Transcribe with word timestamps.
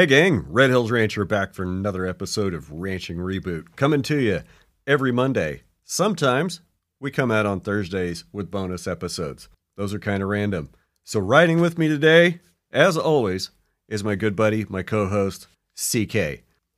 Hey, 0.00 0.06
gang, 0.06 0.46
Red 0.48 0.70
Hills 0.70 0.90
Rancher 0.90 1.26
back 1.26 1.52
for 1.52 1.62
another 1.62 2.06
episode 2.06 2.54
of 2.54 2.72
Ranching 2.72 3.18
Reboot. 3.18 3.76
Coming 3.76 4.00
to 4.04 4.18
you 4.18 4.40
every 4.86 5.12
Monday. 5.12 5.60
Sometimes 5.84 6.62
we 6.98 7.10
come 7.10 7.30
out 7.30 7.44
on 7.44 7.60
Thursdays 7.60 8.24
with 8.32 8.50
bonus 8.50 8.86
episodes. 8.86 9.50
Those 9.76 9.92
are 9.92 9.98
kind 9.98 10.22
of 10.22 10.30
random. 10.30 10.70
So, 11.04 11.20
riding 11.20 11.60
with 11.60 11.76
me 11.76 11.86
today, 11.86 12.40
as 12.72 12.96
always, 12.96 13.50
is 13.88 14.02
my 14.02 14.14
good 14.14 14.34
buddy, 14.34 14.64
my 14.70 14.82
co 14.82 15.06
host, 15.06 15.48
CK. 15.76 16.14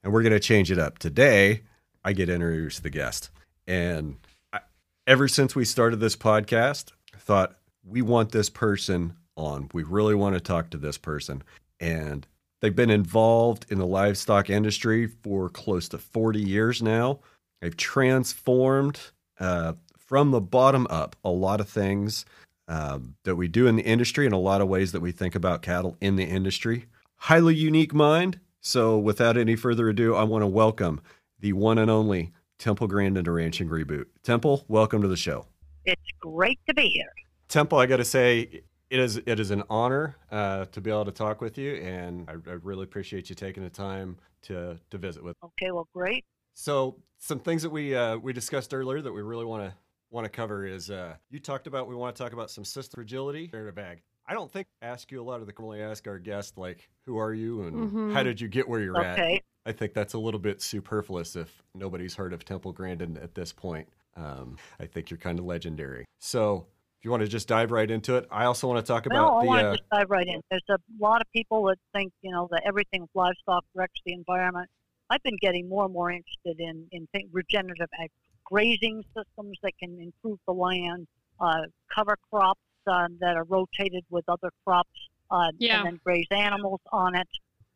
And 0.02 0.12
we're 0.12 0.24
going 0.24 0.33
to 0.33 0.41
change 0.41 0.72
it 0.72 0.80
up. 0.80 0.98
Today, 0.98 1.62
I 2.05 2.14
get 2.14 2.28
introduced 2.28 2.78
to 2.78 2.83
the 2.83 2.91
guest. 2.91 3.30
And 3.68 4.16
I, 4.52 4.62
ever 5.06 5.28
since 5.28 5.55
we 5.55 5.64
started 5.64 6.00
this 6.00 6.16
podcast, 6.16 6.91
I 7.14 7.18
thought 7.18 7.55
we 7.84 8.02
want 8.02 8.33
this 8.33 8.50
person 8.50 9.14
on. 9.36 9.70
We 9.72 9.84
really 9.84 10.16
want 10.16 10.34
to 10.34 10.41
talk 10.41 10.70
to 10.70 10.77
this 10.77 10.98
person. 10.98 11.44
And 11.78 12.27
They've 12.62 12.74
been 12.74 12.91
involved 12.91 13.66
in 13.70 13.78
the 13.78 13.86
livestock 13.86 14.48
industry 14.48 15.08
for 15.08 15.48
close 15.48 15.88
to 15.88 15.98
40 15.98 16.41
years 16.41 16.80
now. 16.80 17.18
They've 17.60 17.77
transformed 17.77 19.00
uh, 19.41 19.72
from 19.98 20.30
the 20.30 20.41
bottom 20.41 20.86
up 20.88 21.16
a 21.24 21.30
lot 21.30 21.60
of 21.60 21.68
things 21.68 22.24
uh, 22.68 23.00
that 23.24 23.34
we 23.34 23.48
do 23.48 23.66
in 23.66 23.74
the 23.74 23.83
industry 23.83 24.27
and 24.27 24.34
a 24.34 24.38
lot 24.38 24.60
of 24.60 24.68
ways 24.68 24.92
that 24.92 25.00
we 25.00 25.10
think 25.10 25.34
about 25.34 25.60
cattle 25.60 25.96
in 26.00 26.14
the 26.14 26.24
industry. 26.24 26.86
Highly 27.16 27.56
unique 27.56 27.92
mind. 27.92 28.38
So, 28.60 28.96
without 28.96 29.36
any 29.36 29.56
further 29.56 29.88
ado, 29.88 30.14
I 30.14 30.22
want 30.22 30.42
to 30.42 30.46
welcome 30.46 31.00
the 31.40 31.55
one 31.55 31.78
and 31.78 31.90
only 31.90 32.30
Temple 32.58 32.86
Grandin 32.86 33.24
to 33.24 33.33
Ranching 33.33 33.68
Reboot. 33.68 34.06
Temple, 34.22 34.64
welcome 34.68 35.02
to 35.02 35.08
the 35.08 35.16
show. 35.16 35.46
It's 35.84 36.00
great 36.20 36.60
to 36.68 36.74
be 36.74 36.90
here. 36.90 37.12
Temple, 37.48 37.78
I 37.78 37.86
got 37.86 37.96
to 37.96 38.05
say, 38.05 38.62
it 38.92 39.00
is 39.00 39.16
it 39.24 39.40
is 39.40 39.50
an 39.50 39.62
honor 39.70 40.16
uh, 40.30 40.66
to 40.66 40.80
be 40.82 40.90
able 40.90 41.06
to 41.06 41.12
talk 41.12 41.40
with 41.40 41.56
you, 41.56 41.76
and 41.76 42.28
I, 42.28 42.32
I, 42.50 42.54
really 42.62 42.84
appreciate 42.84 43.30
you 43.30 43.34
taking 43.34 43.62
the 43.62 43.70
time 43.70 44.18
to 44.42 44.78
to 44.90 44.98
visit 44.98 45.24
with. 45.24 45.34
Okay, 45.42 45.70
well, 45.70 45.88
great. 45.94 46.26
So, 46.52 46.96
some 47.18 47.38
things 47.38 47.62
that 47.62 47.70
we 47.70 47.94
uh, 47.96 48.18
we 48.18 48.34
discussed 48.34 48.74
earlier 48.74 49.00
that 49.00 49.12
we 49.12 49.22
really 49.22 49.46
want 49.46 49.64
to 49.64 49.74
want 50.10 50.26
to 50.26 50.28
cover 50.28 50.66
is 50.66 50.90
uh, 50.90 51.14
you 51.30 51.40
talked 51.40 51.66
about 51.66 51.88
we 51.88 51.94
want 51.94 52.14
to 52.14 52.22
talk 52.22 52.34
about 52.34 52.50
some 52.50 52.66
system 52.66 52.98
fragility 52.98 53.48
in 53.50 53.66
a 53.66 53.72
bag. 53.72 54.02
I 54.26 54.34
don't 54.34 54.52
think 54.52 54.66
I 54.82 54.86
ask 54.86 55.10
you 55.10 55.22
a 55.22 55.24
lot 55.24 55.40
of 55.40 55.46
the 55.46 55.54
commonly 55.54 55.80
ask 55.80 56.06
our 56.06 56.18
guests 56.18 56.58
like 56.58 56.90
who 57.06 57.16
are 57.16 57.32
you 57.32 57.62
and 57.62 57.74
mm-hmm. 57.74 58.12
how 58.12 58.22
did 58.22 58.42
you 58.42 58.48
get 58.48 58.68
where 58.68 58.80
you're 58.80 58.98
okay. 58.98 59.36
at. 59.36 59.70
I 59.70 59.72
think 59.72 59.94
that's 59.94 60.12
a 60.12 60.18
little 60.18 60.40
bit 60.40 60.61
superfluous 60.61 61.34
if 61.34 61.62
nobody's 61.74 62.14
heard 62.14 62.34
of 62.34 62.44
Temple 62.44 62.72
Grandin 62.72 63.17
at 63.17 63.34
this 63.34 63.55
point. 63.55 63.88
Um, 64.17 64.58
I 64.78 64.84
think 64.84 65.08
you're 65.08 65.18
kind 65.18 65.38
of 65.38 65.46
legendary. 65.46 66.05
So 66.18 66.67
if 67.02 67.07
you 67.07 67.11
want 67.11 67.24
to 67.24 67.29
just 67.29 67.48
dive 67.48 67.73
right 67.73 67.90
into 67.90 68.14
it, 68.14 68.29
I 68.30 68.45
also 68.45 68.68
want 68.68 68.79
to 68.79 68.89
talk 68.89 69.07
about 69.07 69.17
no, 69.17 69.40
the. 69.40 69.45
I 69.45 69.45
want 69.45 69.67
uh, 69.67 69.70
to 69.73 69.77
just 69.79 69.90
dive 69.90 70.08
right 70.08 70.24
in. 70.24 70.40
There's 70.52 70.63
a 70.70 70.79
lot 71.01 71.20
of 71.20 71.27
people 71.33 71.64
that 71.64 71.77
think 71.92 72.13
you 72.23 72.30
know 72.30 72.46
that 72.52 72.63
everything 72.64 73.01
with 73.01 73.11
livestock 73.17 73.64
wrecks 73.74 73.98
the 74.07 74.13
environment. 74.13 74.70
I've 75.11 75.23
been 75.24 75.36
getting 75.41 75.68
more 75.68 75.85
and 75.85 75.92
more 75.92 76.12
interested 76.12 76.61
in 76.61 76.86
in 76.92 77.08
think, 77.11 77.29
regenerative 77.33 77.89
ag- 78.01 78.12
grazing 78.45 79.02
systems 79.17 79.58
that 79.64 79.73
can 79.80 79.98
improve 80.01 80.39
the 80.46 80.52
land, 80.52 81.08
uh, 81.41 81.62
cover 81.92 82.17
crops 82.30 82.61
uh, 82.86 83.08
that 83.18 83.36
are 83.36 83.46
rotated 83.48 84.05
with 84.08 84.24
other 84.29 84.52
crops, 84.64 84.89
uh, 85.33 85.48
yeah. 85.58 85.79
and 85.79 85.86
then 85.86 86.01
graze 86.05 86.29
animals 86.30 86.80
on 86.92 87.17
it. 87.17 87.27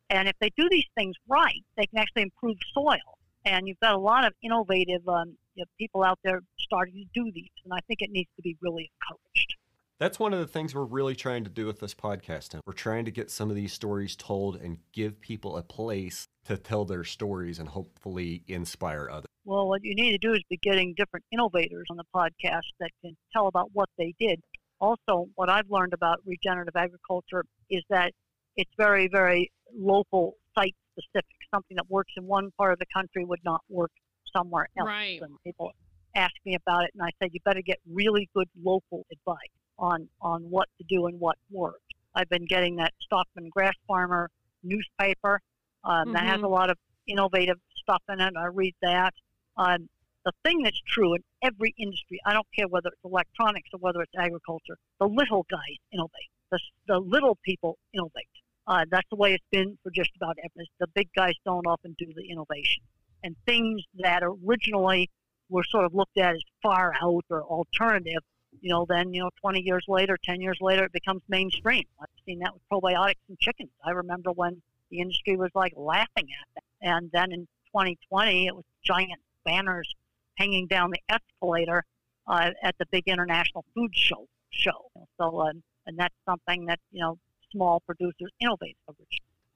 And 0.09 0.29
if 0.29 0.35
they 0.39 0.51
do 0.55 0.69
these 0.71 0.87
things 0.95 1.17
right, 1.27 1.65
they 1.75 1.85
can 1.85 1.99
actually 1.99 2.21
improve 2.21 2.55
soil. 2.73 3.17
And 3.47 3.67
you've 3.67 3.79
got 3.79 3.93
a 3.93 3.97
lot 3.97 4.25
of 4.25 4.33
innovative 4.43 5.07
um, 5.07 5.37
you 5.55 5.61
know, 5.61 5.65
people 5.79 6.03
out 6.03 6.19
there 6.23 6.41
starting 6.59 6.95
to 6.95 7.05
do 7.13 7.31
these, 7.33 7.49
and 7.63 7.73
I 7.73 7.79
think 7.87 8.01
it 8.01 8.09
needs 8.11 8.29
to 8.35 8.41
be 8.41 8.57
really 8.61 8.91
encouraged. 9.01 9.55
That's 9.99 10.19
one 10.19 10.33
of 10.33 10.39
the 10.39 10.47
things 10.47 10.75
we're 10.75 10.83
really 10.83 11.15
trying 11.15 11.43
to 11.45 11.49
do 11.49 11.65
with 11.65 11.79
this 11.79 11.95
podcast. 11.95 12.59
We're 12.65 12.73
trying 12.73 13.05
to 13.05 13.11
get 13.11 13.31
some 13.31 13.49
of 13.49 13.55
these 13.55 13.73
stories 13.73 14.15
told 14.15 14.57
and 14.57 14.77
give 14.91 15.19
people 15.21 15.57
a 15.57 15.63
place 15.63 16.27
to 16.45 16.57
tell 16.57 16.85
their 16.85 17.03
stories 17.03 17.57
and 17.57 17.69
hopefully 17.69 18.43
inspire 18.47 19.09
others. 19.09 19.25
Well, 19.45 19.67
what 19.69 19.81
you 19.83 19.95
need 19.95 20.11
to 20.11 20.17
do 20.17 20.33
is 20.33 20.41
be 20.49 20.59
getting 20.61 20.93
different 20.95 21.25
innovators 21.31 21.87
on 21.89 21.97
the 21.97 22.03
podcast 22.13 22.67
that 22.79 22.91
can 23.01 23.15
tell 23.33 23.47
about 23.47 23.69
what 23.73 23.89
they 23.97 24.13
did. 24.19 24.41
Also, 24.79 25.29
what 25.35 25.49
I've 25.49 25.71
learned 25.71 25.93
about 25.93 26.19
regenerative 26.25 26.75
agriculture 26.75 27.45
is 27.69 27.81
that 27.89 28.11
it's 28.55 28.71
very, 28.77 29.07
very 29.07 29.51
local 29.75 30.35
site 30.53 30.75
specific. 30.97 31.35
Something 31.53 31.75
that 31.77 31.89
works 31.89 32.13
in 32.17 32.25
one 32.25 32.51
part 32.57 32.73
of 32.73 32.79
the 32.79 32.85
country 32.93 33.23
would 33.25 33.39
not 33.43 33.61
work 33.69 33.91
somewhere 34.35 34.67
else. 34.77 34.87
Right. 34.87 35.21
And 35.21 35.35
people 35.43 35.71
ask 36.15 36.33
me 36.45 36.55
about 36.55 36.83
it, 36.83 36.91
and 36.93 37.03
I 37.03 37.11
said, 37.21 37.29
you 37.33 37.39
better 37.45 37.61
get 37.61 37.79
really 37.91 38.29
good 38.35 38.47
local 38.63 39.05
advice 39.11 39.37
on 39.79 40.09
on 40.21 40.41
what 40.49 40.67
to 40.79 40.83
do 40.89 41.05
and 41.07 41.19
what 41.19 41.37
works. 41.51 41.79
I've 42.15 42.29
been 42.29 42.45
getting 42.45 42.77
that 42.77 42.93
Stockman 43.01 43.49
Grass 43.49 43.75
Farmer 43.87 44.29
newspaper 44.63 45.39
um, 45.83 45.93
mm-hmm. 45.93 46.13
that 46.13 46.23
has 46.23 46.41
a 46.41 46.47
lot 46.47 46.69
of 46.69 46.77
innovative 47.07 47.57
stuff 47.75 48.01
in 48.09 48.19
it. 48.19 48.33
I 48.37 48.47
read 48.47 48.73
that. 48.81 49.13
Um, 49.55 49.87
the 50.25 50.31
thing 50.43 50.61
that's 50.61 50.81
true 50.87 51.13
in 51.13 51.23
every 51.41 51.73
industry, 51.77 52.19
I 52.25 52.33
don't 52.33 52.47
care 52.53 52.67
whether 52.67 52.89
it's 52.89 53.03
electronics 53.05 53.69
or 53.71 53.79
whether 53.79 54.01
it's 54.01 54.11
agriculture, 54.17 54.77
the 54.99 55.07
little 55.07 55.45
guys 55.49 55.77
innovate. 55.93 56.31
The, 56.51 56.59
the 56.87 56.99
little 56.99 57.37
people 57.43 57.77
innovate. 57.93 58.27
Uh, 58.67 58.85
that's 58.91 59.07
the 59.09 59.15
way 59.15 59.33
it's 59.33 59.45
been 59.51 59.77
for 59.81 59.91
just 59.91 60.11
about 60.15 60.37
everything. 60.39 60.67
The 60.79 60.87
big 60.93 61.09
guys 61.15 61.33
don't 61.45 61.65
often 61.65 61.95
do 61.97 62.07
the 62.15 62.29
innovation 62.29 62.83
and 63.23 63.35
things 63.45 63.83
that 63.99 64.23
originally 64.23 65.09
were 65.49 65.63
sort 65.63 65.85
of 65.85 65.93
looked 65.93 66.17
at 66.17 66.35
as 66.35 66.41
far 66.61 66.93
out 67.01 67.23
or 67.29 67.43
alternative, 67.43 68.21
you 68.61 68.69
know, 68.69 68.85
then, 68.87 69.13
you 69.13 69.21
know, 69.21 69.29
20 69.41 69.61
years 69.61 69.85
later, 69.87 70.17
10 70.23 70.41
years 70.41 70.57
later, 70.61 70.85
it 70.85 70.91
becomes 70.91 71.21
mainstream. 71.29 71.83
I've 72.01 72.07
seen 72.25 72.39
that 72.39 72.53
with 72.53 72.61
probiotics 72.71 73.21
and 73.29 73.37
chickens. 73.39 73.69
I 73.83 73.91
remember 73.91 74.31
when 74.31 74.61
the 74.91 74.99
industry 74.99 75.35
was 75.35 75.51
like 75.55 75.73
laughing 75.75 76.27
at 76.41 76.47
that. 76.55 76.63
And 76.81 77.09
then 77.11 77.31
in 77.31 77.41
2020, 77.67 78.47
it 78.47 78.55
was 78.55 78.65
giant 78.83 79.21
banners 79.45 79.93
hanging 80.35 80.67
down 80.67 80.91
the 80.91 81.01
escalator 81.09 81.83
uh, 82.27 82.51
at 82.61 82.75
the 82.77 82.85
big 82.91 83.03
international 83.07 83.65
food 83.73 83.95
show. 83.95 84.27
show. 84.49 84.89
So, 85.19 85.39
uh, 85.39 85.51
and 85.85 85.97
that's 85.97 86.15
something 86.25 86.65
that, 86.65 86.79
you 86.91 87.01
know, 87.01 87.17
small 87.57 87.81
producers 87.85 88.31
innovate. 88.39 88.77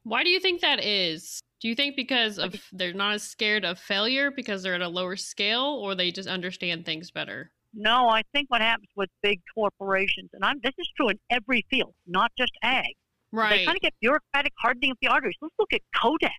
Why 0.04 0.24
do 0.24 0.30
you 0.30 0.40
think 0.40 0.62
that 0.62 0.84
is? 0.84 1.42
Do 1.62 1.68
you 1.68 1.76
think 1.76 1.96
because 1.96 2.40
of 2.40 2.56
they're 2.72 2.94
not 2.94 3.14
as 3.14 3.24
scared 3.24 3.64
of 3.64 3.78
failure 3.78 4.32
because 4.32 4.64
they're 4.64 4.74
at 4.74 4.82
a 4.82 4.88
lower 4.88 5.16
scale, 5.16 5.80
or 5.82 5.94
they 5.94 6.12
just 6.12 6.28
understand 6.28 6.86
things 6.86 7.12
better? 7.12 7.52
No, 7.74 8.10
I 8.10 8.24
think 8.34 8.50
what 8.50 8.62
happens 8.62 8.90
with 8.96 9.10
big 9.22 9.40
corporations, 9.54 10.32
and 10.34 10.44
I'm, 10.44 10.60
this 10.64 10.74
is 10.78 10.90
true 10.98 11.10
in 11.10 11.20
every 11.30 11.66
field, 11.70 11.94
not 12.08 12.32
just 12.38 12.52
ag. 12.64 12.96
Right. 13.32 13.60
They 13.60 13.66
kind 13.66 13.78
of 13.78 13.82
get 13.82 13.94
bureaucratic 14.02 14.52
hardening 14.58 14.92
of 14.92 14.98
the 15.02 15.08
arteries. 15.08 15.36
Let's 15.42 15.56
look 15.58 15.72
at 15.72 15.82
Kodak. 15.96 16.32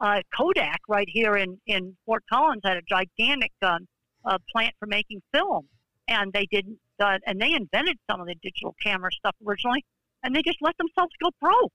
Uh, 0.00 0.20
Kodak, 0.34 0.80
right 0.88 1.08
here 1.10 1.36
in, 1.36 1.58
in 1.66 1.96
Fort 2.06 2.22
Collins, 2.32 2.62
had 2.64 2.78
a 2.78 2.82
gigantic 2.88 3.52
um, 3.62 3.86
uh, 4.24 4.38
plant 4.54 4.74
for 4.78 4.86
making 4.86 5.20
film, 5.34 5.68
and 6.08 6.32
they 6.32 6.46
didn't. 6.50 6.78
Uh, 6.98 7.18
and 7.26 7.40
they 7.40 7.52
invented 7.52 7.98
some 8.08 8.20
of 8.20 8.26
the 8.26 8.36
digital 8.42 8.74
camera 8.80 9.10
stuff 9.12 9.34
originally, 9.46 9.84
and 10.24 10.34
they 10.34 10.42
just 10.42 10.58
let 10.60 10.76
themselves 10.78 11.12
go 11.22 11.30
broke. 11.40 11.72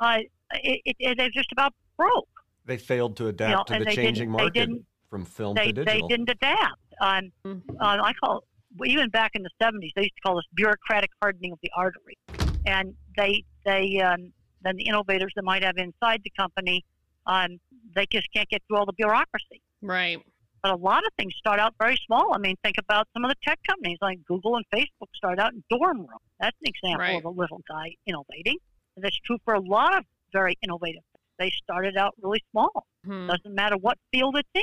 Uh, 0.00 0.18
it, 0.52 0.80
it, 0.84 0.96
it, 0.98 1.16
they're 1.16 1.30
just 1.30 1.50
about 1.52 1.72
broke. 1.96 2.28
They 2.66 2.76
failed 2.76 3.16
to 3.18 3.28
adapt 3.28 3.70
you 3.70 3.78
know, 3.78 3.84
to 3.84 3.84
the 3.84 3.94
changing 3.94 4.30
market 4.30 4.68
from 5.08 5.24
film 5.24 5.54
they, 5.54 5.72
to 5.72 5.84
They 5.84 6.02
didn't 6.08 6.28
adapt. 6.28 6.80
Um, 7.00 7.30
mm-hmm. 7.46 7.76
uh, 7.80 7.98
I 8.02 8.12
call 8.14 8.44
even 8.84 9.08
back 9.10 9.32
in 9.34 9.42
the 9.42 9.50
'70s, 9.62 9.90
they 9.94 10.02
used 10.02 10.14
to 10.16 10.20
call 10.26 10.36
this 10.36 10.44
bureaucratic 10.54 11.10
hardening 11.22 11.52
of 11.52 11.58
the 11.62 11.70
artery, 11.76 12.18
and 12.66 12.94
they 13.16 13.44
they 13.64 14.00
um, 14.00 14.32
then 14.62 14.76
the 14.76 14.84
innovators 14.84 15.32
that 15.36 15.44
might 15.44 15.62
have 15.62 15.76
inside 15.76 16.20
the 16.24 16.32
company, 16.38 16.84
um, 17.26 17.60
they 17.94 18.06
just 18.10 18.26
can't 18.34 18.48
get 18.48 18.62
through 18.66 18.78
all 18.78 18.86
the 18.86 18.92
bureaucracy. 18.94 19.62
Right. 19.82 20.18
But 20.64 20.72
a 20.72 20.76
lot 20.76 21.04
of 21.04 21.12
things 21.18 21.34
start 21.38 21.60
out 21.60 21.74
very 21.78 21.98
small. 22.06 22.32
I 22.32 22.38
mean, 22.38 22.56
think 22.64 22.76
about 22.78 23.06
some 23.12 23.22
of 23.22 23.28
the 23.30 23.36
tech 23.46 23.60
companies 23.68 23.98
like 24.00 24.24
Google 24.24 24.56
and 24.56 24.64
Facebook 24.74 25.08
start 25.14 25.38
out 25.38 25.52
in 25.52 25.62
dorm 25.68 25.98
room. 25.98 26.18
That's 26.40 26.56
an 26.62 26.68
example 26.68 27.00
Right. 27.00 27.18
of 27.18 27.26
a 27.26 27.28
little 27.28 27.60
guy 27.68 27.94
innovating. 28.06 28.56
And 28.96 29.04
that's 29.04 29.18
true 29.26 29.36
for 29.44 29.52
a 29.52 29.60
lot 29.60 29.94
of 29.94 30.06
very 30.32 30.56
innovative 30.62 31.02
things. 31.12 31.24
They 31.38 31.50
started 31.62 31.98
out 31.98 32.14
really 32.22 32.42
small. 32.50 32.86
Hmm. 33.04 33.26
Doesn't 33.26 33.54
matter 33.54 33.76
what 33.76 33.98
field 34.10 34.38
it's 34.38 34.48
in. 34.54 34.62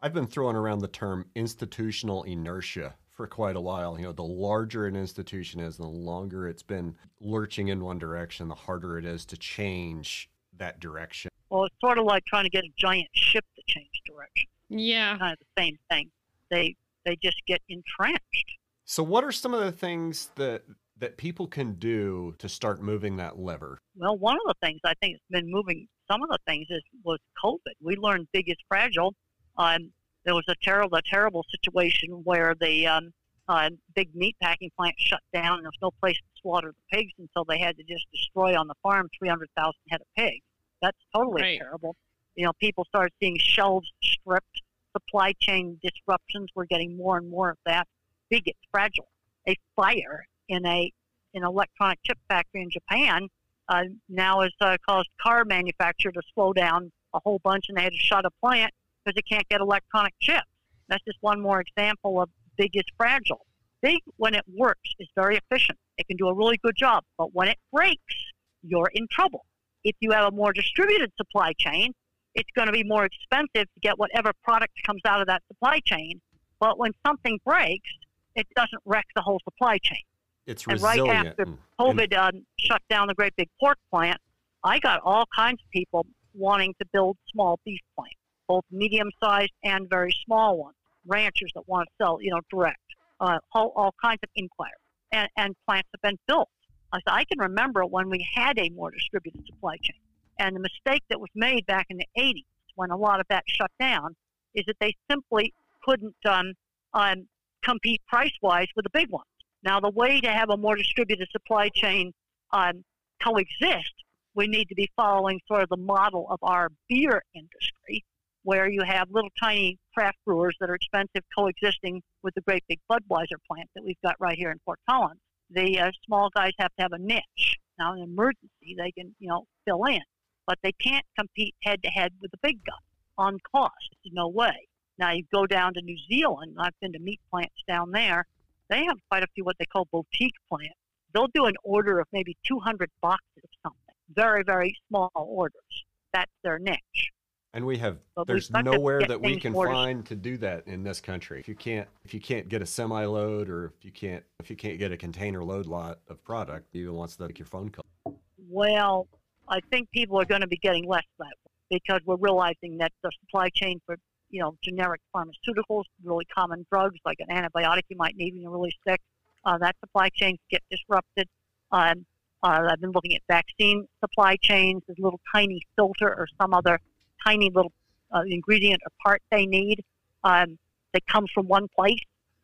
I've 0.00 0.14
been 0.14 0.26
throwing 0.26 0.56
around 0.56 0.78
the 0.78 0.88
term 0.88 1.26
institutional 1.34 2.22
inertia 2.22 2.94
for 3.10 3.26
quite 3.26 3.56
a 3.56 3.60
while. 3.60 3.98
You 3.98 4.06
know, 4.06 4.12
the 4.12 4.22
larger 4.24 4.86
an 4.86 4.96
institution 4.96 5.60
is, 5.60 5.76
the 5.76 5.86
longer 5.86 6.48
it's 6.48 6.62
been 6.62 6.96
lurching 7.20 7.68
in 7.68 7.84
one 7.84 7.98
direction, 7.98 8.48
the 8.48 8.54
harder 8.54 8.96
it 8.96 9.04
is 9.04 9.26
to 9.26 9.36
change 9.36 10.30
that 10.58 10.80
direction. 10.80 11.30
Well, 11.50 11.64
it's 11.64 11.74
sort 11.80 11.98
of 11.98 12.04
like 12.04 12.24
trying 12.26 12.44
to 12.44 12.50
get 12.50 12.64
a 12.64 12.72
giant 12.76 13.08
ship 13.14 13.44
to 13.56 13.62
change 13.66 13.90
direction. 14.06 14.48
Yeah. 14.68 15.18
Kind 15.18 15.32
of 15.32 15.38
the 15.38 15.62
same 15.62 15.78
thing. 15.90 16.10
They 16.50 16.76
they 17.04 17.16
just 17.22 17.40
get 17.46 17.60
entrenched. 17.68 18.56
So, 18.84 19.02
what 19.02 19.24
are 19.24 19.32
some 19.32 19.54
of 19.54 19.60
the 19.60 19.72
things 19.72 20.30
that 20.36 20.62
that 20.98 21.16
people 21.16 21.46
can 21.46 21.74
do 21.74 22.34
to 22.38 22.48
start 22.48 22.82
moving 22.82 23.16
that 23.16 23.38
lever? 23.38 23.78
Well, 23.96 24.16
one 24.16 24.36
of 24.36 24.42
the 24.46 24.66
things 24.66 24.80
I 24.84 24.94
think 25.00 25.14
has 25.14 25.42
been 25.42 25.50
moving 25.50 25.88
some 26.10 26.22
of 26.22 26.28
the 26.28 26.38
things 26.46 26.66
is 26.70 26.82
was 27.02 27.18
COVID. 27.42 27.74
We 27.80 27.96
learned 27.96 28.28
big 28.32 28.48
is 28.48 28.56
fragile. 28.68 29.14
Um, 29.56 29.92
there 30.24 30.34
was 30.34 30.44
a 30.48 30.54
terrible, 30.62 30.96
a 30.96 31.02
terrible 31.02 31.44
situation 31.50 32.10
where 32.24 32.54
the 32.60 32.86
um, 32.86 33.12
uh, 33.48 33.70
big 33.94 34.14
meat 34.14 34.36
packing 34.42 34.70
plant 34.76 34.94
shut 34.98 35.20
down, 35.32 35.54
and 35.58 35.64
there 35.64 35.70
was 35.70 35.78
no 35.82 35.90
place 36.00 36.16
to 36.16 36.40
slaughter 36.40 36.72
the 36.72 36.96
pigs, 36.96 37.12
so 37.34 37.44
they 37.46 37.58
had 37.58 37.76
to 37.76 37.82
just 37.84 38.06
destroy 38.12 38.58
on 38.58 38.68
the 38.68 38.74
farm 38.82 39.08
300,000 39.18 39.72
head 39.90 40.00
of 40.00 40.06
pigs. 40.16 40.44
That's 40.80 40.98
totally 41.14 41.42
Right. 41.42 41.58
terrible. 41.58 41.96
You 42.36 42.46
know, 42.46 42.52
people 42.54 42.84
started 42.86 43.12
seeing 43.20 43.38
shelves 43.38 43.90
stripped, 44.02 44.62
supply 44.92 45.32
chain 45.40 45.78
disruptions. 45.82 46.50
We're 46.54 46.66
getting 46.66 46.96
more 46.96 47.16
and 47.18 47.30
more 47.30 47.50
of 47.50 47.58
that. 47.66 47.86
Big, 48.30 48.48
it's 48.48 48.58
fragile. 48.70 49.08
A 49.48 49.56
fire 49.76 50.26
in 50.48 50.64
a 50.66 50.92
an 51.34 51.42
electronic 51.42 51.98
chip 52.04 52.16
factory 52.28 52.62
in 52.62 52.70
Japan 52.70 53.28
uh, 53.68 53.82
now 54.08 54.42
has 54.42 54.52
uh, 54.60 54.76
caused 54.88 55.08
car 55.20 55.44
manufacturer 55.44 56.12
to 56.12 56.22
slow 56.32 56.52
down 56.52 56.92
a 57.12 57.18
whole 57.24 57.40
bunch, 57.40 57.64
and 57.68 57.76
they 57.76 57.82
had 57.82 57.92
to 57.92 57.98
shut 57.98 58.24
a 58.24 58.30
plant 58.40 58.72
because 59.04 59.16
they 59.16 59.22
can't 59.22 59.48
get 59.48 59.60
electronic 59.60 60.14
chips. 60.20 60.46
That's 60.88 61.02
just 61.04 61.18
one 61.22 61.40
more 61.40 61.60
example 61.60 62.20
of 62.20 62.30
big 62.56 62.70
is 62.74 62.84
fragile. 62.96 63.46
Big, 63.82 64.00
when 64.16 64.34
it 64.34 64.44
works, 64.48 64.90
is 64.98 65.08
very 65.14 65.36
efficient. 65.36 65.78
It 65.98 66.06
can 66.08 66.16
do 66.16 66.28
a 66.28 66.34
really 66.34 66.58
good 66.62 66.76
job, 66.76 67.04
but 67.18 67.34
when 67.34 67.48
it 67.48 67.58
breaks, 67.72 68.14
you're 68.62 68.90
in 68.94 69.06
trouble. 69.10 69.44
If 69.84 69.94
you 70.00 70.12
have 70.12 70.26
a 70.26 70.30
more 70.30 70.52
distributed 70.52 71.12
supply 71.16 71.52
chain, 71.58 71.92
it's 72.34 72.48
going 72.56 72.66
to 72.66 72.72
be 72.72 72.82
more 72.82 73.04
expensive 73.04 73.66
to 73.74 73.80
get 73.82 73.98
whatever 73.98 74.32
product 74.42 74.72
comes 74.86 75.02
out 75.06 75.20
of 75.20 75.26
that 75.26 75.42
supply 75.48 75.80
chain. 75.84 76.20
But 76.58 76.78
when 76.78 76.92
something 77.06 77.38
breaks, 77.44 77.90
it 78.34 78.46
doesn't 78.56 78.82
wreck 78.84 79.06
the 79.14 79.22
whole 79.22 79.40
supply 79.44 79.78
chain. 79.78 80.02
It's 80.46 80.66
And 80.66 80.80
right 80.80 80.98
resilient. 80.98 81.28
after 81.28 81.42
and- 81.42 81.58
COVID 81.78 82.16
um, 82.16 82.46
shut 82.58 82.82
down 82.88 83.08
the 83.08 83.14
great 83.14 83.34
big 83.36 83.48
pork 83.60 83.78
plant, 83.90 84.18
I 84.62 84.78
got 84.78 85.00
all 85.04 85.26
kinds 85.36 85.60
of 85.62 85.70
people 85.70 86.06
wanting 86.32 86.74
to 86.80 86.86
build 86.92 87.16
small 87.30 87.60
beef 87.64 87.80
plants, 87.94 88.16
both 88.48 88.64
medium 88.70 89.10
sized 89.22 89.52
and 89.62 89.88
very 89.88 90.12
small 90.24 90.56
ones. 90.58 90.76
Ranchers 91.06 91.52
that 91.54 91.68
want 91.68 91.88
to 91.88 92.04
sell, 92.04 92.18
you 92.20 92.30
know, 92.30 92.40
direct, 92.50 92.78
uh, 93.20 93.38
all, 93.52 93.72
all 93.76 93.94
kinds 94.02 94.20
of 94.22 94.30
inquiries, 94.36 94.72
and, 95.12 95.28
and 95.36 95.54
plants 95.66 95.88
have 95.94 96.02
been 96.02 96.18
built. 96.26 96.48
I 96.92 96.98
said, 96.98 97.12
I 97.12 97.24
can 97.24 97.38
remember 97.38 97.84
when 97.84 98.08
we 98.08 98.26
had 98.34 98.58
a 98.58 98.70
more 98.70 98.90
distributed 98.90 99.44
supply 99.46 99.76
chain, 99.82 100.00
and 100.38 100.54
the 100.54 100.60
mistake 100.60 101.02
that 101.10 101.20
was 101.20 101.30
made 101.34 101.66
back 101.66 101.86
in 101.90 101.98
the 101.98 102.06
80s 102.16 102.44
when 102.76 102.90
a 102.90 102.96
lot 102.96 103.20
of 103.20 103.26
that 103.28 103.44
shut 103.46 103.70
down 103.78 104.14
is 104.54 104.64
that 104.66 104.76
they 104.80 104.94
simply 105.10 105.52
couldn't 105.82 106.16
um, 106.28 106.52
um, 106.92 107.26
compete 107.62 108.00
price 108.06 108.32
wise 108.42 108.68
with 108.76 108.84
the 108.84 108.90
big 108.90 109.10
ones. 109.10 109.24
Now, 109.62 109.80
the 109.80 109.90
way 109.90 110.20
to 110.20 110.30
have 110.30 110.50
a 110.50 110.56
more 110.56 110.76
distributed 110.76 111.28
supply 111.32 111.68
chain 111.74 112.12
um, 112.52 112.84
coexist, 113.22 113.94
we 114.34 114.46
need 114.46 114.68
to 114.68 114.74
be 114.74 114.90
following 114.96 115.40
sort 115.48 115.62
of 115.62 115.68
the 115.68 115.76
model 115.76 116.26
of 116.30 116.38
our 116.42 116.70
beer 116.88 117.22
industry, 117.34 118.04
where 118.42 118.68
you 118.68 118.82
have 118.82 119.08
little 119.10 119.30
tiny 119.40 119.78
craft 119.94 120.18
brewers 120.24 120.56
that 120.60 120.70
are 120.70 120.74
expensive 120.74 121.22
coexisting 121.36 122.02
with 122.22 122.34
the 122.34 122.40
great 122.42 122.64
big 122.68 122.80
Budweiser 122.90 123.38
plant 123.50 123.68
that 123.74 123.84
we've 123.84 124.00
got 124.04 124.16
right 124.18 124.36
here 124.36 124.50
in 124.50 124.58
Fort 124.64 124.78
Collins. 124.88 125.20
The 125.50 125.78
uh, 125.78 125.90
small 126.06 126.30
guys 126.34 126.52
have 126.58 126.74
to 126.76 126.82
have 126.82 126.92
a 126.92 126.98
niche. 126.98 127.56
Now, 127.78 127.92
in 127.92 128.00
an 128.00 128.04
emergency, 128.04 128.74
they 128.76 128.92
can, 128.92 129.14
you 129.18 129.28
know, 129.28 129.44
fill 129.66 129.84
in, 129.84 130.02
but 130.46 130.58
they 130.62 130.72
can't 130.72 131.04
compete 131.18 131.54
head 131.62 131.82
to 131.82 131.88
head 131.88 132.12
with 132.20 132.30
the 132.30 132.38
big 132.42 132.58
guys 132.64 132.74
on 133.18 133.38
cost. 133.54 133.72
There's 134.02 134.12
no 134.14 134.28
way. 134.28 134.66
Now, 134.98 135.12
you 135.12 135.24
go 135.32 135.46
down 135.46 135.74
to 135.74 135.82
New 135.82 135.96
Zealand. 136.08 136.56
I've 136.58 136.78
been 136.80 136.92
to 136.92 136.98
meat 136.98 137.20
plants 137.30 137.62
down 137.66 137.90
there. 137.90 138.26
They 138.70 138.84
have 138.84 138.96
quite 139.10 139.22
a 139.22 139.26
few 139.34 139.44
what 139.44 139.56
they 139.58 139.66
call 139.66 139.88
boutique 139.92 140.36
plants. 140.48 140.74
They'll 141.12 141.28
do 141.28 141.46
an 141.46 141.54
order 141.62 142.00
of 142.00 142.08
maybe 142.12 142.36
200 142.46 142.90
boxes 143.00 143.42
of 143.42 143.50
something. 143.62 143.94
Very, 144.14 144.42
very 144.44 144.76
small 144.88 145.10
orders. 145.14 145.84
That's 146.12 146.30
their 146.42 146.58
niche. 146.58 147.10
And 147.54 147.64
we 147.64 147.78
have 147.78 147.98
But 148.16 148.26
there's 148.26 148.48
to 148.48 148.64
nowhere 148.64 149.02
that 149.06 149.20
we 149.20 149.38
can 149.38 149.54
find 149.54 150.04
to 150.06 150.16
do 150.16 150.36
that 150.38 150.66
in 150.66 150.82
this 150.82 151.00
country. 151.00 151.38
If 151.38 151.46
you 151.46 151.54
can't 151.54 151.88
if 152.04 152.12
you 152.12 152.20
can't 152.20 152.48
get 152.48 152.60
a 152.60 152.66
semi 152.66 153.04
load 153.04 153.48
or 153.48 153.66
if 153.66 153.84
you 153.84 153.92
can't 153.92 154.24
if 154.40 154.50
you 154.50 154.56
can't 154.56 154.76
get 154.76 154.90
a 154.90 154.96
container 154.96 155.42
load 155.44 155.66
lot 155.66 156.00
of 156.08 156.22
product, 156.24 156.74
even 156.74 156.94
wants 156.94 157.14
to 157.16 157.28
take 157.28 157.38
your 157.38 157.46
phone 157.46 157.70
call. 157.70 158.18
Well, 158.50 159.06
I 159.48 159.60
think 159.70 159.88
people 159.92 160.20
are 160.20 160.24
going 160.24 160.40
to 160.40 160.48
be 160.48 160.56
getting 160.56 160.84
less 160.84 161.04
that 161.20 161.26
way 161.26 161.78
because 161.78 162.00
we're 162.04 162.16
realizing 162.16 162.78
that 162.78 162.90
the 163.04 163.10
supply 163.20 163.50
chain 163.50 163.80
for 163.86 163.96
you 164.30 164.40
know 164.40 164.56
generic 164.60 165.00
pharmaceuticals, 165.14 165.84
really 166.02 166.24
common 166.24 166.66
drugs 166.72 166.98
like 167.04 167.18
an 167.20 167.28
antibiotic 167.28 167.82
you 167.88 167.96
might 167.96 168.16
need 168.16 168.34
when 168.34 168.42
you're 168.42 168.50
really 168.50 168.74
sick, 168.86 169.00
uh, 169.44 169.56
that 169.58 169.76
supply 169.78 170.08
chains 170.08 170.40
get 170.50 170.62
disrupted. 170.72 171.28
Um, 171.70 172.04
uh, 172.42 172.66
I've 172.68 172.80
been 172.80 172.90
looking 172.90 173.14
at 173.14 173.22
vaccine 173.28 173.86
supply 174.00 174.36
chains. 174.42 174.82
There's 174.88 174.98
a 174.98 175.02
little 175.02 175.20
tiny 175.32 175.62
filter 175.76 176.08
or 176.08 176.26
some 176.40 176.52
other 176.52 176.80
tiny 177.26 177.50
little 177.54 177.72
uh, 178.14 178.22
ingredient 178.26 178.80
or 178.84 178.92
part 179.04 179.22
they 179.30 179.46
need 179.46 179.84
um, 180.24 180.58
that 180.92 181.06
comes 181.06 181.30
from 181.34 181.46
one 181.48 181.68
place. 181.74 181.98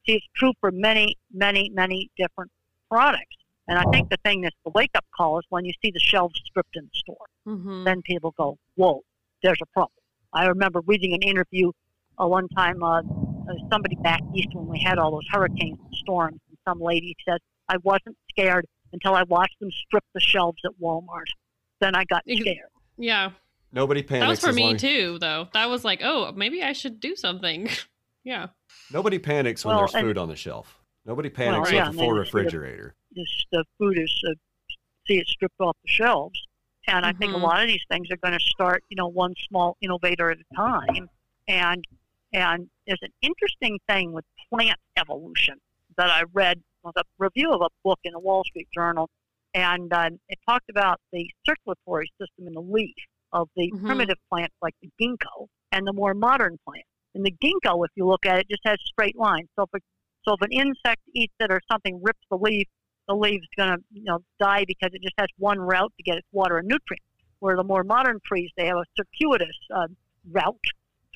See, 0.06 0.14
it's 0.14 0.26
true 0.34 0.52
for 0.60 0.70
many, 0.70 1.16
many, 1.32 1.70
many 1.70 2.10
different 2.16 2.50
products. 2.90 3.36
And 3.68 3.78
I 3.78 3.84
think 3.92 4.10
the 4.10 4.16
thing 4.24 4.40
that's 4.40 4.56
the 4.64 4.70
wake 4.70 4.90
up 4.96 5.04
call 5.16 5.38
is 5.38 5.44
when 5.48 5.64
you 5.64 5.72
see 5.82 5.92
the 5.92 6.00
shelves 6.00 6.40
stripped 6.44 6.74
in 6.74 6.84
the 6.84 6.90
store. 6.98 7.26
Mm-hmm. 7.46 7.84
Then 7.84 8.02
people 8.02 8.34
go, 8.36 8.58
whoa, 8.74 9.02
there's 9.42 9.60
a 9.62 9.66
problem. 9.66 9.92
I 10.32 10.46
remember 10.46 10.80
reading 10.86 11.12
an 11.12 11.22
interview 11.22 11.70
uh, 12.20 12.26
one 12.26 12.48
time, 12.48 12.82
uh, 12.82 13.00
uh, 13.00 13.02
somebody 13.70 13.96
back 13.96 14.20
east 14.34 14.48
when 14.52 14.66
we 14.66 14.80
had 14.80 14.98
all 14.98 15.12
those 15.12 15.26
hurricanes 15.30 15.78
and 15.84 15.94
storms, 15.94 16.40
and 16.48 16.58
some 16.66 16.80
lady 16.80 17.16
said, 17.26 17.38
I 17.68 17.76
wasn't 17.82 18.16
scared 18.28 18.66
until 18.92 19.14
I 19.14 19.22
watched 19.24 19.58
them 19.60 19.70
strip 19.70 20.04
the 20.14 20.20
shelves 20.20 20.58
at 20.64 20.72
Walmart. 20.82 21.30
Then 21.80 21.94
I 21.94 22.04
got 22.04 22.22
scared. 22.28 22.70
Yeah. 22.98 23.30
Nobody 23.72 24.02
panics. 24.02 24.24
That 24.24 24.28
was 24.30 24.40
for 24.40 24.52
me 24.52 24.64
long- 24.68 24.76
too, 24.78 25.18
though. 25.20 25.48
That 25.52 25.68
was 25.70 25.84
like, 25.84 26.00
oh, 26.02 26.32
maybe 26.32 26.62
I 26.62 26.72
should 26.72 27.00
do 27.00 27.14
something. 27.16 27.68
yeah. 28.24 28.48
Nobody 28.92 29.18
panics 29.18 29.64
when 29.64 29.74
Well, 29.76 29.82
there's 29.86 29.94
and- 29.94 30.06
food 30.06 30.18
on 30.18 30.28
the 30.28 30.36
shelf. 30.36 30.76
Nobody 31.06 31.30
panics 31.30 31.72
yeah, 31.72 31.88
with 31.88 31.88
and 31.88 31.94
a 31.96 31.98
full 31.98 32.08
then 32.14 32.16
you 32.18 32.24
see 32.24 32.30
the- 32.30 32.36
refrigerator. 32.38 32.94
The 33.52 33.64
food 33.78 33.98
is, 33.98 34.22
uh, 34.28 34.34
see 35.06 35.18
it 35.18 35.26
stripped 35.26 35.60
off 35.60 35.76
the 35.84 35.90
shelves. 35.90 36.38
And 36.86 37.04
I 37.06 37.12
think 37.12 37.32
a 37.32 37.36
Mhm. 37.36 37.42
lot 37.42 37.62
of 37.62 37.68
these 37.68 37.84
things 37.90 38.08
are 38.10 38.16
going 38.16 38.34
to 38.38 38.44
start, 38.44 38.82
you 38.88 38.96
know, 38.96 39.06
one 39.06 39.34
small 39.48 39.76
innovator 39.80 40.30
at 40.30 40.38
a 40.38 40.54
time. 40.56 41.08
And 41.48 41.84
and 42.32 42.70
there's 42.86 43.02
an 43.02 43.12
interesting 43.22 43.80
thing 43.88 44.12
with 44.12 44.24
plant 44.52 44.78
evolution 44.96 45.60
that 45.96 46.08
I 46.10 46.22
read 46.32 46.62
was 46.84 46.92
a 46.96 47.02
review 47.18 47.50
of 47.52 47.60
a 47.60 47.68
book 47.82 47.98
in 48.04 48.12
the 48.12 48.20
Wall 48.20 48.44
Street 48.44 48.68
Journal, 48.72 49.10
and 49.52 49.92
uh, 49.92 50.10
it 50.28 50.38
talked 50.48 50.70
about 50.70 51.00
the 51.12 51.28
circulatory 51.44 52.08
system 52.20 52.46
in 52.46 52.52
the 52.54 52.62
leaf 52.62 52.94
of 53.32 53.48
the 53.56 53.70
Mhm. 53.70 53.86
primitive 53.86 54.18
plants 54.28 54.54
like 54.62 54.74
the 54.82 54.90
ginkgo 55.00 55.48
and 55.72 55.86
the 55.86 55.92
more 55.92 56.14
modern 56.14 56.58
plants. 56.64 56.88
And 57.14 57.24
the 57.24 57.32
ginkgo, 57.32 57.84
if 57.84 57.90
you 57.94 58.06
look 58.06 58.26
at 58.26 58.38
it, 58.38 58.48
just 58.48 58.62
has 58.64 58.78
straight 58.84 59.16
lines. 59.16 59.48
So 59.56 59.64
if, 59.64 59.70
a, 59.74 59.78
so 60.24 60.34
if 60.34 60.40
an 60.42 60.52
insect 60.52 61.02
eats 61.14 61.34
it 61.40 61.50
or 61.50 61.60
something 61.70 62.00
rips 62.02 62.24
the 62.30 62.36
leaf, 62.36 62.68
the 63.08 63.14
leaf's 63.14 63.46
going 63.56 63.76
to 63.76 63.84
you 63.92 64.04
know 64.04 64.20
die 64.38 64.64
because 64.66 64.90
it 64.92 65.02
just 65.02 65.14
has 65.18 65.28
one 65.38 65.58
route 65.58 65.92
to 65.96 66.02
get 66.02 66.18
its 66.18 66.28
water 66.32 66.58
and 66.58 66.68
nutrients. 66.68 67.04
Where 67.40 67.56
the 67.56 67.64
more 67.64 67.82
modern 67.84 68.20
trees, 68.24 68.50
they 68.56 68.66
have 68.66 68.76
a 68.76 68.84
circuitous 68.96 69.56
uh, 69.74 69.88
route 70.30 70.66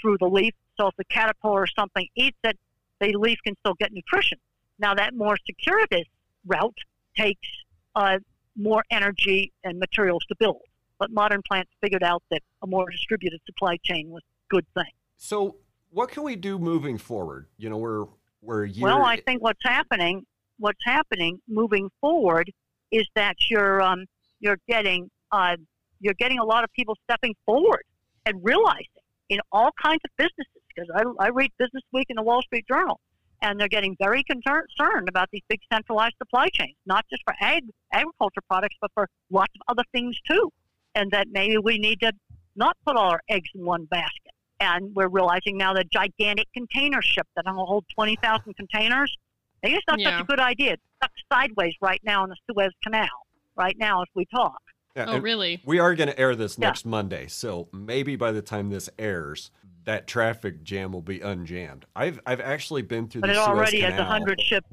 through 0.00 0.16
the 0.18 0.26
leaf. 0.28 0.54
So 0.80 0.88
if 0.88 0.94
a 0.98 1.04
caterpillar 1.04 1.62
or 1.62 1.66
something 1.66 2.08
eats 2.16 2.38
it, 2.42 2.58
the 3.00 3.12
leaf 3.16 3.38
can 3.44 3.54
still 3.60 3.74
get 3.74 3.92
nutrition. 3.92 4.38
Now 4.78 4.94
that 4.94 5.14
more 5.14 5.36
circuitous 5.46 6.08
route 6.46 6.78
takes 7.16 7.48
uh, 7.94 8.18
more 8.56 8.82
energy 8.90 9.52
and 9.62 9.78
materials 9.78 10.24
to 10.26 10.34
build. 10.36 10.62
But 11.04 11.12
modern 11.12 11.42
plants 11.46 11.70
figured 11.82 12.02
out 12.02 12.22
that 12.30 12.40
a 12.62 12.66
more 12.66 12.88
distributed 12.88 13.38
supply 13.44 13.76
chain 13.84 14.08
was 14.08 14.22
a 14.22 14.54
good 14.54 14.64
thing. 14.72 14.90
So 15.18 15.56
what 15.90 16.08
can 16.08 16.22
we 16.22 16.34
do 16.34 16.58
moving 16.58 16.96
forward? 16.96 17.46
You 17.58 17.68
know, 17.68 17.76
we're 17.76 18.06
we're 18.40 18.64
year 18.64 18.84
Well, 18.84 19.02
I 19.02 19.16
think 19.20 19.42
what's 19.42 19.60
happening, 19.62 20.24
what's 20.58 20.82
happening 20.82 21.42
moving 21.46 21.90
forward, 22.00 22.50
is 22.90 23.06
that 23.16 23.36
you're 23.50 23.82
um, 23.82 24.06
you're 24.40 24.56
getting 24.66 25.10
uh, 25.30 25.56
you're 26.00 26.14
getting 26.14 26.38
a 26.38 26.44
lot 26.44 26.64
of 26.64 26.72
people 26.72 26.96
stepping 27.04 27.34
forward 27.44 27.82
and 28.24 28.42
realizing 28.42 28.86
in 29.28 29.40
all 29.52 29.68
kinds 29.82 30.00
of 30.06 30.10
businesses, 30.16 30.62
because 30.74 30.88
I, 30.94 31.26
I 31.26 31.28
read 31.28 31.50
Business 31.58 31.82
Week 31.92 32.06
and 32.08 32.16
the 32.16 32.22
Wall 32.22 32.40
Street 32.40 32.64
Journal, 32.66 32.98
and 33.42 33.60
they're 33.60 33.68
getting 33.68 33.94
very 34.00 34.24
concerned 34.24 35.06
about 35.06 35.28
these 35.32 35.42
big 35.50 35.60
centralized 35.70 36.14
supply 36.16 36.48
chains, 36.48 36.76
not 36.86 37.04
just 37.10 37.22
for 37.26 37.34
ag, 37.42 37.64
agriculture 37.92 38.40
products, 38.48 38.76
but 38.80 38.90
for 38.94 39.06
lots 39.30 39.52
of 39.54 39.60
other 39.68 39.84
things 39.92 40.18
too. 40.26 40.50
And 40.94 41.10
that 41.10 41.28
maybe 41.30 41.58
we 41.58 41.78
need 41.78 42.00
to 42.00 42.12
not 42.56 42.76
put 42.86 42.96
all 42.96 43.10
our 43.10 43.20
eggs 43.28 43.48
in 43.54 43.64
one 43.64 43.84
basket. 43.86 44.32
And 44.60 44.94
we're 44.94 45.08
realizing 45.08 45.56
now 45.58 45.74
the 45.74 45.84
gigantic 45.84 46.46
container 46.54 47.02
ship 47.02 47.26
that 47.36 47.44
will 47.46 47.66
hold 47.66 47.84
20,000 47.94 48.54
containers, 48.56 49.14
maybe 49.62 49.74
it's 49.76 49.84
not 49.88 49.98
Yeah. 49.98 50.12
such 50.12 50.20
a 50.20 50.24
good 50.24 50.40
idea. 50.40 50.74
It's 50.74 50.82
stuck 50.96 51.10
sideways 51.32 51.74
right 51.80 52.00
now 52.04 52.22
in 52.24 52.30
the 52.30 52.36
Suez 52.50 52.72
Canal, 52.82 53.08
right 53.56 53.76
now 53.76 54.02
as 54.02 54.08
we 54.14 54.24
talk. 54.26 54.60
Yeah, 54.96 55.06
Oh, 55.08 55.18
really? 55.18 55.60
We 55.64 55.80
are 55.80 55.96
going 55.96 56.08
to 56.08 56.18
air 56.18 56.36
this 56.36 56.56
Yeah. 56.56 56.68
next 56.68 56.84
Monday, 56.86 57.26
so 57.26 57.68
maybe 57.72 58.14
by 58.14 58.30
the 58.30 58.42
time 58.42 58.70
this 58.70 58.88
airs, 58.96 59.50
that 59.82 60.06
traffic 60.06 60.62
jam 60.62 60.92
will 60.92 61.02
be 61.02 61.18
unjammed. 61.18 61.82
I've 61.96 62.20
I've 62.24 62.40
actually 62.40 62.82
been 62.82 63.08
through 63.08 63.22
But 63.22 63.26
the 63.26 63.32
it 63.34 63.38
already 63.38 63.80
has 63.80 63.98
a 63.98 64.04
hundred 64.04 64.40
ship, 64.40 64.64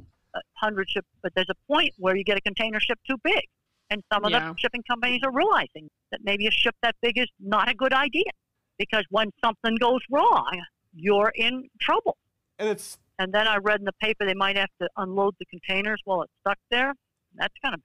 hundred 0.53 0.89
ship. 0.91 1.05
But 1.23 1.33
there's 1.35 1.49
a 1.49 1.55
point 1.67 1.93
where 1.97 2.15
you 2.15 2.23
get 2.23 2.37
a 2.37 2.41
container 2.41 2.79
ship 2.79 2.99
too 3.09 3.17
big, 3.23 3.43
and 3.91 4.01
some 4.11 4.23
of 4.25 4.31
Yeah. 4.31 4.51
the 4.51 4.55
shipping 4.57 4.81
companies 4.89 5.21
are 5.23 5.31
realizing 5.31 5.89
that 6.11 6.21
maybe 6.23 6.47
a 6.47 6.51
ship 6.51 6.75
that 6.81 6.95
big 7.01 7.17
is 7.19 7.27
not 7.39 7.69
a 7.69 7.75
good 7.75 7.93
idea, 7.93 8.31
because 8.79 9.03
when 9.09 9.29
something 9.43 9.75
goes 9.75 9.99
wrong, 10.09 10.63
you're 10.93 11.31
in 11.35 11.69
trouble. 11.79 12.17
and 12.57 12.69
it's 12.69 12.97
And 13.19 13.33
then 13.33 13.47
I 13.47 13.57
read 13.57 13.79
in 13.79 13.85
the 13.85 13.93
paper 13.93 14.25
they 14.25 14.33
might 14.33 14.55
have 14.55 14.69
to 14.81 14.89
unload 14.97 15.35
the 15.39 15.45
containers 15.45 15.99
while 16.05 16.21
it's 16.23 16.33
stuck 16.41 16.57
there. 16.71 16.93
That's 17.35 17.53
kind 17.63 17.75
of 17.75 17.81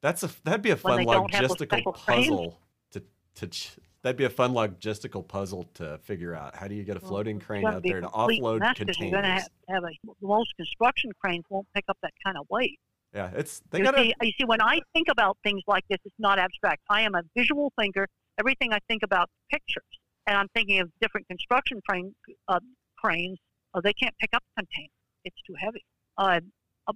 that's 0.00 0.22
a 0.22 0.30
that'd 0.44 0.62
be 0.62 0.70
a 0.70 0.76
fun 0.76 0.98
they 0.98 1.04
don't 1.04 1.32
have 1.34 1.48
those 1.48 1.56
logistical 1.56 1.66
special 1.68 1.92
cranes. 1.92 2.28
puzzle 2.28 2.60
to 2.92 3.02
to 3.34 3.46
ch- 3.48 3.76
that'd 4.02 4.16
be 4.16 4.24
a 4.24 4.30
fun 4.30 4.52
logistical 4.52 5.26
puzzle 5.26 5.64
to 5.74 5.98
figure 5.98 6.34
out. 6.34 6.54
How 6.54 6.68
do 6.68 6.74
you 6.76 6.84
get 6.84 6.96
a 6.96 7.00
floating 7.00 7.40
crane 7.40 7.66
out 7.66 7.82
there 7.82 8.00
to 8.00 8.08
offload 8.08 8.60
containers? 8.76 8.98
You're 9.00 9.10
going 9.10 9.24
to 9.24 9.30
have, 9.30 9.48
have 9.68 9.84
a 9.84 9.90
most 10.24 10.54
construction 10.56 11.10
cranes 11.20 11.44
won't 11.50 11.66
pick 11.74 11.84
up 11.88 11.98
that 12.02 12.12
kind 12.24 12.36
of 12.38 12.46
weight. 12.50 12.78
Yeah, 13.14 13.30
it's 13.34 13.62
they 13.70 13.78
you, 13.78 13.84
got 13.84 13.92
to 13.92 14.02
see, 14.02 14.14
you 14.20 14.32
see, 14.38 14.44
when 14.44 14.60
I 14.60 14.80
think 14.92 15.08
about 15.08 15.38
things 15.42 15.62
like 15.66 15.84
this, 15.88 15.98
it's 16.04 16.14
not 16.18 16.38
abstract. 16.38 16.82
I 16.90 17.02
am 17.02 17.14
a 17.14 17.22
visual 17.36 17.72
thinker. 17.78 18.06
Everything 18.38 18.72
I 18.72 18.78
think 18.88 19.02
about 19.02 19.30
pictures, 19.50 19.84
and 20.26 20.36
I'm 20.36 20.48
thinking 20.54 20.80
of 20.80 20.90
different 21.00 21.26
construction 21.28 21.80
crane, 21.88 22.14
uh, 22.48 22.60
cranes. 22.96 23.38
Oh, 23.74 23.80
they 23.80 23.92
can't 23.92 24.14
pick 24.18 24.30
up 24.34 24.42
containers; 24.56 24.90
it's 25.24 25.40
too 25.46 25.54
heavy. 25.58 25.84
Uh, 26.16 26.40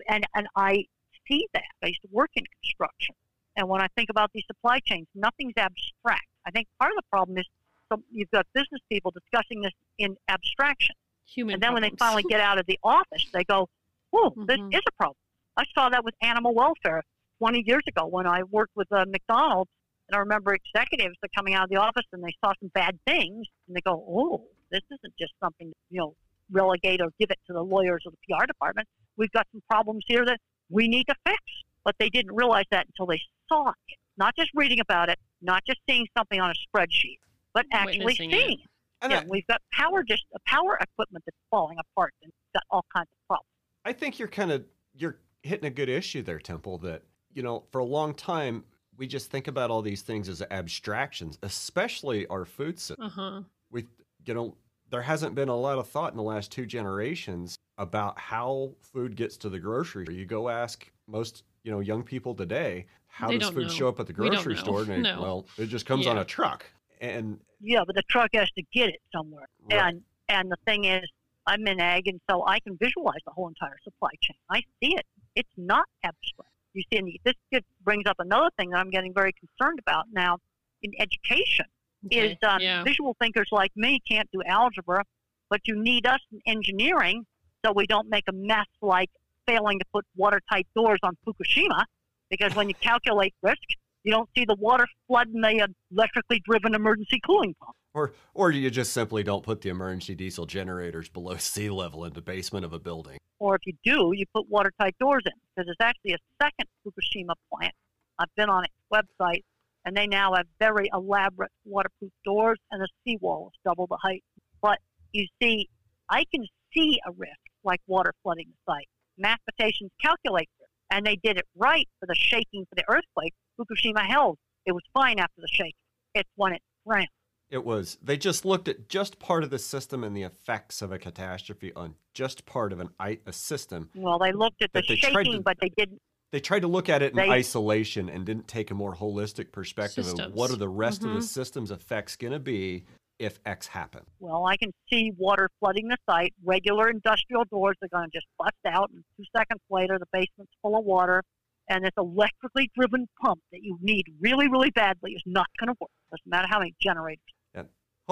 and 0.09 0.27
and 0.35 0.47
I 0.55 0.85
see 1.27 1.47
that. 1.55 1.63
I 1.83 1.89
used 1.89 2.03
to 2.03 2.09
work 2.11 2.31
in 2.35 2.45
construction, 2.63 3.15
and 3.57 3.69
when 3.69 3.81
I 3.81 3.89
think 3.97 4.11
about 4.11 4.31
these 4.35 4.45
supply 4.47 4.81
chains, 4.85 5.07
nothing's 5.15 5.55
abstract. 5.57 6.29
I 6.47 6.51
think 6.51 6.69
part 6.79 6.93
of 6.93 6.97
the 6.97 7.09
problem 7.11 7.39
is 7.39 7.47
so 7.91 8.03
you've 8.11 8.31
got 8.31 8.47
business 8.55 8.81
people 8.91 9.11
discussing 9.11 9.63
this 9.63 9.73
in 9.99 10.17
abstraction. 10.29 10.95
Human. 11.27 11.55
And 11.55 11.63
then 11.63 11.73
when 11.73 11.83
they 11.83 11.93
finally 11.99 12.25
get 12.29 12.41
out 12.41 12.59
of 12.59 12.67
the 12.67 12.79
office, 12.83 13.27
they 13.33 13.45
go, 13.45 13.69
"Oh, 14.13 14.35
this 14.47 14.59
Mhm. 14.59 14.75
is 14.75 14.83
a 14.87 14.93
problem." 14.93 15.17
I 15.57 15.65
saw 15.75 15.89
that 15.91 16.05
with 16.05 16.15
animal 16.23 16.55
welfare 16.55 17.03
20 17.39 17.65
years 17.67 17.83
ago 17.89 18.07
when 18.07 18.27
I 18.27 18.43
worked 18.45 18.73
with 18.77 18.91
uh, 18.93 19.05
McDonald's, 19.09 19.71
and 20.09 20.17
I 20.17 20.21
remember 20.21 20.55
executives 20.55 21.17
that 21.23 21.31
coming 21.37 21.55
out 21.55 21.65
of 21.65 21.71
the 21.71 21.77
office 21.77 22.07
and 22.13 22.23
they 22.23 22.35
saw 22.45 22.53
some 22.61 22.71
bad 22.75 22.99
things, 23.07 23.47
and 23.67 23.77
they 23.77 23.81
go, 23.81 24.05
"Oh, 24.09 24.45
this 24.71 24.83
isn't 24.91 25.15
just 25.19 25.33
something 25.43 25.73
you 25.91 26.01
know 26.01 26.15
relegate 26.51 27.01
or 27.01 27.11
give 27.19 27.31
it 27.31 27.39
to 27.47 27.53
the 27.53 27.63
lawyers 27.63 28.03
or 28.07 28.13
the 28.13 28.19
PR 28.29 28.47
department. 28.47 28.89
We've 29.17 29.31
got 29.33 29.47
some 29.53 29.63
problems 29.71 30.05
here 30.07 30.25
that 30.25 30.39
we 30.71 30.89
need 30.89 31.05
to 31.05 31.15
fix." 31.27 31.41
But 31.85 31.97
they 31.99 32.09
didn't 32.09 32.35
realize 32.35 32.67
that 32.71 32.87
until 32.87 33.07
they 33.07 33.21
saw 33.49 33.71
it, 33.71 33.97
not 34.17 34.37
just 34.37 34.51
reading 34.55 34.79
about 34.81 35.09
it, 35.09 35.19
not 35.41 35.63
just 35.67 35.81
seeing 35.89 36.07
something 36.17 36.41
on 36.41 36.51
a 36.51 36.55
spreadsheet, 36.79 37.19
but 37.55 37.67
actually 37.73 38.05
Witnessing 38.05 38.31
seeing 38.31 38.59
it. 38.61 38.69
and 39.03 39.13
Yeah, 39.13 39.21
I, 39.21 39.25
we've 39.29 39.47
got 39.49 39.61
power 39.73 40.05
just 40.05 40.25
uh, 40.35 40.39
power 40.47 40.79
equipment 40.81 41.25
that's 41.27 41.37
falling 41.51 41.79
apart 41.79 42.15
and 42.23 42.31
got 42.55 42.63
all 42.71 42.85
kinds 42.95 43.09
of 43.13 43.27
problems. 43.27 43.49
I 43.85 43.93
think 43.93 44.19
you're 44.19 44.29
kind 44.29 44.53
of 44.53 44.65
you're 44.95 45.17
hitting 45.43 45.67
a 45.67 45.71
good 45.71 45.89
issue 45.89 46.23
there, 46.23 46.39
Temple. 46.39 46.79
That 46.79 47.03
you 47.35 47.43
know, 47.43 47.65
for 47.71 47.79
a 47.81 47.85
long 47.85 48.15
time 48.15 48.65
we 48.99 49.07
just 49.07 49.31
think 49.31 49.49
about 49.49 49.71
all 49.71 49.81
these 49.83 50.03
things 50.03 50.29
as 50.29 50.43
abstractions, 50.51 51.39
especially 51.43 52.27
our 52.29 52.45
food 52.45 52.79
system. 52.79 53.07
Uh 53.07 53.09
huh. 53.11 53.41
we 53.71 53.87
you 54.27 54.35
know 54.35 54.57
there 54.91 55.03
hasn't 55.03 55.35
been 55.35 55.49
a 55.49 55.57
lot 55.57 55.79
of 55.79 55.89
thought 55.89 56.13
in 56.13 56.17
the 56.17 56.23
last 56.23 56.53
two 56.53 56.67
generations 56.67 57.57
about 57.79 58.19
how 58.19 58.73
food 58.81 59.17
gets 59.17 59.37
to 59.39 59.49
the 59.49 59.59
grocery 59.59 60.05
store. 60.05 60.15
You 60.15 60.27
go 60.27 60.49
ask 60.49 60.91
most 61.09 61.45
you 61.65 61.71
know 61.73 61.81
young 61.81 62.03
people 62.03 62.35
today, 62.35 62.87
how 63.09 63.29
They 63.29 63.39
does 63.39 63.51
food 63.51 63.69
know. 63.69 63.73
show 63.73 63.89
up 63.89 63.99
at 64.01 64.07
the 64.07 64.13
grocery 64.13 64.55
know. 64.55 64.61
store? 64.61 64.81
And 64.83 64.91
they- 64.91 65.01
No. 65.01 65.23
well, 65.23 65.47
it 65.59 65.67
just 65.67 65.87
comes 65.87 66.07
on 66.07 66.19
a 66.19 66.25
truck. 66.25 66.67
And 67.01 67.41
Yeah, 67.61 67.83
but 67.87 67.97
the 67.97 68.03
truck 68.09 68.31
has 68.35 68.51
to 68.53 68.63
get 68.73 68.91
it 68.91 69.01
somewhere. 69.13 69.49
Right. 69.71 69.81
And 69.81 70.03
and 70.29 70.51
the 70.51 70.57
thing 70.67 70.85
is, 70.85 71.03
I'm 71.47 71.67
in 71.67 71.81
ag, 71.81 72.07
and 72.07 72.21
so 72.31 72.47
I 72.47 72.61
can 72.61 72.77
visualize 72.81 73.19
the 73.27 73.33
whole 73.33 73.49
entire 73.49 73.77
supply 73.83 74.11
chain. 74.23 74.37
I 74.51 74.61
see 74.81 74.95
it. 74.95 75.05
It's 75.35 75.49
not 75.57 75.87
abstract. 76.05 76.51
You 76.75 76.83
see, 76.91 76.99
and 76.99 77.13
this 77.25 77.35
gets, 77.51 77.67
brings 77.85 78.05
up 78.07 78.17
another 78.19 78.51
thing 78.59 78.71
that 78.71 78.79
I'm 78.79 78.91
getting 78.91 79.13
very 79.13 79.33
concerned 79.33 79.79
about 79.79 80.07
now 80.13 80.39
in 80.83 80.93
education. 80.99 81.67
Is 82.11 82.37
um, 82.47 82.61
yeah. 82.61 82.83
visual 82.83 83.15
thinkers 83.21 83.49
like 83.53 83.71
me 83.77 84.01
can't 84.09 84.29
do 84.33 84.43
algebra, 84.45 85.05
but 85.49 85.61
you 85.67 85.81
need 85.81 86.05
us 86.05 86.19
in 86.33 86.41
engineering 86.47 87.25
so 87.65 87.73
we 87.73 87.87
don't 87.87 88.09
make 88.09 88.25
a 88.29 88.33
mess 88.33 88.67
like 88.81 89.09
failing 89.47 89.79
to 89.79 89.85
put 89.93 90.05
watertight 90.17 90.67
doors 90.75 90.99
on 91.05 91.17
Fukushima. 91.25 91.85
Because 92.29 92.57
when 92.57 92.69
you 92.69 92.75
calculate 92.75 93.35
risk, 93.43 93.63
you 94.03 94.11
don't 94.11 94.29
see 94.37 94.45
the 94.45 94.57
water 94.57 94.87
flooding 95.07 95.41
the 95.41 95.63
uh, 95.63 95.67
electrically 95.95 96.41
driven 96.45 96.75
emergency 96.75 97.21
cooling 97.25 97.55
pump. 97.63 97.77
Or 97.95 98.13
or 98.35 98.51
you 98.51 98.71
just 98.71 98.93
simply 98.93 99.23
don't 99.23 99.43
put 99.43 99.61
the 99.61 99.69
emergency 99.69 100.15
diesel 100.15 100.47
generators 100.47 101.09
below 101.09 101.37
sea 101.39 101.71
level 101.71 102.05
in 102.05 102.13
the 102.13 102.23
basement 102.23 102.65
of 102.65 102.73
a 102.73 102.79
building. 102.79 103.19
Or 103.39 103.57
if 103.57 103.63
you 103.67 103.75
do, 103.85 104.13
you 104.15 104.25
put 104.35 104.49
watertight 104.49 104.95
doors 105.01 105.23
in 105.27 105.33
because 105.55 105.67
there's 105.67 105.89
actually 105.89 106.13
a 106.13 106.19
second 106.41 106.69
Fukushima 106.87 107.35
plant. 107.53 107.75
I've 108.19 108.33
been 108.37 108.49
on 108.49 108.65
its 108.65 108.75
website, 108.93 109.43
and 109.85 109.97
they 109.97 110.07
now 110.07 110.35
have 110.35 110.47
very 110.61 110.89
elaborate 110.93 111.51
waterproof 111.65 112.13
doors, 112.25 112.59
and 112.71 112.81
the 112.81 112.89
seawall 113.05 113.51
is 113.53 113.59
double 113.65 113.89
the 113.89 113.99
height. 114.01 114.23
But 114.61 114.79
you 115.11 115.27
see, 115.43 115.69
I 116.09 116.25
can 116.33 116.47
see 116.73 117.01
a 117.05 117.11
risk 117.13 117.33
like 117.65 117.81
water 117.89 118.13
flooding 118.23 118.47
the 118.49 118.73
site. 118.73 118.89
Mathematicians 119.19 119.91
calculate 120.01 120.49
risk, 120.61 120.71
and 120.91 121.05
they 121.05 121.17
did 121.17 121.37
it 121.37 121.47
right 121.57 121.89
for 121.99 122.07
the 122.07 122.15
shaking 122.15 122.65
for 122.67 122.77
the 122.77 122.85
earthquake. 122.89 123.35
Fukushima 123.59 124.07
held. 124.07 124.39
It 124.67 124.73
was 124.73 124.83
fine 124.95 125.19
after 125.19 125.41
the 125.41 125.49
shaking. 125.51 125.73
It's 126.15 126.31
when 126.37 126.53
it 126.53 126.63
ground. 126.87 127.09
It 127.53 127.67
was 127.67 127.99
they 128.03 128.17
just 128.17 128.47
looked 128.47 128.67
at 128.67 128.89
just 128.89 129.19
part 129.19 129.45
of 129.45 129.51
the 129.51 129.59
system 129.59 130.03
and 130.03 130.17
the 130.17 130.23
effects 130.23 130.81
of 130.81 130.91
a 130.91 130.99
catastrophe 130.99 131.71
on 131.77 131.97
just 132.15 132.47
part 132.47 132.73
of 132.73 132.81
an 132.81 132.89
i- 132.99 133.19
a 133.27 133.33
system. 133.33 133.91
Well, 133.95 134.19
they 134.19 134.33
looked 134.33 134.63
at 134.63 134.73
the 134.73 134.79
But 134.81 134.89
they 134.89 134.97
shaking, 134.97 135.33
to- 135.35 135.43
but 135.43 135.59
they 135.61 135.69
didn't 135.77 136.01
They 136.31 136.41
tried 136.41 136.61
to 136.61 136.67
look 136.69 136.89
at 136.89 137.03
it 137.03 137.11
in 137.11 137.17
They- 137.17 137.29
isolation 137.29 138.09
and 138.09 138.25
didn't 138.25 138.49
take 138.49 138.71
a 138.71 138.75
more 138.75 138.95
holistic 138.97 139.53
perspective 139.53 140.07
of 140.07 140.33
what 140.35 140.51
are 140.51 140.57
the 140.57 140.67
rest 140.67 141.05
of 141.05 141.11
the 141.13 141.19
Mhm. 141.19 141.25
system's 141.25 141.71
effects 141.71 142.17
going 142.17 142.33
to 142.33 142.39
be 142.41 142.87
if 143.19 143.39
X 143.45 143.67
happen. 143.67 144.07
Well, 144.19 144.47
I 144.47 144.57
can 144.57 144.73
see 144.89 145.11
water 145.19 145.51
flooding 145.61 145.89
the 145.89 145.99
site. 146.09 146.33
Regular 146.43 146.89
industrial 146.89 147.45
doors 147.45 147.77
are 147.83 147.89
going 147.89 148.11
to 148.11 148.17
just 148.17 148.27
bust 148.39 148.57
out, 148.65 148.89
and 148.93 149.05
two 149.19 149.25
seconds 149.37 149.61
later, 149.69 149.99
the 149.99 150.07
basement's 150.11 150.55
full 150.63 150.75
of 150.79 150.87
water. 150.87 151.23
And 151.69 151.85
this 151.85 151.93
electrically 151.99 152.71
driven 152.75 153.09
pump 153.21 153.43
that 153.53 153.63
you 153.63 153.77
need 153.83 154.07
really, 154.19 154.49
really 154.49 154.71
badly 154.71 155.13
is 155.13 155.23
not 155.27 155.49
going 155.61 155.69
to 155.69 155.77
work. 155.79 155.91
Doesn't 156.11 156.27
matter 156.27 156.49
how 156.49 156.61
many 156.61 156.75
generators. 156.81 157.21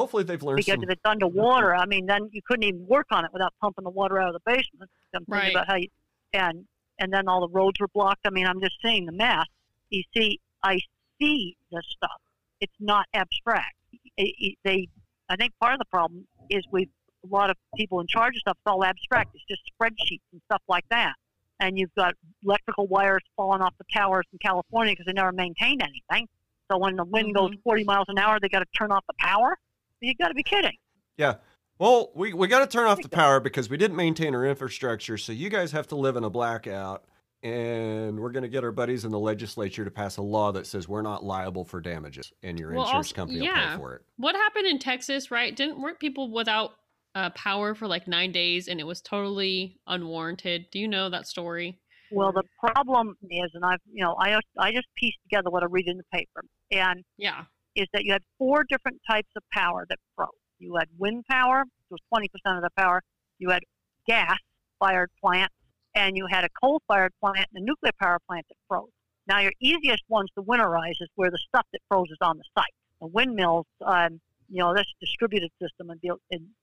Hopefully, 0.01 0.25
they've 0.25 0.43
learned 0.43 0.57
Because 0.57 0.77
some. 0.77 0.85
if 0.85 0.91
it's 0.91 1.01
underwater, 1.05 1.75
I 1.75 1.85
mean, 1.85 2.07
then 2.07 2.31
you 2.33 2.41
couldn't 2.47 2.65
even 2.65 2.87
work 2.87 3.07
on 3.11 3.25
it 3.27 3.31
without 3.35 3.53
pumping 3.61 3.85
the 3.85 3.91
water 3.91 4.19
out 4.19 4.29
of 4.29 4.35
the 4.35 4.41
basement. 4.47 4.91
I'm 5.15 5.25
thinking 5.27 5.35
Right. 5.35 5.51
about 5.51 5.67
how 5.67 5.77
you, 5.77 5.89
and 6.33 6.67
and 6.99 7.13
then 7.13 7.29
all 7.29 7.41
the 7.41 7.49
roads 7.49 7.79
were 7.81 7.89
blocked. 7.89 8.21
I 8.27 8.31
mean, 8.31 8.47
I'm 8.47 8.61
just 8.61 8.77
saying 8.83 9.07
the 9.07 9.13
math. 9.13 9.49
You 9.91 10.03
see, 10.15 10.39
I 10.63 10.81
see 11.21 11.57
this 11.71 11.85
stuff. 11.91 12.21
It's 12.61 12.73
not 12.79 13.07
abstract. 13.15 13.75
It, 14.17 14.35
it, 14.39 14.59
they, 14.65 14.89
I 15.29 15.37
think 15.37 15.53
part 15.61 15.73
of 15.73 15.79
the 15.79 15.87
problem 15.87 16.27
is 16.51 16.63
we've 16.71 16.89
a 17.25 17.35
lot 17.35 17.51
of 17.51 17.57
people 17.77 18.01
in 18.01 18.07
charge 18.07 18.37
of 18.37 18.41
stuff. 18.41 18.57
It's 18.59 18.71
all 18.71 18.85
abstract. 18.85 19.35
It's 19.35 19.45
just 19.49 19.63
spreadsheets 19.75 20.21
and 20.33 20.41
stuff 20.47 20.63
like 20.69 20.85
that. 20.91 21.15
And 21.59 21.79
you've 21.79 21.95
got 21.95 22.15
electrical 22.43 22.87
wires 22.87 23.23
falling 23.37 23.61
off 23.61 23.75
the 23.79 23.85
towers 23.95 24.25
in 24.33 24.39
California 24.39 24.93
because 24.93 25.07
they 25.07 25.13
never 25.13 25.33
maintained 25.33 25.83
anything. 25.83 26.27
So 26.71 26.79
when 26.79 26.97
the 26.97 27.05
wind 27.05 27.35
goes 27.35 27.51
mm-hmm. 27.51 27.61
40 27.63 27.85
miles 27.85 28.07
an 28.09 28.19
hour, 28.19 28.39
they 28.41 28.49
got 28.49 28.61
to 28.61 28.67
turn 28.77 28.93
off 28.93 29.05
the 29.07 29.15
power. 29.19 29.59
You 30.01 30.15
got 30.15 30.29
to 30.29 30.35
be 30.35 30.43
kidding. 30.43 30.77
yeah. 31.17 31.35
Well, 31.79 32.11
we, 32.15 32.35
we 32.35 32.47
got 32.47 32.59
to 32.61 32.67
turn 32.67 32.87
off 32.87 33.01
the 33.01 33.09
power 33.09 33.41
because 33.41 33.71
we 33.71 33.79
didn't 33.79 33.97
maintain 33.97 34.35
our 34.35 34.45
infrastructure. 34.45 35.17
So 35.17 35.33
you 35.33 35.49
guys 35.49 35.73
have 35.73 35.87
to 35.89 35.97
live 35.97 36.17
in 36.17 36.25
a 36.25 36.31
blackout. 36.31 37.05
And 37.43 38.21
we're 38.21 38.33
going 38.33 38.43
to 38.43 38.51
get 38.51 38.65
our 38.65 38.71
buddies 38.73 39.07
in 39.07 39.11
the 39.11 39.19
legislature 39.19 39.83
to 39.83 39.91
pass 39.91 40.19
a 40.19 40.23
law 40.23 40.53
that 40.53 40.67
says 40.67 40.87
we're 40.89 41.01
not 41.01 41.25
liable 41.25 41.65
for 41.65 41.81
damages, 41.81 42.31
and 42.43 42.59
your 42.59 42.71
Well, 42.75 42.83
insurance 42.85 43.07
also- 43.09 43.15
company 43.17 43.41
will 43.41 43.55
pay 43.55 43.77
for 43.79 43.95
it. 43.95 44.03
What 44.19 44.35
happened 44.35 44.67
in 44.67 44.79
Texas, 44.79 45.31
right? 45.31 45.57
Didn't 45.57 45.81
weren't 45.81 45.99
people 45.99 46.31
without 46.31 46.73
uh, 47.15 47.31
power 47.31 47.75
for 47.75 47.89
like 47.89 48.07
nine 48.07 48.31
days 48.31 48.69
and 48.69 48.79
it 48.79 48.85
was 48.87 49.01
totally 49.01 49.79
unwarranted? 49.87 50.67
Do 50.71 50.79
you 50.79 50.87
know 50.87 51.09
that 51.09 51.27
story? 51.27 51.79
Well, 52.13 52.31
the 52.31 52.43
problem 52.59 53.17
is, 53.31 53.51
and 53.55 53.65
I've, 53.65 53.81
you 53.91 54.05
know, 54.05 54.15
I, 54.21 54.39
I 54.59 54.71
just 54.73 54.89
pieced 54.99 55.17
together 55.23 55.49
what 55.49 55.63
I 55.63 55.67
read 55.71 55.87
in 55.89 55.97
the 55.97 56.05
paper, 56.13 56.43
and 56.71 57.03
Yeah. 57.17 57.45
Is 57.75 57.87
that 57.93 58.05
you 58.05 58.13
had 58.13 58.23
four 58.39 58.65
different 58.65 59.01
types 59.09 59.31
of 59.37 59.43
power 59.53 59.87
that 59.89 59.99
froze. 60.17 60.29
You 60.59 60.77
had 60.77 60.89
wind 60.99 61.25
power, 61.31 61.65
which 61.89 62.01
was 62.13 62.23
20% 62.23 62.57
of 62.57 62.63
the 62.63 62.71
power. 62.77 63.03
You 63.39 63.51
had 63.51 63.63
gas-fired 64.07 65.11
plant, 65.23 65.51
and 65.95 66.17
you 66.17 66.27
had 66.27 66.45
a 66.45 66.49
coal-fired 66.61 67.13
plant 67.21 67.47
and 67.53 67.63
a 67.63 67.65
nuclear 67.65 67.93
power 68.01 68.19
plant 68.27 68.47
that 68.49 68.57
froze. 68.69 68.91
Now, 69.27 69.39
your 69.39 69.53
easiest 69.61 70.03
ones 70.09 70.31
to 70.37 70.43
winterize 70.43 71.01
is 71.01 71.09
where 71.15 71.31
the 71.31 71.39
stuff 71.39 71.67
that 71.73 71.81
froze 71.89 72.11
is 72.11 72.19
on 72.21 72.37
the 72.39 72.45
site. 72.57 72.75
The 73.01 73.07
windmills, 73.07 73.67
um, 73.85 74.21
you 74.49 74.59
know, 74.59 74.75
that's 74.75 74.91
a 74.91 75.01
distributed 75.01 75.51
system, 75.63 75.91
and, 75.91 76.01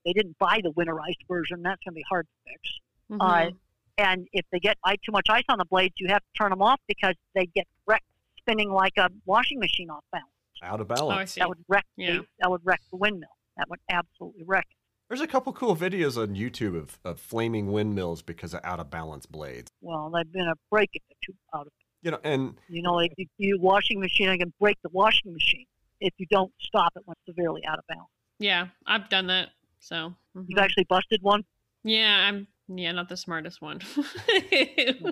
they 0.06 0.14
didn't 0.14 0.38
buy 0.38 0.60
the 0.62 0.72
winterized 0.74 1.26
version. 1.28 1.62
That's 1.62 1.82
going 1.84 1.94
to 1.94 1.96
be 1.96 2.06
hard 2.10 2.28
to 2.28 2.52
fix. 2.52 2.80
Mhm. 3.10 3.18
Uh, 3.22 3.52
and 3.98 4.28
if 4.34 4.46
they 4.52 4.60
get 4.60 4.78
i- 4.84 4.98
too 4.98 5.12
much 5.12 5.28
ice 5.30 5.46
on 5.50 5.58
the 5.58 5.66
blades, 5.66 5.96
you 5.98 6.08
have 6.10 6.22
to 6.22 6.34
turn 6.38 6.50
them 6.52 6.62
off 6.62 6.80
because 6.88 7.16
they 7.34 7.46
get 7.46 7.68
wrecked, 7.88 8.06
spinning 8.38 8.70
like 8.70 8.94
a 8.98 9.10
washing 9.26 9.60
machine 9.60 9.90
off 9.90 10.04
balance. 10.12 10.32
Out 10.64 10.82
of 10.82 10.88
balance. 10.88 11.02
oh, 11.04 11.10
I 11.10 11.14
balance. 11.16 11.32
see. 11.32 11.40
That 11.42 11.50
would 11.50 11.64
wreck 11.68 11.86
Yeah. 11.98 12.12
the, 12.18 12.26
that 12.40 12.50
would 12.50 12.62
wreck 12.64 12.82
the 12.92 12.98
windmill. 12.98 13.30
That 13.58 13.70
would 13.70 13.80
absolutely 13.90 14.44
wreck 14.46 14.66
it. 14.70 14.78
There's 15.10 15.22
a 15.22 15.28
couple 15.28 15.54
cool 15.54 15.76
videos 15.76 16.22
on 16.22 16.36
YouTube 16.36 16.76
of, 16.78 17.00
of 17.06 17.20
flaming 17.20 17.72
windmills 17.72 18.22
because 18.22 18.54
of 18.54 18.60
out 18.64 18.80
of 18.80 18.90
balance 18.90 19.26
blades. 19.26 19.70
Well, 19.82 20.10
they've 20.14 20.32
been 20.32 20.48
a 20.48 20.56
break 20.70 20.90
if 20.94 21.02
they're 21.10 21.18
too 21.26 21.38
out 21.56 21.68
of. 21.68 21.72
You 22.04 22.12
know, 22.12 22.20
and 22.24 22.56
You 22.68 22.82
know, 22.82 22.94
like 22.94 23.14
you, 23.18 23.26
you 23.38 23.60
washing 23.60 24.00
machine, 24.00 24.30
I 24.30 24.38
can 24.38 24.54
break 24.60 24.78
the 24.84 24.90
washing 24.92 25.34
machine 25.34 25.66
if 26.02 26.14
you 26.18 26.26
don't 26.30 26.52
stop 26.60 26.92
it 26.96 27.02
when 27.06 27.16
it's 27.18 27.26
severely 27.36 27.62
out 27.66 27.80
of 27.80 27.86
balance. 27.88 28.10
Yeah, 28.40 28.68
I've 28.86 29.10
done 29.10 29.28
that. 29.28 29.50
So 29.80 30.14
mhm. 30.36 30.46
You've 30.48 30.60
actually 30.60 30.84
busted 30.90 31.22
one. 31.24 31.44
yeah, 31.84 32.26
I'm 32.28 32.48
yeah 32.68 32.92
not 32.92 33.08
the 33.10 33.18
smartest 33.18 33.62
one. 33.62 33.80
Okay. 34.30 34.74
you 35.06 35.12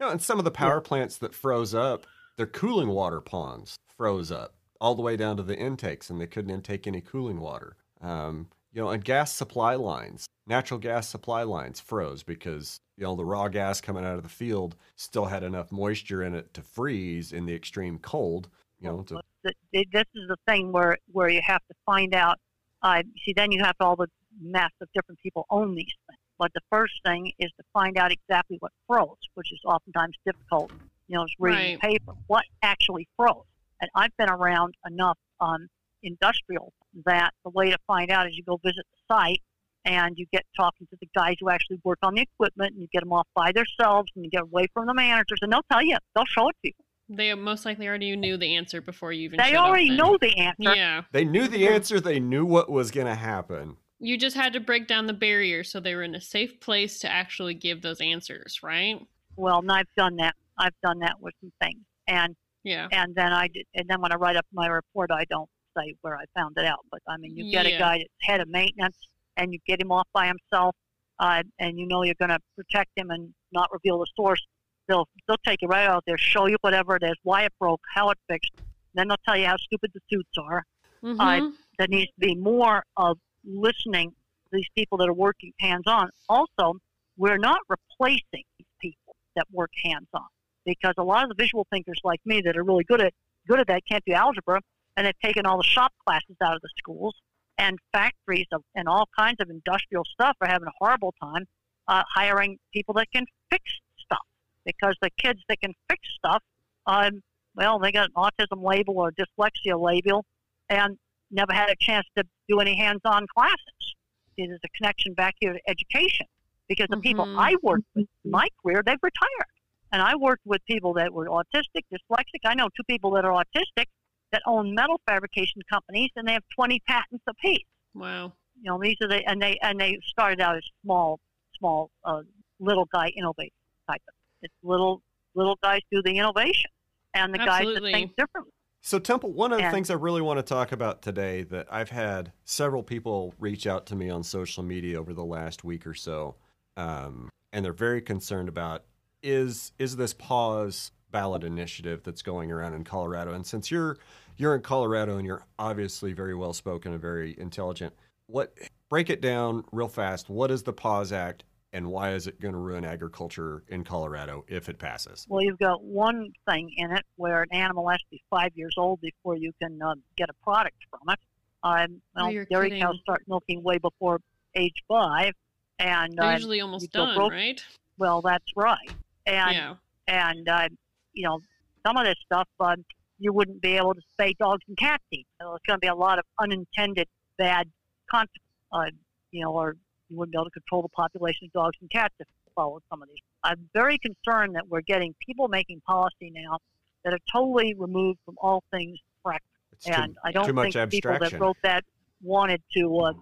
know, 0.00 0.10
and 0.10 0.20
some 0.22 0.38
of 0.38 0.44
the 0.44 0.50
power 0.50 0.80
plants 0.80 1.16
that 1.18 1.34
froze 1.34 1.74
up, 1.74 2.06
their 2.36 2.46
cooling 2.46 2.88
water 2.88 3.20
ponds 3.20 3.76
froze 3.96 4.30
up 4.30 4.54
all 4.82 4.96
the 4.96 5.02
way 5.02 5.16
down 5.16 5.36
to 5.36 5.44
the 5.44 5.56
intakes, 5.56 6.10
and 6.10 6.20
they 6.20 6.26
couldn't 6.26 6.50
intake 6.50 6.88
any 6.88 7.00
cooling 7.00 7.38
water. 7.38 7.76
Um, 8.02 8.48
you 8.72 8.82
know, 8.82 8.90
and 8.90 9.04
gas 9.04 9.32
supply 9.32 9.76
lines, 9.76 10.26
natural 10.46 10.80
gas 10.80 11.08
supply 11.08 11.44
lines 11.44 11.78
froze 11.78 12.24
because 12.24 12.80
you 12.96 13.04
know 13.04 13.14
the 13.14 13.24
raw 13.24 13.46
gas 13.46 13.80
coming 13.80 14.04
out 14.04 14.16
of 14.16 14.24
the 14.24 14.28
field 14.28 14.74
still 14.96 15.26
had 15.26 15.44
enough 15.44 15.70
moisture 15.70 16.24
in 16.24 16.34
it 16.34 16.52
to 16.54 16.62
freeze 16.62 17.32
in 17.32 17.46
the 17.46 17.54
extreme 17.54 17.98
cold. 17.98 18.48
You 18.80 18.88
know, 18.88 19.02
to, 19.04 19.20
Th- 19.44 19.56
th- 19.72 19.88
This 19.92 20.06
is 20.16 20.28
the 20.28 20.36
thing 20.48 20.72
where 20.72 20.98
where 21.12 21.28
you 21.28 21.40
have 21.46 21.62
to 21.68 21.74
find 21.86 22.12
out. 22.12 22.38
Uh, 22.82 23.04
see, 23.24 23.32
then 23.36 23.52
you 23.52 23.62
have 23.62 23.76
all 23.78 23.94
the 23.94 24.08
mess 24.40 24.72
of 24.80 24.88
different 24.94 25.20
people 25.20 25.46
own 25.50 25.76
these 25.76 25.94
things. 26.08 26.18
But 26.40 26.52
the 26.54 26.60
first 26.70 26.94
thing 27.04 27.30
is 27.38 27.52
to 27.52 27.62
find 27.72 27.96
out 27.96 28.10
exactly 28.10 28.56
what 28.58 28.72
froze, 28.88 29.16
which 29.34 29.52
is 29.52 29.60
oftentimes 29.64 30.16
difficult. 30.26 30.72
You 31.06 31.18
know, 31.18 31.24
just 31.26 31.36
reading 31.38 31.74
the 31.74 31.88
paper. 31.88 32.14
What 32.26 32.44
actually 32.62 33.06
froze? 33.16 33.44
And 33.82 33.90
I've 33.96 34.16
been 34.16 34.30
around 34.30 34.74
enough 34.86 35.18
um, 35.40 35.66
industrial 36.02 36.72
that 37.04 37.32
the 37.44 37.50
way 37.50 37.70
to 37.70 37.78
find 37.86 38.10
out 38.10 38.28
is 38.28 38.36
you 38.36 38.44
go 38.44 38.58
visit 38.64 38.84
the 38.92 39.14
site 39.14 39.40
and 39.84 40.16
you 40.16 40.26
get 40.32 40.44
talking 40.56 40.86
to 40.86 40.96
the 41.00 41.08
guys 41.16 41.34
who 41.40 41.50
actually 41.50 41.80
work 41.82 41.98
on 42.04 42.14
the 42.14 42.22
equipment 42.22 42.72
and 42.72 42.80
you 42.80 42.88
get 42.92 43.00
them 43.00 43.12
off 43.12 43.26
by 43.34 43.50
themselves 43.50 44.10
and 44.14 44.24
you 44.24 44.30
get 44.30 44.42
away 44.42 44.68
from 44.72 44.86
the 44.86 44.94
managers 44.94 45.40
and 45.42 45.52
they'll 45.52 45.64
tell 45.70 45.82
you, 45.82 45.96
they'll 46.14 46.24
show 46.24 46.48
it 46.48 46.56
to 46.64 46.68
you. 46.68 47.16
they 47.16 47.34
most 47.34 47.64
likely 47.66 47.88
already 47.88 48.14
knew 48.14 48.36
the 48.36 48.54
answer 48.54 48.80
before 48.80 49.12
you 49.12 49.24
even. 49.24 49.38
They 49.38 49.50
showed 49.50 49.56
up 49.56 49.64
already 49.66 49.90
know 49.90 50.16
the 50.20 50.38
answer. 50.38 50.76
Yeah, 50.76 51.02
they 51.10 51.24
knew 51.24 51.48
the 51.48 51.66
answer. 51.66 51.98
They 51.98 52.20
knew 52.20 52.46
what 52.46 52.70
was 52.70 52.92
going 52.92 53.08
to 53.08 53.16
happen. 53.16 53.76
you 53.98 54.16
just 54.16 54.36
had 54.36 54.52
to 54.52 54.60
break 54.60 54.86
down 54.86 55.08
the 55.08 55.12
barrier 55.12 55.64
so 55.64 55.80
they 55.80 55.96
were 55.96 56.04
in 56.04 56.14
a 56.14 56.20
safe 56.20 56.60
place 56.60 57.00
to 57.00 57.10
actually 57.10 57.54
give 57.54 57.82
those 57.82 58.00
answers, 58.00 58.60
right? 58.62 59.00
Well, 59.34 59.58
and 59.58 59.72
I've 59.72 59.92
done 59.96 60.16
that. 60.16 60.36
I've 60.56 60.78
done 60.84 61.00
that 61.00 61.16
with 61.20 61.34
some 61.40 61.52
things, 61.60 61.80
and 62.06 62.36
Yeah. 62.64 62.88
and 62.92 63.14
then 63.14 63.32
I 63.32 63.48
did, 63.48 63.66
and 63.74 63.88
then 63.88 64.00
when 64.00 64.12
I 64.12 64.16
write 64.16 64.36
up 64.36 64.46
my 64.52 64.66
report, 64.68 65.10
I 65.10 65.24
don't 65.30 65.48
say 65.76 65.94
where 66.02 66.16
I 66.16 66.24
found 66.36 66.56
it 66.58 66.64
out. 66.64 66.80
But 66.90 67.00
I 67.08 67.16
mean, 67.16 67.36
you 67.36 67.50
get 67.50 67.66
Yeah. 67.66 67.76
a 67.76 67.78
guy 67.78 67.98
that's 67.98 68.10
head 68.20 68.40
of 68.40 68.48
maintenance, 68.48 68.96
and 69.36 69.52
you 69.52 69.58
get 69.66 69.80
him 69.80 69.90
off 69.90 70.06
by 70.12 70.26
himself, 70.26 70.76
uh, 71.18 71.42
and 71.58 71.78
you 71.78 71.86
know 71.86 72.02
you're 72.04 72.14
going 72.18 72.30
to 72.30 72.38
protect 72.56 72.90
him 72.96 73.10
and 73.10 73.34
not 73.52 73.72
reveal 73.72 73.98
the 73.98 74.06
source. 74.16 74.44
They'll 74.88 75.08
they'll 75.26 75.36
take 75.46 75.62
you 75.62 75.68
right 75.68 75.86
out 75.86 76.04
there, 76.06 76.18
show 76.18 76.46
you 76.46 76.56
whatever 76.60 76.96
it 76.96 77.02
is, 77.02 77.14
why 77.22 77.44
it 77.44 77.52
broke, 77.58 77.80
how 77.94 78.10
it 78.10 78.18
fixed. 78.28 78.52
Then 78.94 79.08
they'll 79.08 79.16
tell 79.24 79.36
you 79.36 79.46
how 79.46 79.56
stupid 79.56 79.90
the 79.94 80.00
suits 80.10 80.36
are. 80.38 80.64
Mhm. 81.02 81.56
there 81.78 81.88
needs 81.88 82.12
to 82.12 82.20
be 82.20 82.34
more 82.36 82.84
of 82.96 83.18
listening 83.44 84.10
to 84.10 84.48
these 84.52 84.68
people 84.76 84.96
that 84.98 85.08
are 85.08 85.12
working 85.14 85.52
hands 85.58 85.82
on. 85.86 86.08
Also, 86.28 86.74
we're 87.16 87.38
not 87.38 87.60
replacing 87.68 88.44
these 88.58 88.68
people 88.78 89.16
that 89.34 89.44
work 89.50 89.70
hands 89.82 90.06
on 90.14 90.26
because 90.64 90.94
a 90.98 91.02
lot 91.02 91.22
of 91.24 91.28
the 91.28 91.34
visual 91.34 91.66
thinkers 91.70 92.00
like 92.04 92.20
me 92.24 92.40
that 92.42 92.56
are 92.56 92.64
really 92.64 92.84
good 92.84 93.00
at 93.00 93.12
good 93.48 93.60
at 93.60 93.66
that 93.66 93.82
can't 93.88 94.04
do 94.04 94.12
algebra 94.12 94.60
and 94.96 95.06
they've 95.06 95.18
taken 95.22 95.46
all 95.46 95.56
the 95.56 95.64
shop 95.64 95.92
classes 96.06 96.36
out 96.42 96.54
of 96.54 96.62
the 96.62 96.68
schools 96.76 97.14
and 97.58 97.78
factories 97.92 98.46
of, 98.52 98.62
and 98.74 98.88
all 98.88 99.08
kinds 99.18 99.36
of 99.40 99.50
industrial 99.50 100.04
stuff 100.04 100.36
are 100.40 100.48
having 100.48 100.68
a 100.68 100.72
horrible 100.78 101.14
time 101.20 101.44
uh, 101.88 102.02
hiring 102.14 102.58
people 102.72 102.94
that 102.94 103.06
can 103.12 103.26
fix 103.50 103.64
stuff 103.98 104.24
because 104.64 104.94
the 105.02 105.10
kids 105.18 105.40
that 105.48 105.60
can 105.60 105.74
fix 105.88 106.08
stuff 106.14 106.42
um, 106.86 107.22
well 107.56 107.78
they 107.78 107.90
got 107.90 108.08
an 108.08 108.14
autism 108.16 108.62
label 108.64 108.98
or 108.98 109.12
dyslexia 109.12 109.78
label 109.80 110.24
and 110.70 110.96
never 111.32 111.52
had 111.52 111.70
a 111.70 111.76
chance 111.80 112.06
to 112.16 112.24
do 112.48 112.60
any 112.60 112.76
hands-on 112.76 113.26
classes. 113.34 113.96
See, 114.36 114.46
There's 114.46 114.60
a 114.64 114.68
connection 114.76 115.14
back 115.14 115.34
here 115.40 115.52
to 115.52 115.60
education 115.66 116.26
because 116.68 116.86
the 116.88 116.98
people 116.98 117.26
Mhm. 117.26 117.38
I 117.38 117.56
worked 117.62 117.84
with 117.94 118.06
in 118.24 118.30
my 118.30 118.48
career, 118.62 118.82
they've 118.84 119.02
retired. 119.02 119.48
And 119.92 120.00
I 120.00 120.16
worked 120.16 120.42
with 120.46 120.64
people 120.66 120.94
that 120.94 121.12
were 121.12 121.26
autistic, 121.26 121.84
dyslexic. 121.92 122.40
I 122.44 122.54
know 122.54 122.68
two 122.74 122.84
people 122.88 123.10
that 123.12 123.24
are 123.24 123.44
autistic 123.44 123.84
that 124.32 124.42
own 124.46 124.74
metal 124.74 125.00
fabrication 125.06 125.60
companies 125.70 126.10
and 126.16 126.26
they 126.26 126.32
have 126.32 126.44
20 126.56 126.80
patents 126.88 127.22
apiece. 127.28 127.66
Wow. 127.94 128.32
You 128.62 128.70
know, 128.70 128.80
these 128.82 128.96
are 129.02 129.08
the, 129.08 129.22
and 129.28 129.40
they, 129.40 129.58
and 129.62 129.78
they 129.78 129.98
started 130.06 130.40
out 130.40 130.56
as 130.56 130.62
small, 130.82 131.20
small, 131.58 131.90
uh, 132.04 132.22
little 132.58 132.86
guy 132.92 133.08
innovate 133.16 133.52
type 133.88 134.00
of, 134.08 134.14
it's 134.40 134.54
little, 134.62 135.02
little 135.34 135.58
guys 135.62 135.80
do 135.90 136.00
the 136.02 136.16
innovation 136.16 136.70
and 137.12 137.34
the 137.34 137.38
guys 137.38 137.66
that 137.66 137.82
think 137.82 138.16
differently. 138.16 138.52
So, 138.80 138.98
Temple, 138.98 139.32
one 139.32 139.52
of 139.52 139.58
the 139.58 139.64
And- 139.64 139.74
things 139.74 139.90
I 139.90 139.94
really 139.94 140.22
want 140.22 140.38
to 140.38 140.42
talk 140.42 140.72
about 140.72 141.02
today 141.02 141.42
that 141.44 141.72
I've 141.72 141.90
had 141.90 142.32
several 142.44 142.82
people 142.82 143.34
reach 143.38 143.66
out 143.66 143.86
to 143.86 143.94
me 143.94 144.10
on 144.10 144.22
social 144.22 144.64
media 144.64 144.98
over 144.98 145.12
the 145.12 145.24
last 145.24 145.62
week 145.62 145.86
or 145.86 145.94
so, 145.94 146.36
um, 146.76 147.28
and 147.52 147.64
they're 147.64 147.72
very 147.72 148.00
concerned 148.02 148.48
about 148.48 148.84
is 149.22 149.72
is 149.78 149.96
this 149.96 150.12
pause 150.14 150.90
ballot 151.10 151.44
initiative 151.44 152.02
that's 152.02 152.22
going 152.22 152.50
around 152.50 152.74
in 152.74 152.84
Colorado. 152.84 153.32
And 153.34 153.46
since 153.46 153.70
you're 153.70 153.98
you're 154.36 154.54
in 154.54 154.62
Colorado 154.62 155.16
and 155.18 155.26
you're 155.26 155.44
obviously 155.58 156.12
very 156.12 156.34
well 156.34 156.52
spoken 156.52 156.92
and 156.92 157.00
very 157.00 157.38
intelligent, 157.38 157.94
what 158.26 158.56
break 158.88 159.10
it 159.10 159.20
down 159.20 159.64
real 159.72 159.88
fast? 159.88 160.28
What 160.30 160.50
is 160.50 160.62
the 160.62 160.72
Pause 160.72 161.12
Act, 161.12 161.44
and 161.72 161.86
why 161.88 162.12
is 162.14 162.26
it 162.26 162.40
going 162.40 162.54
to 162.54 162.58
ruin 162.58 162.84
agriculture 162.84 163.62
in 163.68 163.84
Colorado 163.84 164.44
if 164.48 164.68
it 164.68 164.78
passes? 164.78 165.26
Well, 165.28 165.42
you've 165.42 165.58
got 165.58 165.82
one 165.84 166.30
thing 166.48 166.70
in 166.78 166.90
it 166.92 167.04
where 167.16 167.42
an 167.42 167.52
animal 167.52 167.88
has 167.90 167.98
to 168.00 168.06
be 168.10 168.22
five 168.30 168.52
years 168.54 168.74
old 168.78 169.00
before 169.02 169.36
you 169.36 169.52
can 169.60 169.80
uh, 169.82 169.94
get 170.16 170.30
a 170.30 170.44
product 170.44 170.76
from 170.90 171.12
it. 171.12 171.18
Um, 171.64 172.00
well, 172.16 172.26
Oh, 172.26 172.44
dairy 172.50 172.70
kidding. 172.70 172.82
cows 172.82 172.98
start 173.02 173.22
milking 173.28 173.62
way 173.62 173.78
before 173.78 174.18
age 174.56 174.82
five, 174.88 175.32
and 175.78 176.18
uh, 176.18 176.30
usually 176.30 176.60
almost 176.60 176.90
done, 176.90 177.14
broke- 177.14 177.32
right? 177.32 177.62
well, 177.98 178.22
that's 178.22 178.44
right. 178.56 178.78
And 179.26 179.54
yeah. 179.54 179.74
and 180.08 180.48
uh, 180.48 180.68
you 181.12 181.24
know 181.26 181.40
some 181.86 181.96
of 181.96 182.04
this 182.04 182.16
stuff 182.24 182.48
uh, 182.60 182.76
you 183.18 183.32
wouldn't 183.32 183.62
be 183.62 183.76
able 183.76 183.94
to 183.94 184.00
spay 184.18 184.36
dogs 184.38 184.62
and 184.68 184.76
cats 184.76 185.04
eat. 185.12 185.26
So 185.40 185.48
there's 185.48 185.60
going 185.66 185.76
to 185.76 185.80
be 185.80 185.88
a 185.88 185.94
lot 185.94 186.18
of 186.18 186.24
unintended 186.40 187.08
bad 187.38 187.68
consequences. 188.10 188.40
Uh, 188.72 188.86
you 189.30 189.44
know, 189.44 189.52
or 189.52 189.76
you 190.08 190.16
wouldn't 190.16 190.32
be 190.32 190.38
able 190.38 190.46
to 190.46 190.50
control 190.50 190.82
the 190.82 190.88
population 190.88 191.46
of 191.46 191.52
dogs 191.52 191.76
and 191.80 191.90
cats 191.90 192.14
if 192.18 192.26
you 192.28 192.52
followed 192.54 192.82
some 192.90 193.02
of 193.02 193.08
these. 193.08 193.18
I'm 193.44 193.68
very 193.74 193.98
concerned 193.98 194.54
that 194.56 194.68
we're 194.68 194.82
getting 194.82 195.14
people 195.26 195.48
making 195.48 195.82
policy 195.86 196.32
now 196.34 196.58
that 197.04 197.12
are 197.12 197.18
totally 197.32 197.74
removed 197.74 198.18
from 198.24 198.36
all 198.40 198.62
things 198.70 198.98
practical. 199.24 199.48
It's 199.72 199.86
too, 199.86 199.92
And 199.92 200.16
I 200.24 200.32
don't 200.32 200.46
too 200.46 200.52
much 200.52 200.74
think 200.74 200.90
the 200.90 201.00
people 201.00 201.18
that 201.18 201.38
wrote 201.38 201.56
that 201.62 201.84
wanted 202.22 202.62
to 202.76 202.98
uh, 202.98 203.12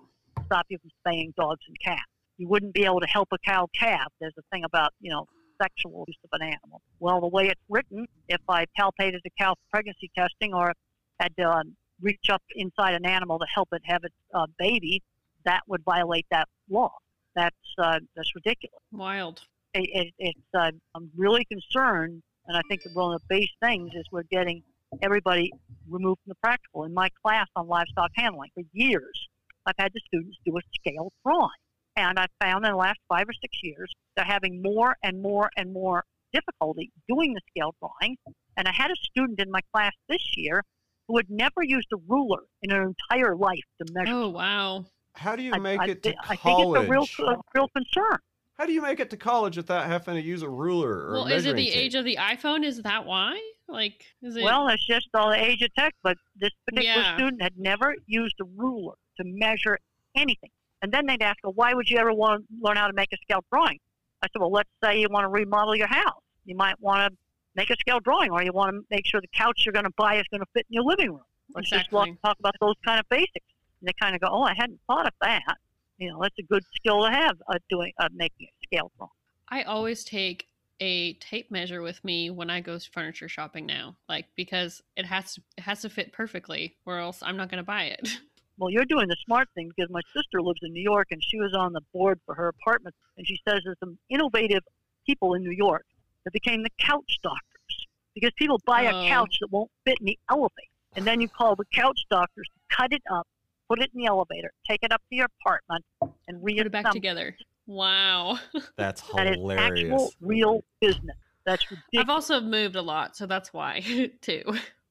stop 0.46 0.66
you 0.68 0.78
from 0.78 0.90
spaying 1.00 1.32
dogs 1.36 1.60
and 1.66 1.76
cats. 1.84 2.02
You 2.38 2.48
wouldn't 2.48 2.74
be 2.74 2.84
able 2.84 3.00
to 3.00 3.06
help 3.06 3.28
a 3.32 3.38
cow 3.38 3.68
calf. 3.78 4.12
There's 4.20 4.34
a 4.38 4.42
thing 4.52 4.64
about, 4.64 4.92
you 5.00 5.10
know, 5.10 5.26
sexual 5.60 6.04
use 6.08 6.18
of 6.24 6.30
an 6.40 6.46
animal. 6.46 6.80
Well, 6.98 7.20
the 7.20 7.28
way 7.28 7.48
it's 7.48 7.60
written, 7.68 8.06
if 8.28 8.40
I 8.48 8.66
palpated 8.78 9.20
a 9.26 9.30
cow 9.38 9.54
for 9.54 9.70
pregnancy 9.70 10.10
testing 10.16 10.54
or 10.54 10.72
had 11.18 11.36
to 11.36 11.48
um, 11.48 11.76
reach 12.00 12.30
up 12.30 12.42
inside 12.54 12.94
an 12.94 13.06
animal 13.06 13.38
to 13.38 13.46
help 13.52 13.68
it 13.72 13.82
have 13.84 14.04
its 14.04 14.14
uh, 14.34 14.46
baby, 14.58 15.02
that 15.44 15.60
would 15.66 15.82
violate 15.84 16.26
that 16.30 16.48
law. 16.68 16.92
That's 17.34 17.56
uh, 17.78 18.00
that's 18.16 18.34
ridiculous. 18.34 18.80
Wild. 18.92 19.42
It, 19.74 19.88
it, 19.92 20.14
it's 20.18 20.38
uh, 20.58 20.72
I'm 20.94 21.10
really 21.16 21.44
concerned, 21.44 22.22
and 22.46 22.56
I 22.56 22.62
think 22.68 22.82
one 22.92 23.14
of 23.14 23.20
the 23.20 23.26
base 23.28 23.50
things 23.62 23.92
is 23.94 24.04
we're 24.10 24.24
getting 24.24 24.62
everybody 25.02 25.52
removed 25.88 26.20
from 26.24 26.30
the 26.30 26.40
practical. 26.42 26.84
In 26.84 26.92
my 26.92 27.08
class 27.22 27.46
on 27.54 27.68
livestock 27.68 28.10
handling, 28.16 28.50
for 28.54 28.64
years, 28.72 29.28
I've 29.66 29.76
had 29.78 29.92
the 29.94 30.00
students 30.06 30.38
do 30.44 30.56
a 30.56 30.60
scale 30.74 31.12
drawing, 31.24 31.50
and 31.96 32.18
I've 32.18 32.30
found 32.40 32.64
in 32.64 32.70
the 32.72 32.76
last 32.76 32.98
five 33.08 33.28
or 33.28 33.32
six 33.40 33.58
years 33.62 33.90
they're 34.16 34.24
having 34.24 34.62
more 34.62 34.96
and 35.02 35.22
more 35.22 35.50
and 35.56 35.72
more 35.72 36.04
difficulty 36.32 36.90
doing 37.08 37.34
the 37.34 37.40
scale 37.50 37.74
drawing. 37.80 38.16
And 38.56 38.68
I 38.68 38.72
had 38.72 38.90
a 38.90 38.96
student 38.96 39.40
in 39.40 39.50
my 39.50 39.60
class 39.72 39.92
this 40.08 40.22
year 40.36 40.62
who 41.08 41.16
had 41.16 41.26
never 41.28 41.62
used 41.62 41.88
a 41.92 41.96
ruler 42.08 42.40
in 42.62 42.70
her 42.70 42.82
entire 42.82 43.34
life 43.36 43.58
to 43.84 43.92
measure. 43.92 44.12
Oh 44.12 44.28
wow. 44.28 44.84
How 45.14 45.34
do 45.36 45.42
you 45.42 45.52
make 45.60 45.80
I, 45.80 45.86
it 45.88 46.02
thi- 46.02 46.12
to 46.12 46.16
I 46.22 46.36
think 46.36 46.40
college? 46.40 46.80
it's 46.80 46.88
a 46.88 46.90
real, 46.90 47.06
a 47.30 47.36
real 47.54 47.68
concern. 47.68 48.18
How 48.58 48.66
do 48.66 48.72
you 48.72 48.82
make 48.82 49.00
it 49.00 49.08
to 49.10 49.16
college 49.16 49.56
without 49.56 49.86
having 49.86 50.14
to 50.16 50.20
use 50.22 50.42
a 50.42 50.48
ruler 50.48 51.06
or 51.08 51.12
Well, 51.14 51.26
a 51.26 51.30
is 51.30 51.46
it 51.46 51.54
measuring 51.54 51.56
the 51.56 51.70
tape? 51.70 51.76
age 51.78 51.94
of 51.94 52.04
the 52.04 52.16
iPhone? 52.20 52.64
Is 52.64 52.82
that 52.82 53.06
why? 53.06 53.40
Like, 53.68 54.04
is 54.22 54.36
it? 54.36 54.42
Well, 54.44 54.68
it's 54.68 54.86
just 54.86 55.08
all 55.14 55.30
the 55.30 55.42
age 55.42 55.62
of 55.62 55.72
tech, 55.74 55.94
but 56.02 56.16
this 56.36 56.50
particular 56.66 57.00
Yeah. 57.00 57.16
student 57.16 57.40
had 57.42 57.54
never 57.56 57.94
used 58.06 58.34
a 58.40 58.44
ruler 58.44 58.94
to 59.16 59.24
measure 59.24 59.78
anything. 60.14 60.50
And 60.82 60.92
then 60.92 61.06
they'd 61.06 61.22
ask 61.22 61.38
her, 61.42 61.50
why 61.50 61.74
would 61.74 61.90
you 61.90 61.98
ever 61.98 62.12
want 62.12 62.42
to 62.42 62.46
learn 62.60 62.76
how 62.76 62.86
to 62.86 62.92
make 62.92 63.12
a 63.12 63.16
scale 63.18 63.44
drawing? 63.52 63.78
I 64.22 64.26
said, 64.26 64.40
well, 64.40 64.50
let's 64.52 64.68
say 64.82 65.00
you 65.00 65.08
want 65.10 65.24
to 65.24 65.28
remodel 65.28 65.76
your 65.76 65.88
house. 65.88 66.22
You 66.44 66.56
might 66.56 66.80
want 66.80 67.12
to 67.12 67.18
make 67.54 67.70
a 67.70 67.76
scale 67.76 68.00
drawing, 68.00 68.30
or 68.30 68.42
you 68.42 68.52
want 68.52 68.74
to 68.74 68.82
make 68.90 69.06
sure 69.06 69.20
the 69.20 69.28
couch 69.34 69.62
you're 69.64 69.72
going 69.72 69.84
to 69.84 69.92
buy 69.96 70.16
is 70.16 70.24
going 70.30 70.40
to 70.40 70.46
fit 70.54 70.66
in 70.70 70.74
your 70.74 70.84
living 70.84 71.10
room. 71.10 71.22
Let's 71.54 71.68
just 71.68 71.86
Exactly. 71.86 72.10
walk, 72.12 72.22
talk 72.24 72.38
about 72.38 72.54
those 72.60 72.76
kind 72.84 73.00
of 73.00 73.08
basics. 73.08 73.46
And 73.80 73.88
they 73.88 73.92
kind 74.00 74.14
of 74.14 74.20
go, 74.20 74.28
oh, 74.30 74.42
I 74.42 74.54
hadn't 74.54 74.80
thought 74.86 75.06
of 75.06 75.12
that. 75.22 75.56
You 75.98 76.10
know, 76.10 76.18
that's 76.22 76.38
a 76.38 76.42
good 76.42 76.62
skill 76.74 77.04
to 77.04 77.10
have, 77.10 77.36
uh, 77.48 77.58
doing 77.68 77.92
uh, 77.98 78.08
making 78.14 78.46
a 78.46 78.66
scale 78.66 78.90
drawing. 78.96 79.10
I 79.48 79.62
always 79.64 80.04
take 80.04 80.46
a 80.80 81.14
tape 81.14 81.50
measure 81.50 81.82
with 81.82 82.02
me 82.04 82.30
when 82.30 82.48
I 82.48 82.60
go 82.60 82.78
furniture 82.78 83.28
shopping 83.28 83.66
now, 83.66 83.96
like 84.08 84.26
because 84.34 84.80
it 84.96 85.04
has 85.04 85.34
to 85.34 85.42
it 85.58 85.62
has 85.62 85.82
to 85.82 85.90
fit 85.90 86.12
perfectly, 86.12 86.76
or 86.86 86.98
else 86.98 87.18
I'm 87.22 87.36
not 87.36 87.50
going 87.50 87.58
to 87.58 87.66
buy 87.66 87.84
it. 87.84 88.08
Well, 88.60 88.68
you're 88.70 88.84
doing 88.84 89.08
the 89.08 89.16
smart 89.24 89.48
thing 89.54 89.70
because 89.74 89.90
my 89.90 90.02
sister 90.14 90.42
lives 90.42 90.60
in 90.62 90.72
New 90.74 90.82
York 90.82 91.08
and 91.10 91.24
she 91.24 91.38
was 91.40 91.54
on 91.54 91.72
the 91.72 91.80
board 91.94 92.20
for 92.26 92.34
her 92.34 92.48
apartment. 92.48 92.94
And 93.16 93.26
she 93.26 93.40
says 93.48 93.60
there's 93.64 93.78
some 93.80 93.98
innovative 94.10 94.62
people 95.06 95.32
in 95.34 95.42
New 95.42 95.50
York 95.50 95.86
that 96.24 96.32
became 96.32 96.62
the 96.62 96.70
couch 96.78 97.18
doctors 97.22 97.86
because 98.14 98.30
people 98.36 98.60
buy 98.66 98.86
Oh. 98.86 99.04
a 99.04 99.08
couch 99.08 99.38
that 99.40 99.50
won't 99.50 99.70
fit 99.86 99.98
in 100.00 100.06
the 100.06 100.18
elevator. 100.30 100.68
And 100.94 101.06
then 101.06 101.22
you 101.22 101.28
call 101.28 101.56
the 101.56 101.64
couch 101.72 102.02
doctors 102.10 102.46
to 102.48 102.76
cut 102.76 102.92
it 102.92 103.02
up, 103.10 103.26
put 103.66 103.80
it 103.80 103.90
in 103.94 104.00
the 104.02 104.06
elevator, 104.06 104.52
take 104.68 104.80
it 104.82 104.92
up 104.92 105.00
to 105.08 105.16
your 105.16 105.28
apartment, 105.40 105.84
and 106.28 106.42
Put 106.42 106.66
it 106.66 106.70
back 106.72 106.90
together. 106.92 107.34
Wow. 107.66 108.38
That's 108.76 109.00
hilarious. 109.00 109.14
That 109.16 109.32
is 109.32 109.36
hilarious. 109.36 109.92
actual 109.92 110.12
real 110.20 110.64
business. 110.82 111.16
That's 111.46 111.70
ridiculous. 111.70 112.04
I've 112.04 112.10
also 112.10 112.40
moved 112.42 112.76
a 112.76 112.82
lot, 112.82 113.16
so 113.16 113.24
that's 113.26 113.52
why 113.54 113.80
too. 114.20 114.42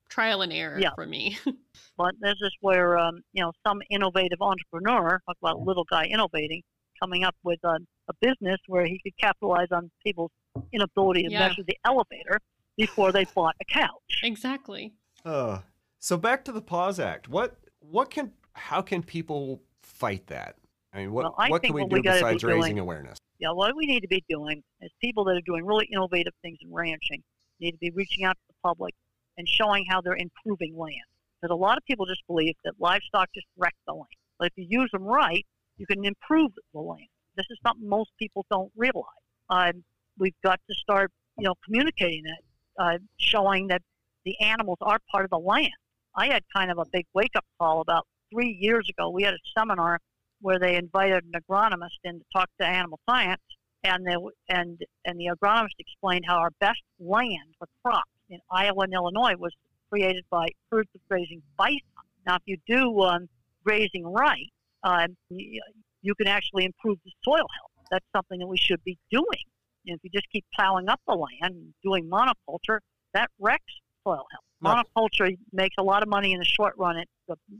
Trial 0.09 0.41
and 0.41 0.51
error 0.51 0.79
Yeah. 0.79 0.91
for 0.95 1.05
me. 1.05 1.37
But 1.97 2.15
this 2.21 2.35
is 2.41 2.51
where 2.61 2.97
um, 2.97 3.21
you 3.33 3.43
know 3.43 3.51
some 3.67 3.81
innovative 3.89 4.41
entrepreneur, 4.41 5.21
talk 5.27 5.35
about 5.41 5.55
a 5.57 5.59
little 5.59 5.83
guy 5.89 6.05
innovating, 6.05 6.61
coming 7.01 7.23
up 7.25 7.35
with 7.43 7.59
a, 7.65 7.77
a 8.09 8.13
business 8.21 8.57
where 8.67 8.85
he 8.85 8.99
could 9.03 9.17
capitalize 9.19 9.67
on 9.71 9.91
people's 10.05 10.31
inability 10.71 11.23
to 11.23 11.29
Yeah. 11.31 11.39
measure 11.47 11.63
the 11.67 11.77
elevator 11.85 12.39
before 12.77 13.11
they 13.11 13.25
bought 13.35 13.55
a 13.61 13.65
couch. 13.65 14.21
exactly. 14.23 14.93
Uh, 15.25 15.59
so 15.99 16.15
back 16.15 16.45
to 16.45 16.53
the 16.53 16.61
Pause 16.61 16.99
Act. 17.01 17.27
What 17.27 17.57
what 17.81 18.09
can 18.09 18.31
how 18.53 18.81
can 18.81 19.03
people 19.03 19.61
fight 19.83 20.25
that? 20.27 20.55
I 20.93 20.99
mean, 20.99 21.11
what 21.11 21.23
Well, 21.25 21.35
I 21.37 21.49
what 21.49 21.61
can 21.63 21.73
we 21.73 21.81
what 21.81 21.89
do 21.89 21.95
we 21.97 22.01
gotta 22.01 22.19
be 22.19 22.23
besides 22.23 22.43
raising 22.45 22.61
doing- 22.75 22.79
awareness? 22.79 23.17
Yeah, 23.39 23.51
what 23.51 23.75
we 23.75 23.85
need 23.85 24.01
to 24.01 24.07
be 24.07 24.23
doing 24.29 24.63
is 24.81 24.91
people 25.01 25.23
that 25.25 25.35
are 25.35 25.41
doing 25.45 25.65
really 25.65 25.87
innovative 25.93 26.33
things 26.41 26.57
in 26.61 26.73
ranching 26.73 27.23
need 27.59 27.71
to 27.71 27.77
be 27.77 27.89
reaching 27.91 28.23
out 28.25 28.35
to 28.35 28.41
the 28.47 28.53
public 28.63 28.93
and 29.39 29.47
showing 29.47 29.85
how 29.89 30.01
they're 30.01 30.17
improving 30.17 30.77
land. 30.77 30.93
Because 31.41 31.53
a 31.53 31.57
lot 31.57 31.77
of 31.77 31.85
people 31.85 32.05
just 32.05 32.21
believe 32.27 32.53
that 32.65 32.73
livestock 32.79 33.29
just 33.33 33.47
wreck 33.57 33.73
the 33.87 33.93
land. 33.93 34.05
But 34.37 34.47
if 34.49 34.53
you 34.57 34.81
use 34.81 34.91
them 34.91 35.03
right, 35.03 35.45
you 35.77 35.85
can 35.87 36.03
improve 36.03 36.51
the 36.73 36.79
land. 36.79 37.07
This 37.37 37.45
is 37.49 37.57
something 37.65 37.87
most 37.87 38.11
people 38.19 38.45
don't 38.51 38.71
realize. 38.75 39.05
Um, 39.49 39.83
we've 40.17 40.35
got 40.43 40.59
to 40.69 40.75
start, 40.75 41.09
you 41.37 41.45
know, 41.45 41.55
communicating 41.65 42.23
that, 42.23 42.83
uh, 42.83 42.97
showing 43.17 43.67
that 43.67 43.81
the 44.25 44.35
animals 44.41 44.77
are 44.81 44.99
part 45.09 45.23
of 45.23 45.31
the 45.31 45.39
land. 45.39 45.71
I 46.15 46.27
had 46.27 46.43
kind 46.53 46.69
of 46.69 46.77
a 46.77 46.85
big 46.91 47.05
wake-up 47.13 47.45
call 47.57 47.79
about 47.79 48.05
three 48.31 48.57
years 48.59 48.89
ago. 48.89 49.09
We 49.09 49.23
had 49.23 49.33
a 49.33 49.39
seminar 49.57 49.99
where 50.41 50.59
they 50.59 50.75
invited 50.75 51.23
an 51.23 51.41
agronomist 51.41 51.99
in 52.03 52.19
to 52.19 52.25
talk 52.35 52.49
to 52.59 52.67
animal 52.67 52.99
science, 53.09 53.41
and 53.85 54.05
they, 54.05 54.15
and 54.49 54.77
and 55.05 55.17
the 55.17 55.29
agronomist 55.33 55.79
explained 55.79 56.25
how 56.27 56.37
our 56.37 56.51
best 56.59 56.81
land 56.99 57.55
for 57.57 57.67
crops 57.83 58.09
in 58.29 58.39
Iowa 58.51 58.83
and 58.83 58.93
Illinois 58.93 59.35
was 59.37 59.53
created 59.89 60.23
by 60.29 60.47
herds 60.71 60.89
of 60.95 61.01
grazing 61.09 61.41
bison. 61.57 61.79
Now, 62.25 62.35
if 62.35 62.41
you 62.45 62.57
do 62.67 63.01
um, 63.01 63.27
grazing 63.63 64.05
right, 64.05 64.51
um, 64.83 65.15
you, 65.29 65.61
you 66.01 66.15
can 66.15 66.27
actually 66.27 66.65
improve 66.65 66.97
the 67.03 67.11
soil 67.23 67.37
health. 67.37 67.87
That's 67.91 68.05
something 68.15 68.39
that 68.39 68.47
we 68.47 68.57
should 68.57 68.83
be 68.83 68.97
doing. 69.11 69.43
And 69.87 69.95
if 69.95 70.03
you 70.03 70.09
just 70.13 70.29
keep 70.31 70.45
plowing 70.53 70.89
up 70.89 71.01
the 71.07 71.15
land 71.15 71.55
and 71.55 71.73
doing 71.83 72.09
monoculture, 72.09 72.79
that 73.13 73.29
wrecks 73.39 73.73
soil 74.03 74.25
health. 74.31 74.43
Monoculture 74.61 75.37
makes 75.53 75.75
a 75.79 75.83
lot 75.83 76.03
of 76.03 76.09
money 76.09 76.33
in 76.33 76.39
the 76.39 76.45
short 76.45 76.73
run. 76.77 76.97
It, 76.97 77.07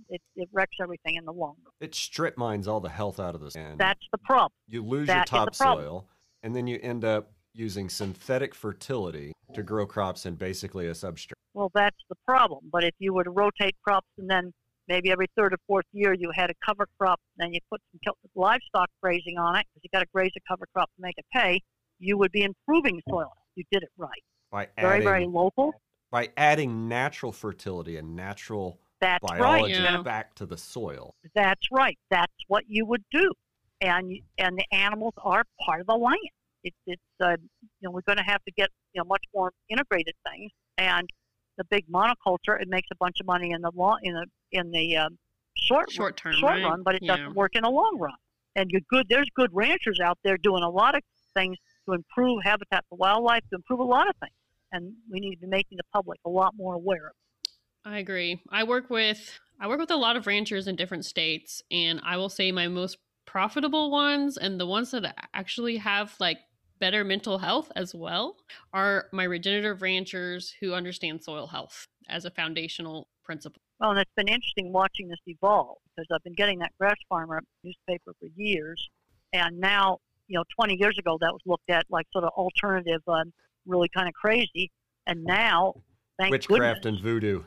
it, 0.10 0.22
it 0.36 0.50
wrecks 0.52 0.76
everything 0.82 1.16
in 1.16 1.26
the 1.26 1.32
long 1.32 1.56
run. 1.64 1.72
It 1.80 1.96
strip 1.96 2.38
mines 2.38 2.68
all 2.68 2.82
the 2.82 2.90
health 2.90 3.20
out 3.20 3.36
of 3.36 3.42
the 3.42 3.52
sand. 3.52 3.80
That's 3.80 4.06
the 4.12 4.18
problem. 4.18 4.52
you 4.68 4.84
lose 4.84 5.08
that 5.08 5.32
your 5.32 5.46
topsoil, 5.46 6.08
and 6.44 6.56
then 6.56 6.68
you 6.68 6.78
end 6.82 7.06
up 7.06 7.32
using 7.54 7.90
synthetic 7.90 8.54
fertility 8.56 9.32
to 9.54 9.64
grow 9.64 9.86
crops 9.86 10.26
in 10.26 10.36
basically 10.36 10.88
a 10.88 10.92
substrate. 10.92 11.34
Well, 11.54 11.72
that's 11.74 11.98
the 12.10 12.16
problem. 12.28 12.70
But 12.72 12.84
if 12.84 12.94
you 13.00 13.14
were 13.14 13.24
to 13.24 13.32
rotate 13.32 13.76
crops 13.84 14.08
and 14.18 14.30
then 14.30 14.54
maybe 14.88 15.12
every 15.12 15.28
third 15.36 15.54
or 15.54 15.58
fourth 15.68 15.86
year 15.92 16.14
you 16.14 16.32
had 16.34 16.50
a 16.50 16.54
cover 16.66 16.88
crop, 17.00 17.20
then 17.38 17.54
you 17.54 17.60
put 17.70 17.82
some 18.06 18.14
livestock 18.36 18.90
grazing 19.02 19.38
on 19.38 19.56
it 19.56 19.66
because 19.74 19.84
you 19.84 19.90
got 19.92 20.02
to 20.02 20.08
graze 20.14 20.32
a 20.38 20.42
cover 20.48 20.66
crop 20.74 20.90
to 20.96 21.02
make 21.02 21.16
it 21.18 21.26
pay, 21.34 21.60
you 22.00 22.18
would 22.18 22.32
be 22.32 22.44
improving 22.44 23.02
soil. 23.10 23.32
You 23.56 23.64
did 23.72 23.84
it 23.84 23.90
right. 23.98 24.24
By 24.52 24.68
Very, 24.80 24.94
adding, 24.96 25.04
very 25.04 25.26
local. 25.28 25.74
by 26.12 26.30
adding 26.38 26.88
natural 26.88 27.32
fertility 27.32 27.98
and 27.98 28.16
natural 28.16 28.80
That's 29.02 29.24
right. 29.30 29.40
biology 29.40 29.74
You're 29.74 30.04
back 30.04 30.34
to 30.36 30.46
the 30.46 30.58
soil. 30.58 31.14
that's 31.36 31.62
right. 31.72 31.98
That's 32.10 32.34
what 32.48 32.64
you 32.68 32.86
would 32.86 33.04
do. 33.12 33.32
And 33.82 34.12
and 34.38 34.58
the 34.58 34.66
animals 34.76 35.14
are 35.24 35.44
part 35.66 35.82
of 35.82 35.88
the 35.88 35.96
land. 35.96 36.18
It's 36.64 36.78
it's 36.86 37.02
uh, 37.22 37.36
you 37.40 37.84
know 37.84 37.92
we're 37.92 38.02
going 38.02 38.18
to 38.18 38.24
have 38.24 38.44
to 38.46 38.52
get 38.52 38.70
you 38.94 39.02
know 39.02 39.06
much 39.06 39.24
more 39.34 39.52
integrated 39.70 40.16
things. 40.30 40.52
And 40.78 41.10
the 41.58 41.64
big 41.66 41.86
monoculture 41.92 42.62
it 42.62 42.68
makes 42.68 42.88
a 42.92 42.96
bunch 43.00 43.18
of 43.20 43.26
money 43.26 43.52
in 43.52 43.62
the 43.62 43.72
long 43.76 44.00
in 44.04 44.14
the 44.14 44.26
in 44.52 44.72
the 44.72 44.98
um, 44.98 45.18
short 45.58 45.92
Short 45.92 46.18
term, 46.18 46.34
short 46.34 46.54
right? 46.56 46.64
run, 46.64 46.84
but 46.84 46.96
it 46.96 47.04
Yeah. 47.04 47.18
doesn't 47.18 47.36
work 47.36 47.52
in 47.56 47.64
the 47.64 47.70
long 47.70 47.98
run. 48.00 48.16
And 48.56 48.70
you're 48.72 48.82
good. 48.90 49.08
There's 49.10 49.30
good 49.36 49.50
ranchers 49.54 50.00
out 50.04 50.18
there 50.24 50.38
doing 50.38 50.64
a 50.64 50.70
lot 50.70 50.96
of 50.96 51.02
things 51.34 51.58
to 51.86 51.94
improve 51.94 52.40
habitat 52.44 52.84
for 52.90 52.98
wildlife, 52.98 53.44
to 53.52 53.56
improve 53.56 53.80
a 53.80 53.84
lot 53.84 54.10
of 54.10 54.16
things, 54.18 54.34
and 54.72 54.94
we 55.12 55.20
need 55.20 55.36
to 55.36 55.42
be 55.42 55.48
making 55.48 55.78
the 55.78 55.84
public 55.94 56.20
a 56.26 56.30
lot 56.30 56.54
more 56.56 56.74
aware 56.74 57.08
of. 57.08 57.14
I 57.86 58.00
agree. 58.00 58.42
I 58.50 58.64
work 58.64 58.90
with 58.90 59.40
I 59.62 59.68
work 59.68 59.80
with 59.80 59.92
a 59.92 59.96
lot 59.96 60.16
of 60.16 60.26
ranchers 60.28 60.68
in 60.68 60.76
different 60.76 61.06
states, 61.06 61.62
and 61.72 62.00
I 62.04 62.18
will 62.18 62.30
say 62.30 62.52
my 62.52 62.68
most 62.68 62.98
profitable 63.26 63.92
ones 63.92 64.38
and 64.38 64.60
the 64.60 64.66
ones 64.66 64.92
that 64.92 65.16
actually 65.34 65.78
have 65.78 66.16
like 66.20 66.40
better 66.80 67.04
mental 67.04 67.38
health 67.38 67.72
as 67.76 67.94
well 67.94 68.38
are 68.74 69.08
my 69.12 69.24
regenerative 69.24 69.82
ranchers 69.82 70.54
who 70.60 70.74
understand 70.74 71.24
soil 71.24 71.48
health 71.48 71.86
as 72.08 72.26
a 72.26 72.32
foundational 72.32 73.08
principle. 73.24 73.62
Well, 73.80 73.92
and 73.92 74.00
it's 74.00 74.12
been 74.16 74.28
interesting 74.28 74.72
watching 74.74 75.08
this 75.08 75.20
evolve 75.28 75.78
because 75.96 76.08
I've 76.14 76.24
been 76.24 76.34
getting 76.34 76.60
that 76.60 76.72
Grass 76.80 76.98
Farmer 77.08 77.42
newspaper 77.64 78.14
for 78.20 78.28
years, 78.36 78.90
and 79.34 79.58
now, 79.60 80.00
you 80.28 80.38
know, 80.38 80.44
20 80.60 80.76
years 80.80 80.98
ago 80.98 81.18
that 81.22 81.32
was 81.32 81.42
looked 81.46 81.70
at 81.70 81.86
like 81.90 82.06
sort 82.12 82.24
of 82.26 82.32
alternative, 82.36 83.02
um, 83.08 83.32
really 83.66 83.90
kind 83.96 84.08
of 84.08 84.14
crazy, 84.14 84.72
and 85.08 85.24
now, 85.24 85.74
thank 86.18 86.32
Witchcraft 86.32 86.84
goodness, 86.84 86.86
and 86.86 87.04
voodoo. 87.04 87.44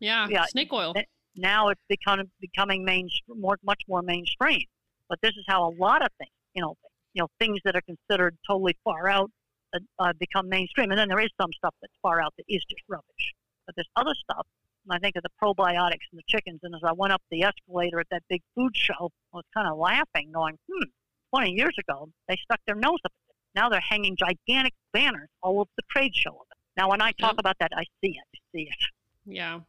Yeah, 0.00 0.28
Yeah, 0.28 0.44
snake 0.46 0.72
oil. 0.72 0.92
it- 0.96 1.08
now 1.34 1.68
it's 1.68 1.80
become 1.88 2.22
becoming 2.40 2.84
main 2.84 3.08
more 3.28 3.58
much 3.62 3.82
more 3.88 4.02
mainstream. 4.02 4.62
But 5.08 5.20
this 5.20 5.32
is 5.36 5.44
how 5.46 5.68
a 5.68 5.72
lot 5.78 6.02
of 6.02 6.08
things, 6.18 6.30
you 6.54 6.62
know, 6.62 6.76
you 7.16 7.22
know, 7.22 7.28
things 7.40 7.58
that 7.64 7.74
are 7.74 7.80
considered 7.80 8.36
totally 8.46 8.76
far 8.84 9.08
out 9.08 9.30
uh, 9.74 9.78
uh, 9.98 10.12
become 10.20 10.48
mainstream. 10.50 10.90
And 10.90 10.98
then 10.98 11.08
there 11.08 11.18
is 11.20 11.30
some 11.40 11.50
stuff 11.54 11.74
that's 11.80 11.94
far 12.02 12.20
out 12.20 12.34
that 12.36 12.44
is 12.46 12.62
just 12.68 12.82
rubbish. 12.88 13.32
But 13.64 13.74
there's 13.74 13.88
other 13.96 14.12
stuff. 14.14 14.46
And 14.84 14.94
I 14.94 14.98
think 14.98 15.16
of 15.16 15.22
the 15.22 15.30
probiotics 15.42 16.04
and 16.12 16.18
the 16.18 16.22
chickens. 16.28 16.60
And 16.62 16.74
as 16.74 16.82
I 16.84 16.92
went 16.92 17.14
up 17.14 17.22
the 17.30 17.42
escalator 17.42 17.98
at 18.00 18.06
that 18.10 18.22
big 18.28 18.42
food 18.54 18.76
show, 18.76 19.10
I 19.32 19.36
was 19.38 19.44
kind 19.54 19.66
of 19.66 19.78
laughing, 19.78 20.30
going, 20.32 20.58
"Hmm, 20.70 20.88
20 21.30 21.52
years 21.52 21.74
ago 21.78 22.10
they 22.28 22.36
stuck 22.36 22.60
their 22.66 22.76
nose 22.76 22.98
up. 23.06 23.12
at 23.28 23.30
it. 23.30 23.36
Now 23.54 23.70
they're 23.70 23.80
hanging 23.80 24.14
gigantic 24.14 24.74
banners 24.92 25.30
all 25.42 25.58
over 25.60 25.70
the 25.76 25.82
trade 25.90 26.14
show 26.14 26.32
of 26.32 26.46
it. 26.50 26.58
Now 26.76 26.90
when 26.90 27.00
I 27.00 27.12
talk 27.12 27.32
Yep. 27.32 27.38
about 27.40 27.56
that, 27.60 27.72
I 27.74 27.84
see 28.02 28.10
it. 28.10 28.26
I 28.34 28.38
see 28.52 28.62
it. 28.68 28.76
Yeah. 29.24 29.60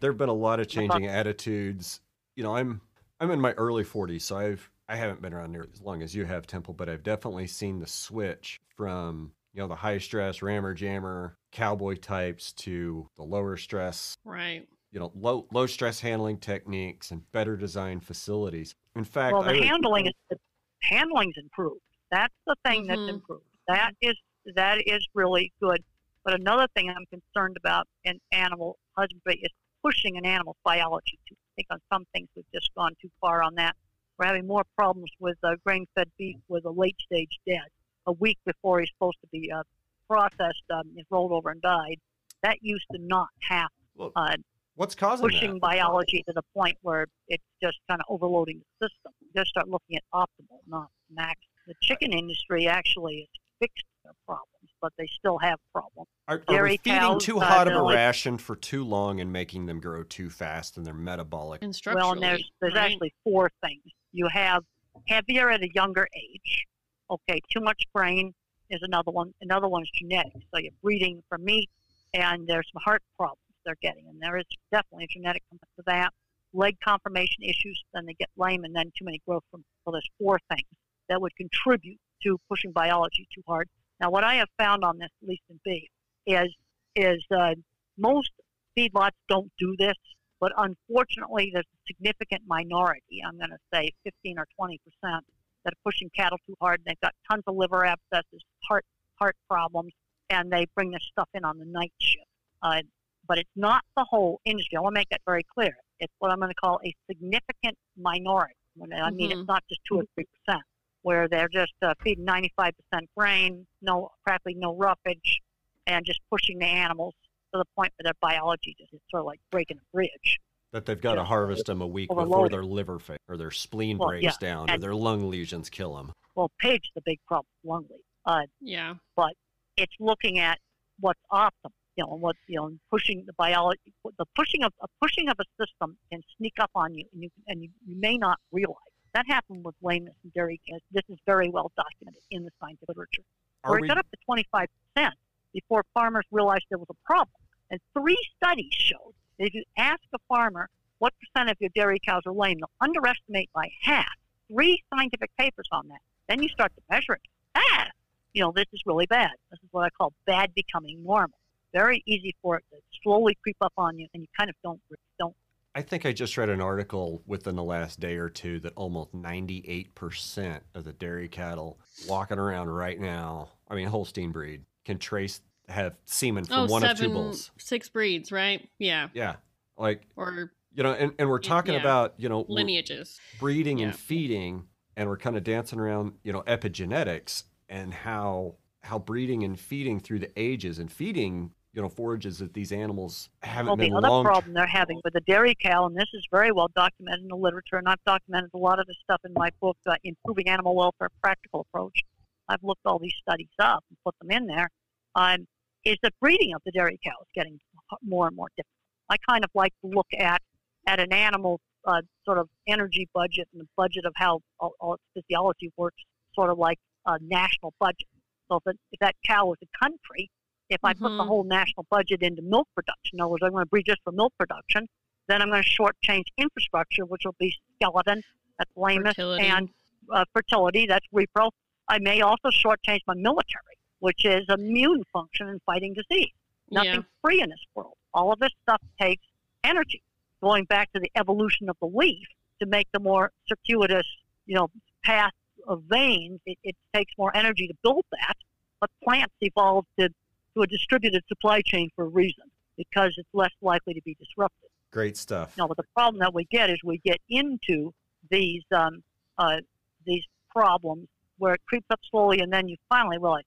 There 0.00 0.10
have 0.12 0.18
been 0.18 0.28
a 0.28 0.34
lot 0.34 0.60
of 0.60 0.68
changing 0.68 1.06
attitudes. 1.06 2.02
You 2.36 2.42
know, 2.44 2.54
I'm 2.54 2.82
I'm 3.18 3.30
in 3.30 3.40
my 3.40 3.52
early 3.52 3.84
40s, 3.84 4.20
so 4.22 4.36
I've 4.36 4.70
I 4.90 4.96
haven't 4.96 5.22
been 5.22 5.32
around 5.32 5.52
near 5.52 5.68
as 5.72 5.80
long 5.80 6.02
as 6.02 6.16
you 6.16 6.24
have, 6.24 6.48
Temple, 6.48 6.74
but 6.74 6.88
I've 6.88 7.04
definitely 7.04 7.46
seen 7.46 7.78
the 7.78 7.86
switch 7.86 8.58
from 8.76 9.32
you 9.54 9.60
know 9.62 9.68
the 9.68 9.76
high 9.76 9.98
stress 9.98 10.42
rammer 10.42 10.74
jammer 10.74 11.36
cowboy 11.52 11.94
types 11.94 12.52
to 12.52 13.08
the 13.16 13.22
lower 13.22 13.56
stress 13.56 14.16
Right. 14.24 14.66
you 14.92 15.00
know 15.00 15.10
low 15.14 15.46
low 15.52 15.66
stress 15.66 16.00
handling 16.00 16.38
techniques 16.38 17.10
and 17.12 17.30
better 17.32 17.56
designed 17.56 18.04
facilities. 18.04 18.74
In 18.96 19.04
fact, 19.04 19.32
Well, 19.34 19.42
the 19.44 19.52
would- 19.52 19.64
handling 19.64 20.06
is 20.06 20.12
the 20.28 20.36
handling's 20.82 21.36
improved. 21.36 21.80
That's 22.10 22.34
the 22.46 22.56
thing 22.64 22.84
Mhm. 22.84 22.88
that's 22.88 23.08
improved. 23.08 23.44
That 23.68 23.94
is 24.00 24.16
that 24.56 24.78
is 24.88 25.06
really 25.14 25.52
good. 25.62 25.84
But 26.24 26.34
another 26.34 26.66
thing 26.74 26.90
I'm 26.90 27.06
concerned 27.06 27.56
about 27.56 27.86
in 28.02 28.20
animal 28.32 28.76
husbandry 28.96 29.36
is 29.40 29.50
pushing 29.82 30.16
an 30.16 30.26
animal's 30.26 30.56
biology. 30.64 31.18
To, 31.28 31.34
I 31.34 31.50
think 31.56 31.68
on 31.70 31.80
some 31.92 32.06
things 32.12 32.28
we've 32.34 32.50
just 32.52 32.74
gone 32.74 32.96
too 33.00 33.10
far 33.20 33.42
on 33.44 33.54
that. 33.54 33.76
We're 34.20 34.26
having 34.26 34.46
more 34.46 34.64
problems 34.76 35.10
with 35.18 35.38
uh, 35.42 35.54
grain-fed 35.64 36.10
beef 36.18 36.36
with 36.48 36.66
a 36.66 36.70
late-stage 36.70 37.40
dead, 37.48 37.64
a 38.06 38.12
week 38.12 38.36
before 38.44 38.80
he's 38.80 38.90
supposed 38.90 39.16
to 39.22 39.28
be 39.32 39.50
uh, 39.50 39.62
processed, 40.10 40.62
um, 40.70 40.82
is 40.98 41.06
rolled 41.10 41.32
over 41.32 41.48
and 41.48 41.62
died. 41.62 41.96
That 42.42 42.58
used 42.60 42.84
to 42.92 42.98
not 43.00 43.28
happen. 43.40 43.70
Well, 43.96 44.12
Uh, 44.14 44.36
what's 44.74 44.94
causing 44.94 45.26
that? 45.26 45.32
pushing 45.32 45.52
that? 45.54 45.60
biology 45.62 46.22
to 46.28 46.34
the 46.34 46.42
point 46.54 46.76
where 46.82 47.06
it's 47.28 47.42
just 47.62 47.78
kind 47.88 47.98
of 47.98 48.04
overloading 48.10 48.60
the 48.80 48.88
system. 48.88 49.12
You 49.22 49.28
just 49.34 49.48
start 49.48 49.68
looking 49.70 49.96
at 49.96 50.02
optimal, 50.12 50.58
not 50.66 50.90
max. 51.10 51.40
The 51.66 51.74
chicken 51.80 52.12
industry 52.12 52.68
actually 52.68 53.20
has 53.20 53.28
fixed 53.58 53.86
their 54.04 54.12
problems, 54.26 54.68
but 54.82 54.92
they 54.98 55.08
still 55.18 55.38
have 55.38 55.58
problems. 55.72 56.08
Are, 56.28 56.34
are 56.36 56.38
dairy 56.54 56.70
we 56.72 56.76
feeding 56.76 56.98
cows, 56.98 57.24
too 57.24 57.38
uh, 57.40 57.44
hot 57.46 57.68
of 57.68 57.74
a 57.74 57.82
like- 57.82 57.96
ration 57.96 58.36
for 58.36 58.54
too 58.54 58.84
long 58.84 59.18
and 59.18 59.32
making 59.32 59.64
them 59.64 59.80
grow 59.80 60.02
too 60.02 60.28
fast 60.28 60.76
and 60.76 60.84
they're 60.86 60.92
metabolic? 60.92 61.62
And 61.62 61.74
Well, 61.86 62.12
and 62.12 62.22
there's 62.22 62.50
there's 62.60 62.74
right? 62.74 62.92
actually 62.92 63.14
four 63.24 63.50
things. 63.64 63.80
You 64.12 64.28
have 64.32 64.62
heavier 65.08 65.50
at 65.50 65.62
a 65.62 65.68
younger 65.74 66.06
age. 66.16 66.66
Okay, 67.10 67.40
too 67.52 67.60
much 67.60 67.82
brain 67.92 68.32
is 68.70 68.80
another 68.82 69.10
one. 69.10 69.32
Another 69.40 69.68
one 69.68 69.82
is 69.82 69.90
genetics. 69.94 70.44
So 70.52 70.60
you're 70.60 70.72
breeding 70.82 71.22
for 71.28 71.38
meat, 71.38 71.68
and 72.14 72.46
there's 72.46 72.68
some 72.72 72.82
heart 72.84 73.02
problems 73.16 73.38
they're 73.64 73.76
getting, 73.82 74.06
and 74.08 74.20
there 74.20 74.38
is 74.38 74.44
definitely 74.72 75.04
a 75.04 75.18
genetic 75.18 75.42
component 75.50 75.76
to 75.76 75.82
that. 75.86 76.12
Leg 76.52 76.76
conformation 76.82 77.42
issues, 77.42 77.82
then 77.94 78.06
they 78.06 78.14
get 78.14 78.28
lame, 78.36 78.64
and 78.64 78.74
then 78.74 78.86
too 78.98 79.04
many 79.04 79.20
growth 79.26 79.44
from. 79.50 79.64
So 79.84 79.92
there's 79.92 80.08
four 80.18 80.38
things 80.48 80.68
that 81.08 81.20
would 81.20 81.34
contribute 81.36 81.98
to 82.22 82.38
pushing 82.48 82.72
biology 82.72 83.28
too 83.34 83.42
hard. 83.46 83.68
Now, 84.00 84.10
what 84.10 84.24
I 84.24 84.36
have 84.36 84.48
found 84.58 84.84
on 84.84 84.98
this, 84.98 85.10
at 85.22 85.28
least 85.28 85.42
in 85.50 85.60
beef, 85.64 85.88
is 86.26 86.54
is 86.96 87.24
uh, 87.36 87.54
most 87.98 88.30
feedlots 88.76 89.10
don't 89.28 89.50
do 89.58 89.74
this, 89.78 89.94
but 90.40 90.52
unfortunately, 90.56 91.50
there's 91.52 91.66
a 91.66 91.80
significant 91.86 92.42
minority. 92.46 93.22
I'm 93.26 93.36
going 93.36 93.50
to 93.50 93.58
say 93.72 93.92
15 94.04 94.38
or 94.38 94.46
20 94.56 94.78
percent 94.78 95.24
that 95.64 95.74
are 95.74 95.82
pushing 95.84 96.10
cattle 96.16 96.38
too 96.46 96.54
hard. 96.60 96.80
And 96.80 96.86
they've 96.86 97.00
got 97.02 97.12
tons 97.30 97.44
of 97.46 97.54
liver 97.54 97.84
abscesses, 97.84 98.42
heart 98.66 98.84
heart 99.16 99.36
problems, 99.48 99.92
and 100.30 100.50
they 100.50 100.66
bring 100.74 100.90
this 100.90 101.06
stuff 101.12 101.28
in 101.34 101.44
on 101.44 101.58
the 101.58 101.66
night 101.66 101.92
shift. 102.00 102.24
Uh, 102.62 102.80
but 103.28 103.38
it's 103.38 103.50
not 103.54 103.82
the 103.96 104.04
whole 104.04 104.40
industry. 104.46 104.76
I 104.76 104.80
want 104.80 104.94
to 104.94 105.00
make 105.00 105.10
that 105.10 105.20
very 105.26 105.44
clear. 105.54 105.76
It's 106.00 106.12
what 106.18 106.30
I'm 106.30 106.38
going 106.38 106.50
to 106.50 106.54
call 106.54 106.80
a 106.84 106.94
significant 107.08 107.76
minority. 107.96 108.54
When 108.76 108.92
I 108.92 109.10
mean, 109.10 109.30
Mhm. 109.30 109.40
it's 109.40 109.48
not 109.48 109.62
just 109.68 109.82
two 109.86 109.96
or 110.00 110.04
three 110.14 110.24
percent, 110.24 110.62
where 111.02 111.28
they're 111.28 111.48
just 111.48 111.74
uh, 111.82 111.94
feeding 112.02 112.24
95 112.24 112.72
percent 112.78 113.10
grain, 113.16 113.66
no 113.82 114.10
practically 114.24 114.54
no 114.54 114.74
roughage, 114.74 115.40
and 115.86 116.04
just 116.06 116.20
pushing 116.30 116.58
the 116.58 116.66
animals 116.66 117.14
to 117.52 117.58
the 117.58 117.64
point 117.76 117.92
where 117.98 118.04
their 118.04 118.14
biology 118.20 118.74
just 118.78 118.92
is 118.92 119.00
sort 119.10 119.20
of 119.20 119.26
like 119.26 119.40
breaking 119.50 119.78
a 119.78 119.86
bridge. 119.96 120.38
That 120.72 120.86
they've 120.86 121.00
got 121.00 121.14
to 121.14 121.22
Yeah. 121.22 121.26
harvest 121.26 121.66
them 121.66 121.80
a 121.80 121.86
week 121.86 122.08
before 122.08 122.48
their 122.48 122.64
liver 122.64 122.98
fa- 122.98 123.18
or 123.28 123.36
their 123.36 123.50
spleen 123.50 123.98
Well, 123.98 124.08
breaks 124.10 124.24
yeah, 124.24 124.32
down 124.40 124.70
or 124.70 124.78
their 124.78 124.94
lung 124.94 125.28
lesions 125.28 125.68
kill 125.68 125.96
them. 125.96 126.12
Well, 126.36 126.50
Page 126.58 126.84
is 126.84 126.90
the 126.94 127.02
big 127.04 127.18
problem, 127.26 127.46
lung 127.64 127.86
leak. 127.90 128.04
Uh, 128.24 128.46
Yeah. 128.60 128.94
But 129.16 129.32
it's 129.76 129.94
looking 129.98 130.38
at 130.38 130.58
what's 131.00 131.20
optimal, 131.32 131.72
you 131.96 132.04
know, 132.04 132.14
what 132.14 132.36
you 132.46 132.56
know, 132.56 132.70
pushing 132.90 133.24
the 133.26 133.32
biology, 133.32 133.92
the 134.16 134.26
pushing 134.36 134.62
of 134.62 134.72
a 134.80 134.86
pushing 135.02 135.28
of 135.28 135.38
a 135.40 135.44
system 135.64 135.98
can 136.12 136.22
sneak 136.36 136.54
up 136.60 136.70
on 136.74 136.94
you, 136.94 137.04
and 137.12 137.22
you 137.24 137.30
and 137.48 137.62
you, 137.64 137.70
you 137.84 137.96
may 137.98 138.16
not 138.16 138.38
realize 138.52 138.76
that 139.12 139.26
happened 139.26 139.64
with 139.64 139.74
lameness 139.82 140.14
and 140.22 140.32
dairy. 140.34 140.60
cows. 140.68 140.80
This 140.92 141.02
is 141.08 141.18
very 141.26 141.48
well 141.48 141.72
documented 141.76 142.22
in 142.30 142.44
the 142.44 142.50
scientific 142.60 142.88
literature, 142.90 143.22
Are 143.64 143.70
where 143.72 143.78
it 143.80 143.82
we, 143.82 143.88
got 143.88 143.98
up 143.98 144.08
to 144.08 144.16
25 144.24 144.68
percent 144.94 145.14
before 145.52 145.84
farmers 145.94 146.24
realized 146.30 146.64
there 146.70 146.78
was 146.78 146.86
a 146.90 146.94
problem. 147.04 147.34
And 147.70 147.80
three 147.94 148.18
studies 148.36 148.72
showed 148.72 149.14
that 149.38 149.46
if 149.46 149.54
you 149.54 149.64
ask 149.76 150.00
a 150.12 150.18
farmer 150.28 150.68
what 150.98 151.14
percent 151.18 151.50
of 151.50 151.56
your 151.60 151.70
dairy 151.74 151.98
cows 152.04 152.22
are 152.26 152.32
lame, 152.32 152.58
they'll 152.58 152.70
underestimate 152.80 153.50
by 153.54 153.70
half. 153.82 154.06
Three 154.48 154.82
scientific 154.92 155.30
papers 155.38 155.68
on 155.72 155.88
that. 155.88 156.00
Then 156.28 156.42
you 156.42 156.48
start 156.48 156.72
to 156.76 156.82
measure 156.90 157.14
it. 157.14 157.22
Ah, 157.54 157.86
you 158.34 158.42
know, 158.42 158.52
this 158.54 158.66
is 158.72 158.80
really 158.86 159.06
bad. 159.06 159.30
This 159.50 159.58
is 159.62 159.68
what 159.72 159.84
I 159.84 159.90
call 159.90 160.12
bad 160.26 160.54
becoming 160.54 161.02
normal. 161.02 161.38
Very 161.72 162.02
easy 162.06 162.34
for 162.42 162.56
it 162.56 162.64
to 162.70 162.78
slowly 163.02 163.36
creep 163.42 163.56
up 163.60 163.72
on 163.76 163.98
you, 163.98 164.08
and 164.12 164.22
you 164.22 164.28
kind 164.36 164.50
of 164.50 164.56
don't 164.62 164.80
don't. 165.18 165.34
I 165.74 165.82
think 165.82 166.04
I 166.04 166.12
just 166.12 166.36
read 166.36 166.48
an 166.48 166.60
article 166.60 167.22
within 167.26 167.54
the 167.54 167.62
last 167.62 168.00
day 168.00 168.16
or 168.16 168.28
two 168.28 168.58
that 168.60 168.72
almost 168.74 169.14
98% 169.14 170.60
of 170.74 170.82
the 170.82 170.92
dairy 170.92 171.28
cattle 171.28 171.78
walking 172.08 172.38
around 172.38 172.70
right 172.70 172.98
now, 172.98 173.50
I 173.68 173.76
mean, 173.76 173.86
Holstein 173.86 174.32
breed, 174.32 174.64
can 174.84 174.98
trace, 174.98 175.40
have 175.70 175.94
semen 176.04 176.44
from 176.44 176.56
Oh, 176.56 176.66
one 176.66 176.84
of 176.84 176.98
two 176.98 177.08
bulls. 177.08 177.50
six 177.58 177.88
breeds, 177.88 178.30
right? 178.32 178.68
Yeah. 178.78 179.08
Yeah. 179.14 179.36
Like, 179.78 180.02
Or 180.16 180.52
you 180.74 180.82
know, 180.82 180.92
and, 180.92 181.12
and 181.18 181.28
we're 181.28 181.38
talking 181.38 181.74
yeah. 181.74 181.80
about, 181.80 182.14
you 182.18 182.28
know, 182.28 182.44
lineages. 182.48 183.18
breeding 183.38 183.78
Yeah. 183.78 183.86
and 183.86 183.96
feeding, 183.96 184.66
and 184.96 185.08
we're 185.08 185.16
kind 185.16 185.36
of 185.36 185.44
dancing 185.44 185.78
around, 185.80 186.14
you 186.22 186.32
know, 186.32 186.42
epigenetics 186.42 187.44
and 187.68 187.92
how 187.94 188.56
how 188.82 188.98
breeding 188.98 189.44
and 189.44 189.60
feeding 189.60 190.00
through 190.00 190.18
the 190.18 190.30
ages 190.40 190.78
and 190.78 190.90
feeding, 190.90 191.50
you 191.74 191.82
know, 191.82 191.88
forages 191.88 192.38
that 192.38 192.54
these 192.54 192.72
animals 192.72 193.28
haven't 193.42 193.66
Well, 193.66 193.76
been 193.76 193.90
the 193.90 193.98
other 193.98 194.08
long. 194.08 194.24
problem 194.24 194.54
they're 194.54 194.66
having 194.66 195.00
with 195.04 195.12
the 195.12 195.20
dairy 195.20 195.54
cow, 195.54 195.84
and 195.84 195.94
this 195.94 196.08
is 196.14 196.26
very 196.30 196.50
well 196.50 196.68
documented 196.74 197.20
in 197.20 197.28
the 197.28 197.36
literature, 197.36 197.76
and 197.76 197.86
I've 197.86 198.02
documented 198.06 198.50
a 198.54 198.58
lot 198.58 198.78
of 198.80 198.86
this 198.86 198.96
stuff 199.04 199.20
in 199.24 199.34
my 199.34 199.50
book, 199.60 199.76
uh, 199.86 199.96
Improving 200.02 200.48
Animal 200.48 200.74
Welfare 200.74 201.10
Practical 201.22 201.60
Approach. 201.68 202.00
I've 202.48 202.62
looked 202.64 202.80
all 202.86 202.98
these 202.98 203.12
studies 203.20 203.50
up 203.58 203.84
and 203.90 203.98
put 204.04 204.14
them 204.18 204.30
in 204.30 204.46
there. 204.46 204.70
Um, 205.14 205.46
is 205.84 205.96
the 206.02 206.10
breeding 206.20 206.54
of 206.54 206.62
the 206.64 206.70
dairy 206.72 206.98
cow 207.04 207.12
is 207.22 207.28
getting 207.34 207.58
more 208.02 208.26
and 208.26 208.36
more 208.36 208.48
difficult. 208.56 208.74
I 209.08 209.16
kind 209.28 209.44
of 209.44 209.50
like 209.54 209.72
to 209.82 209.88
look 209.90 210.06
at 210.18 210.40
at 210.86 211.00
an 211.00 211.12
animal 211.12 211.60
uh, 211.86 212.00
sort 212.24 212.38
of 212.38 212.48
energy 212.66 213.08
budget 213.14 213.48
and 213.52 213.62
the 213.62 213.68
budget 213.76 214.04
of 214.04 214.12
how 214.16 214.40
all, 214.58 214.72
all 214.80 214.94
its 214.94 215.02
physiology 215.14 215.70
works, 215.76 216.02
sort 216.34 216.50
of 216.50 216.58
like 216.58 216.78
a 217.06 217.18
national 217.20 217.72
budget. 217.80 218.08
So 218.48 218.56
if, 218.56 218.62
it, 218.74 218.78
if 218.92 219.00
that 219.00 219.14
cow 219.26 219.46
was 219.46 219.58
a 219.62 219.78
country, 219.78 220.30
if 220.68 220.80
I 220.84 220.92
put 220.92 221.16
the 221.16 221.24
Mhm. 221.24 221.26
whole 221.26 221.44
national 221.44 221.86
budget 221.90 222.22
into 222.22 222.42
milk 222.42 222.68
production, 222.74 223.16
in 223.16 223.20
other 223.20 223.30
words, 223.30 223.42
I'm 223.44 223.52
going 223.52 223.64
to 223.64 223.68
breed 223.68 223.86
just 223.86 224.00
for 224.04 224.12
milk 224.12 224.32
production, 224.38 224.86
then 225.28 225.42
I'm 225.42 225.50
going 225.50 225.62
to 225.62 225.68
shortchange 225.68 226.24
infrastructure, 226.36 227.04
which 227.04 227.22
will 227.24 227.36
be 227.38 227.54
skeleton, 227.76 228.22
that's 228.58 228.70
lameness, 228.76 229.14
Fertility. 229.14 229.46
and 229.46 229.68
uh, 230.12 230.24
fertility, 230.32 230.86
that's 230.86 231.06
repro. 231.14 231.50
I 231.88 231.98
may 231.98 232.20
also 232.20 232.50
shortchange 232.50 233.00
my 233.06 233.14
military, 233.14 233.69
which 234.00 234.24
is 234.24 234.44
immune 234.48 235.04
function 235.12 235.48
and 235.48 235.60
fighting 235.64 235.94
disease. 235.94 236.32
Nothing 236.70 236.94
Yeah. 236.94 237.02
free 237.22 237.40
in 237.40 237.50
this 237.50 237.64
world. 237.74 237.96
All 238.12 238.32
of 238.32 238.38
this 238.38 238.52
stuff 238.62 238.82
takes 239.00 239.24
energy. 239.64 240.02
Going 240.42 240.64
back 240.64 240.92
to 240.92 241.00
the 241.00 241.10
evolution 241.14 241.68
of 241.68 241.76
the 241.80 241.86
leaf 241.86 242.26
to 242.60 242.66
make 242.66 242.88
the 242.92 243.00
more 243.00 243.30
circuitous, 243.46 244.06
you 244.46 244.54
know, 244.54 244.68
path 245.04 245.32
of 245.66 245.82
veins, 245.84 246.40
it, 246.46 246.58
it 246.64 246.76
takes 246.94 247.12
more 247.18 247.34
energy 247.36 247.66
to 247.68 247.74
build 247.82 248.04
that. 248.10 248.36
But 248.80 248.90
plants 249.04 249.34
evolved 249.40 249.88
to, 249.98 250.08
to 250.54 250.62
a 250.62 250.66
distributed 250.66 251.22
supply 251.28 251.60
chain 251.60 251.90
for 251.94 252.06
a 252.06 252.08
reason, 252.08 252.44
because 252.76 253.14
it's 253.18 253.28
less 253.34 253.52
likely 253.60 253.92
to 253.94 254.00
be 254.02 254.14
disrupted. 254.14 254.70
Great 254.90 255.16
stuff. 255.16 255.56
No, 255.58 255.68
but 255.68 255.76
the 255.76 255.84
problem 255.94 256.18
that 256.20 256.32
we 256.32 256.44
get 256.44 256.70
is 256.70 256.78
we 256.82 256.98
get 256.98 257.18
into 257.28 257.92
these 258.30 258.62
um, 258.74 259.02
uh, 259.38 259.60
these 260.06 260.24
problems 260.50 261.08
where 261.38 261.54
it 261.54 261.60
creeps 261.66 261.86
up 261.90 262.00
slowly, 262.10 262.40
and 262.40 262.52
then 262.52 262.68
you 262.68 262.76
finally 262.88 263.18
realize, 263.18 263.44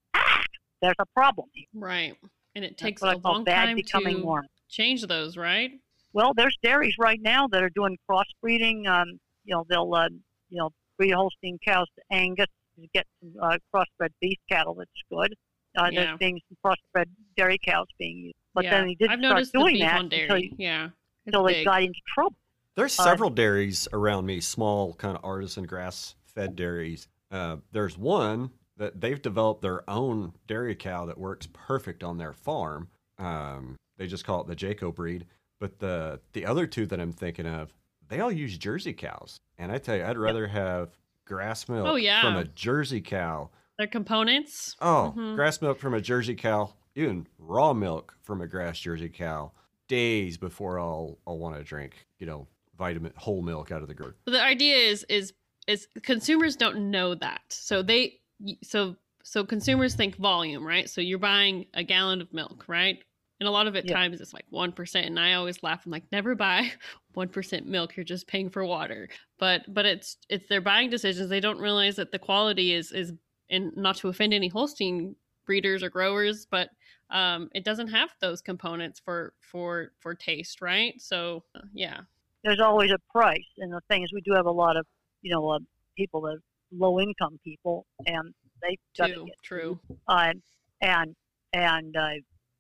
there's 0.84 0.96
a 1.00 1.06
problem 1.16 1.48
here. 1.54 1.66
Right. 1.74 2.16
And 2.56 2.64
it 2.64 2.78
takes 2.78 3.02
a 3.02 3.08
I 3.08 3.14
a 3.14 3.20
call 3.20 3.34
long 3.34 3.44
bad 3.46 3.66
time 3.66 3.76
becoming 3.76 4.18
to 4.18 4.22
normal. 4.22 4.50
change 4.70 5.02
those, 5.08 5.36
right? 5.38 5.72
Well, 6.14 6.34
there's 6.36 6.56
dairies 6.62 6.96
right 7.00 7.20
now 7.20 7.48
that 7.48 7.64
are 7.64 7.72
doing 7.72 7.98
crossbreeding. 8.08 8.86
Um, 8.88 9.20
you 9.46 9.56
know, 9.56 9.66
they'll 9.68 9.92
uh, 9.96 10.10
you 10.50 10.60
know 10.60 10.70
breed 11.00 11.12
Holstein 11.14 11.58
cows 11.66 11.88
to 11.98 12.04
Angus 12.16 12.46
to 12.80 12.88
get 12.94 13.08
some 13.20 13.34
uh, 13.42 13.58
crossbred 13.74 14.10
beef 14.22 14.38
cattle. 14.50 14.76
That's 14.76 14.90
good. 15.12 15.34
Uh, 15.76 15.90
Yeah. 15.92 16.06
There's 16.06 16.18
being 16.20 16.40
some 16.48 16.58
crossbred 16.64 17.06
dairy 17.36 17.58
cows 17.66 17.88
being 17.98 18.18
used, 18.18 18.36
but 18.54 18.66
yeah. 18.66 18.72
then 18.80 18.88
he 18.90 18.96
didn't 18.96 19.12
I've 19.14 19.20
start 19.20 19.34
noticed 19.36 19.54
the 19.54 19.60
doing 19.60 19.74
beef 19.74 19.82
that 19.86 20.00
on 20.00 20.10
dairy. 20.10 20.24
until, 20.24 20.38
he- 20.38 20.54
yeah. 20.60 20.86
It's 20.86 20.94
until 21.28 21.44
they 21.46 21.64
got 21.64 21.82
into 21.82 22.00
trouble. 22.14 22.36
There's 22.76 23.00
Uh, 23.00 23.04
several 23.04 23.30
dairies 23.32 23.88
around 23.94 24.26
me, 24.28 24.40
small 24.42 24.94
kind 24.96 25.16
of 25.18 25.24
artisan 25.26 25.64
grass 25.66 26.16
fed 26.26 26.56
dairies. 26.56 27.08
Uh, 27.32 27.58
there's 27.72 27.98
one 27.98 28.52
that 28.78 29.00
they've 29.02 29.22
developed 29.22 29.62
their 29.62 29.88
own 29.90 30.34
dairy 30.48 30.76
cow 30.76 31.06
that 31.06 31.18
works 31.18 31.48
perfect 31.54 32.04
on 32.04 32.18
their 32.18 32.34
farm. 32.34 32.88
Um, 33.20 33.76
they 33.98 34.08
just 34.08 34.26
call 34.26 34.42
it 34.42 34.48
the 34.48 34.56
Jaco 34.56 34.94
breed. 34.94 35.26
But 35.60 35.80
the 35.80 36.20
the 36.34 36.46
other 36.46 36.66
two 36.68 36.86
that 36.88 37.00
I'm 37.00 37.14
thinking 37.14 37.46
of, 37.46 37.74
they 38.10 38.20
all 38.20 38.32
use 38.32 38.58
Jersey 38.58 38.94
cows. 38.94 39.40
And 39.58 39.72
I 39.72 39.78
tell 39.78 39.96
you, 39.96 40.04
I'd 40.04 40.18
rather 40.18 40.48
have 40.48 40.90
grass 41.26 41.70
milk 41.70 41.88
Oh, 41.88 41.96
yeah. 41.96 42.22
from 42.22 42.36
a 42.36 42.44
Jersey 42.46 43.00
cow. 43.02 43.50
Their 43.78 43.88
components. 43.88 44.76
Oh, 44.82 45.14
Mhm. 45.16 45.36
grass 45.36 45.62
milk 45.62 45.80
from 45.80 45.94
a 45.94 46.02
Jersey 46.02 46.36
cow, 46.36 46.74
even 46.96 47.28
raw 47.40 47.74
milk 47.74 48.16
from 48.24 48.42
a 48.42 48.48
grass 48.48 48.80
Jersey 48.80 49.10
cow. 49.10 49.52
Days 49.88 50.38
before 50.38 50.80
I'll 50.80 51.18
I'll 51.28 51.38
want 51.38 51.56
to 51.58 51.64
drink, 51.64 52.08
you 52.20 52.26
know, 52.26 52.48
vitamin 52.78 53.14
whole 53.16 53.42
milk 53.42 53.72
out 53.72 53.82
of 53.84 53.88
the. 53.88 53.94
But 53.94 54.32
the 54.32 54.42
idea 54.44 54.76
is 54.78 55.04
is 55.08 55.34
is 55.68 55.88
consumers 56.02 56.56
don't 56.58 56.92
know 56.92 57.16
that. 57.16 57.42
So 57.50 57.82
they 57.84 58.20
so 58.64 58.96
so 59.24 59.46
consumers 59.46 59.96
think 59.96 60.18
volume, 60.18 60.66
right? 60.66 60.90
So 60.90 61.00
you're 61.02 61.20
buying 61.20 61.66
a 61.74 61.84
gallon 61.84 62.22
of 62.22 62.34
milk, 62.34 62.66
right? 62.68 63.02
And 63.40 63.48
a 63.48 63.52
lot 63.52 63.68
of 63.68 63.76
it 63.76 63.88
Yeah. 63.88 63.94
times 63.94 64.22
it's 64.22 64.34
like 64.34 64.46
1%. 64.52 65.06
And 65.06 65.20
I 65.20 65.34
always 65.34 65.64
laugh. 65.64 65.86
I'm 65.86 65.92
like, 65.92 66.12
never 66.12 66.36
buy 66.36 66.72
1% 67.16 67.66
milk. 67.66 67.96
You're 67.96 68.04
just 68.04 68.28
paying 68.28 68.50
for 68.50 68.66
water. 68.66 69.10
But 69.40 69.62
but 69.74 69.86
it's 69.86 70.18
it's 70.30 70.48
their 70.48 70.62
buying 70.62 70.90
decisions. 70.90 71.30
They 71.30 71.40
don't 71.40 71.60
realize 71.60 71.96
that 71.98 72.12
the 72.12 72.20
quality 72.20 72.74
is 72.74 72.92
is 72.92 73.14
and 73.50 73.72
not 73.76 73.98
to 73.98 74.10
offend 74.10 74.34
any 74.34 74.48
Holstein 74.50 75.16
breeders 75.46 75.84
or 75.84 75.90
growers, 75.90 76.46
but 76.50 76.70
um, 77.10 77.50
it 77.54 77.64
doesn't 77.66 77.90
have 77.90 78.10
those 78.22 78.42
components 78.42 79.00
for 79.04 79.34
for 79.42 79.92
for 80.00 80.16
taste, 80.16 80.62
right? 80.62 81.00
So 81.02 81.44
yeah, 81.74 82.02
there's 82.44 82.60
always 82.60 82.92
a 82.92 83.00
price. 83.12 83.40
And 83.58 83.72
the 83.72 83.82
thing 83.90 84.04
is, 84.04 84.12
we 84.14 84.22
do 84.22 84.34
have 84.34 84.46
a 84.46 84.52
lot 84.52 84.78
of, 84.78 84.86
you 85.22 85.32
know, 85.34 85.50
uh, 85.50 85.60
people 85.98 86.22
that 86.22 86.40
low 86.78 87.00
income 87.00 87.40
people, 87.44 87.86
and 88.06 88.34
they 88.62 88.78
get 89.26 89.38
true. 89.42 89.80
uh, 90.08 90.34
and 90.82 91.16
and 91.54 91.96
uh, 91.96 92.10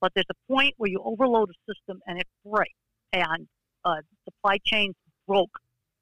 but 0.02 0.12
there's 0.15 0.26
a 0.30 0.54
point 0.54 0.73
where 0.78 0.89
you 0.89 1.02
overload 1.04 1.49
a 1.49 1.73
system 1.73 1.99
and 2.08 2.19
it 2.19 2.28
breaks, 2.45 2.71
and 3.12 3.47
uh, 3.86 4.02
supply 4.26 4.58
chains 4.65 4.95
broke. 5.28 5.52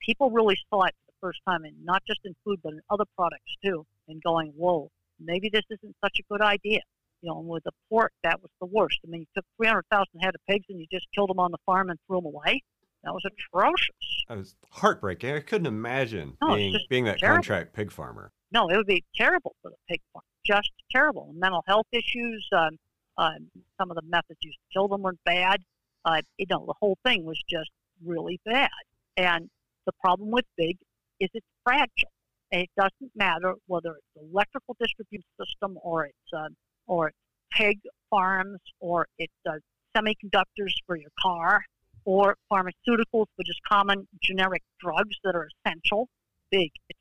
People 0.06 0.32
really 0.32 0.58
saw 0.70 0.84
it 0.84 0.96
for 1.00 1.12
the 1.12 1.28
first 1.28 1.40
time, 1.48 1.64
and 1.64 1.76
not 1.84 2.02
just 2.08 2.20
in 2.26 2.36
food, 2.44 2.60
but 2.64 2.74
in 2.74 2.82
other 2.90 3.06
products 3.16 3.56
too, 3.64 3.86
and 4.08 4.22
going, 4.24 4.52
"Whoa, 4.56 4.90
maybe 5.20 5.50
this 5.50 5.66
isn't 5.70 5.96
such 6.04 6.18
a 6.20 6.24
good 6.32 6.42
idea." 6.42 6.82
You 7.22 7.30
know, 7.30 7.40
and 7.40 7.48
with 7.48 7.64
the 7.64 7.72
pork, 7.90 8.12
that 8.24 8.42
was 8.42 8.50
the 8.60 8.66
worst. 8.66 8.98
I 9.06 9.10
mean, 9.10 9.22
you 9.22 9.28
took 9.36 9.46
300,000 9.58 10.08
head 10.22 10.34
of 10.34 10.42
pigs 10.50 10.66
and 10.70 10.80
you 10.80 10.88
just 10.92 11.06
killed 11.14 11.30
them 11.30 11.40
on 11.40 11.52
the 11.52 11.60
farm 11.68 11.92
and 11.92 12.00
threw 12.08 12.18
them 12.18 12.26
away. 12.26 12.64
That 13.04 13.14
was 13.14 13.24
atrocious. 13.26 14.24
I 14.30 14.36
was 14.36 14.56
heartbreaking. 14.70 15.32
I 15.34 15.40
couldn't 15.40 15.68
imagine 15.68 16.38
No, 16.42 16.56
being 16.56 16.76
being 16.90 17.06
that 17.06 17.18
terrible. 17.20 17.38
contract 17.38 17.74
pig 17.74 17.92
farmer. 17.92 18.32
no, 18.52 18.70
it 18.70 18.78
would 18.78 18.86
be 18.88 19.04
terrible 19.16 19.56
for 19.62 19.72
the 19.72 19.78
pig 19.90 20.02
farm. 20.14 20.24
Just 20.46 20.72
terrible. 20.92 21.34
Mental 21.36 21.64
health 21.68 21.88
issues. 21.92 22.48
Um, 22.56 22.78
um, 23.18 23.50
some 23.80 23.90
of 23.92 23.96
the 23.96 24.04
methods 24.04 24.40
used 24.42 24.58
to 24.58 24.74
kill 24.74 24.88
them 24.88 25.02
were 25.02 25.16
bad. 25.26 25.62
Uh, 26.06 26.22
you 26.38 26.46
know, 26.50 26.64
the 26.66 26.74
whole 26.80 26.98
thing 27.06 27.26
was 27.26 27.40
just 27.50 27.70
really 28.04 28.40
bad. 28.46 28.70
And 29.18 29.50
the 29.86 29.92
problem 30.02 30.32
with 30.32 30.46
big 30.58 30.78
is 31.20 31.30
it's 31.34 31.46
fragile. 31.64 32.10
And 32.52 32.62
it 32.64 32.70
doesn't 32.78 33.12
matter 33.16 33.56
whether 33.68 33.92
it's 33.92 34.26
electrical 34.32 34.76
distribution 34.80 35.26
system 35.40 35.78
or 35.84 36.06
it's 36.06 36.34
uh, 36.36 36.50
or 36.88 37.10
it's 37.10 37.18
pig 37.52 37.80
farms 38.10 38.60
or 38.80 39.08
it's 39.18 39.34
uh, 39.50 39.54
semiconductors 39.96 40.74
for 40.86 40.96
your 40.98 41.12
car 41.22 41.64
or 42.06 42.36
pharmaceuticals, 42.52 43.28
which 43.36 43.50
is 43.50 43.60
common 43.68 44.08
generic 44.22 44.64
drugs 44.80 45.16
that 45.24 45.36
are 45.36 45.48
essential. 45.66 46.08
Big, 46.50 46.72
it's. 46.90 47.00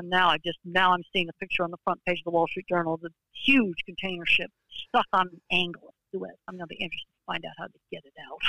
And 0.00 0.08
now 0.08 0.30
I 0.30 0.38
just 0.38 0.58
now 0.64 0.94
I'm 0.94 1.02
seeing 1.12 1.26
the 1.26 1.34
picture 1.34 1.62
on 1.62 1.70
the 1.70 1.76
front 1.84 2.00
page 2.06 2.20
of 2.20 2.24
the 2.24 2.30
Wall 2.30 2.46
Street 2.46 2.64
Journal 2.66 2.94
of 2.94 3.02
the 3.02 3.10
huge 3.32 3.76
container 3.84 4.24
ship 4.24 4.50
stuck 4.88 5.04
on 5.12 5.28
an 5.28 5.40
angle 5.52 5.92
in 6.12 6.18
Suez. 6.18 6.30
I'm 6.48 6.56
going 6.56 6.66
to 6.66 6.74
be 6.74 6.76
interested 6.76 7.06
to 7.08 7.26
find 7.26 7.44
out 7.44 7.52
how 7.58 7.66
they 7.66 7.80
get 7.90 8.02
it 8.06 8.14
out. 8.26 8.40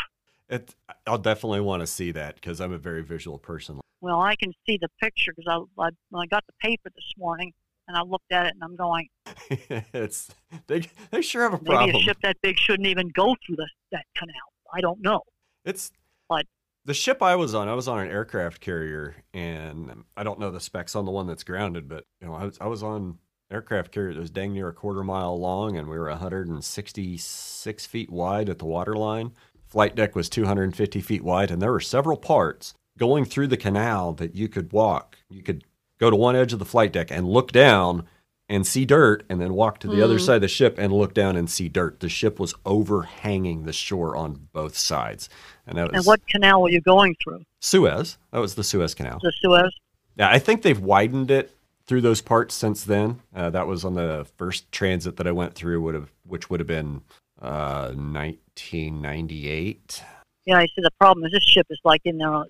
It, 0.50 0.76
I'll 1.06 1.18
definitely 1.18 1.60
want 1.60 1.82
to 1.82 1.88
see 1.88 2.12
that 2.12 2.36
because 2.36 2.62
I'm 2.62 2.72
a 2.72 2.78
very 2.78 3.04
visual 3.04 3.38
person. 3.38 3.82
Well, 4.00 4.22
I 4.22 4.36
can 4.36 4.54
see 4.66 4.78
the 4.82 4.88
picture 5.02 5.34
because 5.36 5.66
I, 5.78 5.84
I 5.84 5.90
when 6.10 6.24
I 6.24 6.26
got 6.26 6.46
the 6.48 6.54
paper 6.62 6.90
this 6.96 7.12
morning 7.18 7.52
and 7.90 7.98
I 7.98 8.02
looked 8.02 8.32
at 8.32 8.46
it 8.46 8.54
and 8.54 8.64
I'm 8.64 8.78
going, 8.78 9.10
it's 9.94 10.30
they 10.68 10.84
they 11.12 11.22
sure 11.22 11.44
have 11.44 11.54
a 11.54 11.58
maybe 11.58 11.76
problem. 11.76 11.96
a 11.98 12.00
ship 12.00 12.18
that 12.24 12.38
big 12.42 12.58
shouldn't 12.58 12.88
even 12.88 13.10
go 13.10 13.36
through 13.46 13.58
the, 13.58 13.68
that 13.92 14.06
canal. 14.16 14.36
I 14.74 14.80
don't 14.80 15.02
know. 15.02 15.22
It's 15.66 15.92
But- 16.30 16.48
the 16.86 16.94
ship 16.94 17.22
I 17.22 17.36
was 17.36 17.54
on. 17.54 17.68
I 17.68 17.74
was 17.74 17.88
on 17.88 18.00
an 18.00 18.10
aircraft 18.10 18.60
carrier, 18.62 19.16
and 19.34 20.04
I 20.18 20.24
don't 20.24 20.40
know 20.40 20.52
the 20.52 20.60
specs 20.60 20.96
on 20.96 21.06
the 21.06 21.12
one 21.12 21.28
that's 21.28 21.44
grounded, 21.44 21.88
but 21.88 22.06
you 22.20 22.28
know, 22.28 22.34
I 22.34 22.46
was 22.46 22.58
I 22.60 22.68
was 22.68 22.82
on 22.84 23.20
aircraft 23.52 23.92
carrier 23.92 24.14
that 24.14 24.20
was 24.20 24.30
dang 24.32 24.54
near 24.54 24.70
a 24.70 24.74
quarter 24.74 25.04
mile 25.04 25.38
long, 25.40 25.78
and 25.78 25.88
we 25.88 25.98
were 25.98 26.10
166 26.10 27.86
feet 27.86 28.10
wide 28.10 28.50
at 28.50 28.60
the 28.60 28.66
waterline. 28.66 29.34
Flight 29.66 29.96
deck 29.96 30.16
was 30.16 30.30
250 30.30 31.02
feet 31.02 31.24
wide, 31.24 31.52
and 31.52 31.62
there 31.62 31.72
were 31.72 31.80
several 31.80 32.18
parts 32.18 32.74
going 32.98 33.26
through 33.26 33.48
the 33.48 33.58
canal 33.58 34.14
that 34.14 34.36
you 34.36 34.48
could 34.50 34.72
walk. 34.74 35.18
You 35.30 35.44
could 35.44 35.64
go 36.00 36.10
to 36.10 36.16
one 36.16 36.36
edge 36.36 36.54
of 36.54 36.60
the 36.60 36.66
flight 36.66 36.92
deck 36.92 37.12
and 37.12 37.28
look 37.28 37.52
down 37.52 38.06
and 38.52 38.68
see 38.68 38.86
dirt, 38.86 39.24
and 39.30 39.40
then 39.40 39.54
walk 39.54 39.80
to 39.80 39.88
the 39.88 40.02
other 40.04 40.16
Hmm. 40.18 40.26
side 40.26 40.36
of 40.36 40.42
the 40.42 40.48
ship 40.50 40.76
and 40.78 40.92
look 40.92 41.14
down 41.14 41.38
and 41.38 41.50
see 41.50 41.70
dirt. 41.70 42.02
The 42.02 42.10
ship 42.10 42.38
was 42.38 42.54
overhanging 42.66 43.64
the 43.64 43.72
shore 43.72 44.14
on 44.16 44.50
both 44.52 44.78
sides, 44.78 45.30
and 45.66 45.78
that 45.78 45.90
was 45.92 46.00
And 46.00 46.06
what 46.06 46.28
canal 46.28 46.62
were 46.62 46.70
you 46.70 46.82
going 46.82 47.16
through? 47.24 47.46
Suez. 47.62 48.18
That 48.32 48.40
was 48.40 48.56
the 48.56 48.64
Suez 48.64 48.94
Canal. 48.94 49.20
The 49.24 49.32
Suez? 49.42 49.74
Yeah, 50.18 50.30
I 50.30 50.38
think 50.38 50.64
they've 50.64 50.80
widened 50.80 51.32
it 51.32 51.56
through 51.88 52.02
those 52.02 52.22
parts 52.22 52.54
since 52.54 52.84
then. 52.84 53.22
Uh, 53.34 53.50
that 53.52 53.68
was 53.68 53.86
on 53.86 53.94
the 53.96 54.28
first 54.38 54.70
transit 54.72 55.16
that 55.16 55.28
I 55.28 55.32
went 55.32 55.56
through, 55.56 55.82
would 55.84 55.96
have 55.96 56.12
which 56.28 56.50
would 56.50 56.60
have 56.60 56.68
been 56.68 57.02
uh, 57.42 57.92
1998. 57.94 60.04
Yeah, 60.46 60.58
I 60.58 60.66
see. 60.66 60.82
The 60.82 60.92
problem 61.00 61.26
is 61.26 61.32
this 61.32 61.44
ship 61.44 61.68
is 61.70 61.80
like 61.86 62.02
in 62.04 62.18
there, 62.18 62.44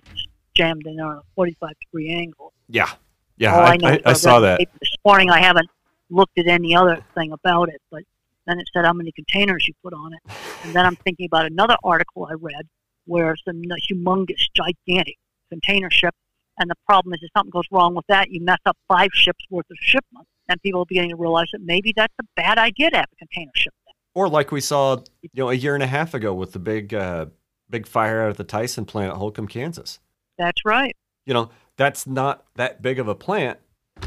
jammed 0.54 0.84
in 0.86 0.96
there 0.96 1.06
on 1.06 1.18
a 1.18 1.22
45 1.36 1.70
degree 1.80 2.10
angle. 2.10 2.52
Yeah, 2.68 2.90
yeah, 3.36 3.54
All 3.54 3.60
I, 3.66 3.76
know 3.76 3.88
I, 3.88 4.00
I 4.04 4.12
saw 4.14 4.40
that. 4.40 4.58
This 4.80 4.96
morning 5.04 5.30
I 5.30 5.40
haven't 5.40 5.68
looked 6.12 6.38
at 6.38 6.46
any 6.46 6.76
other 6.76 7.04
thing 7.14 7.32
about 7.32 7.68
it, 7.68 7.80
but 7.90 8.02
then 8.46 8.58
it 8.58 8.68
said 8.72 8.84
how 8.84 8.92
many 8.92 9.12
containers 9.12 9.66
you 9.66 9.74
put 9.82 9.92
on 9.92 10.12
it. 10.12 10.20
And 10.64 10.74
then 10.74 10.84
I'm 10.84 10.96
thinking 10.96 11.26
about 11.26 11.46
another 11.46 11.76
article 11.82 12.28
I 12.30 12.34
read 12.34 12.66
where 13.06 13.32
it's 13.32 13.42
a 13.46 13.52
humongous, 13.52 14.46
gigantic 14.54 15.16
container 15.48 15.90
ship. 15.90 16.14
And 16.58 16.70
the 16.70 16.74
problem 16.86 17.14
is 17.14 17.20
if 17.22 17.30
something 17.36 17.50
goes 17.50 17.64
wrong 17.70 17.94
with 17.94 18.06
that, 18.08 18.30
you 18.30 18.40
mess 18.40 18.58
up 18.66 18.76
five 18.88 19.10
ships 19.12 19.44
worth 19.50 19.66
of 19.70 19.76
shipment. 19.80 20.26
And 20.48 20.60
people 20.62 20.82
are 20.82 20.86
beginning 20.86 21.10
to 21.10 21.16
realize 21.16 21.46
that 21.52 21.62
maybe 21.62 21.92
that's 21.96 22.14
a 22.20 22.24
bad 22.36 22.58
idea 22.58 22.90
to 22.90 22.96
have 22.96 23.08
a 23.12 23.16
container 23.16 23.52
ship. 23.54 23.72
Or 24.14 24.28
like 24.28 24.52
we 24.52 24.60
saw, 24.60 24.98
you 25.22 25.30
know, 25.34 25.48
a 25.48 25.54
year 25.54 25.74
and 25.74 25.82
a 25.82 25.86
half 25.86 26.12
ago 26.12 26.34
with 26.34 26.52
the 26.52 26.58
big, 26.58 26.92
uh, 26.92 27.26
big 27.70 27.86
fire 27.86 28.22
out 28.22 28.30
at 28.30 28.36
the 28.36 28.44
Tyson 28.44 28.84
plant 28.84 29.12
at 29.12 29.16
Holcomb, 29.16 29.48
Kansas. 29.48 30.00
That's 30.36 30.64
right. 30.66 30.94
You 31.24 31.32
know, 31.32 31.50
that's 31.76 32.06
not 32.06 32.44
that 32.56 32.82
big 32.82 32.98
of 32.98 33.08
a 33.08 33.14
plant 33.14 33.58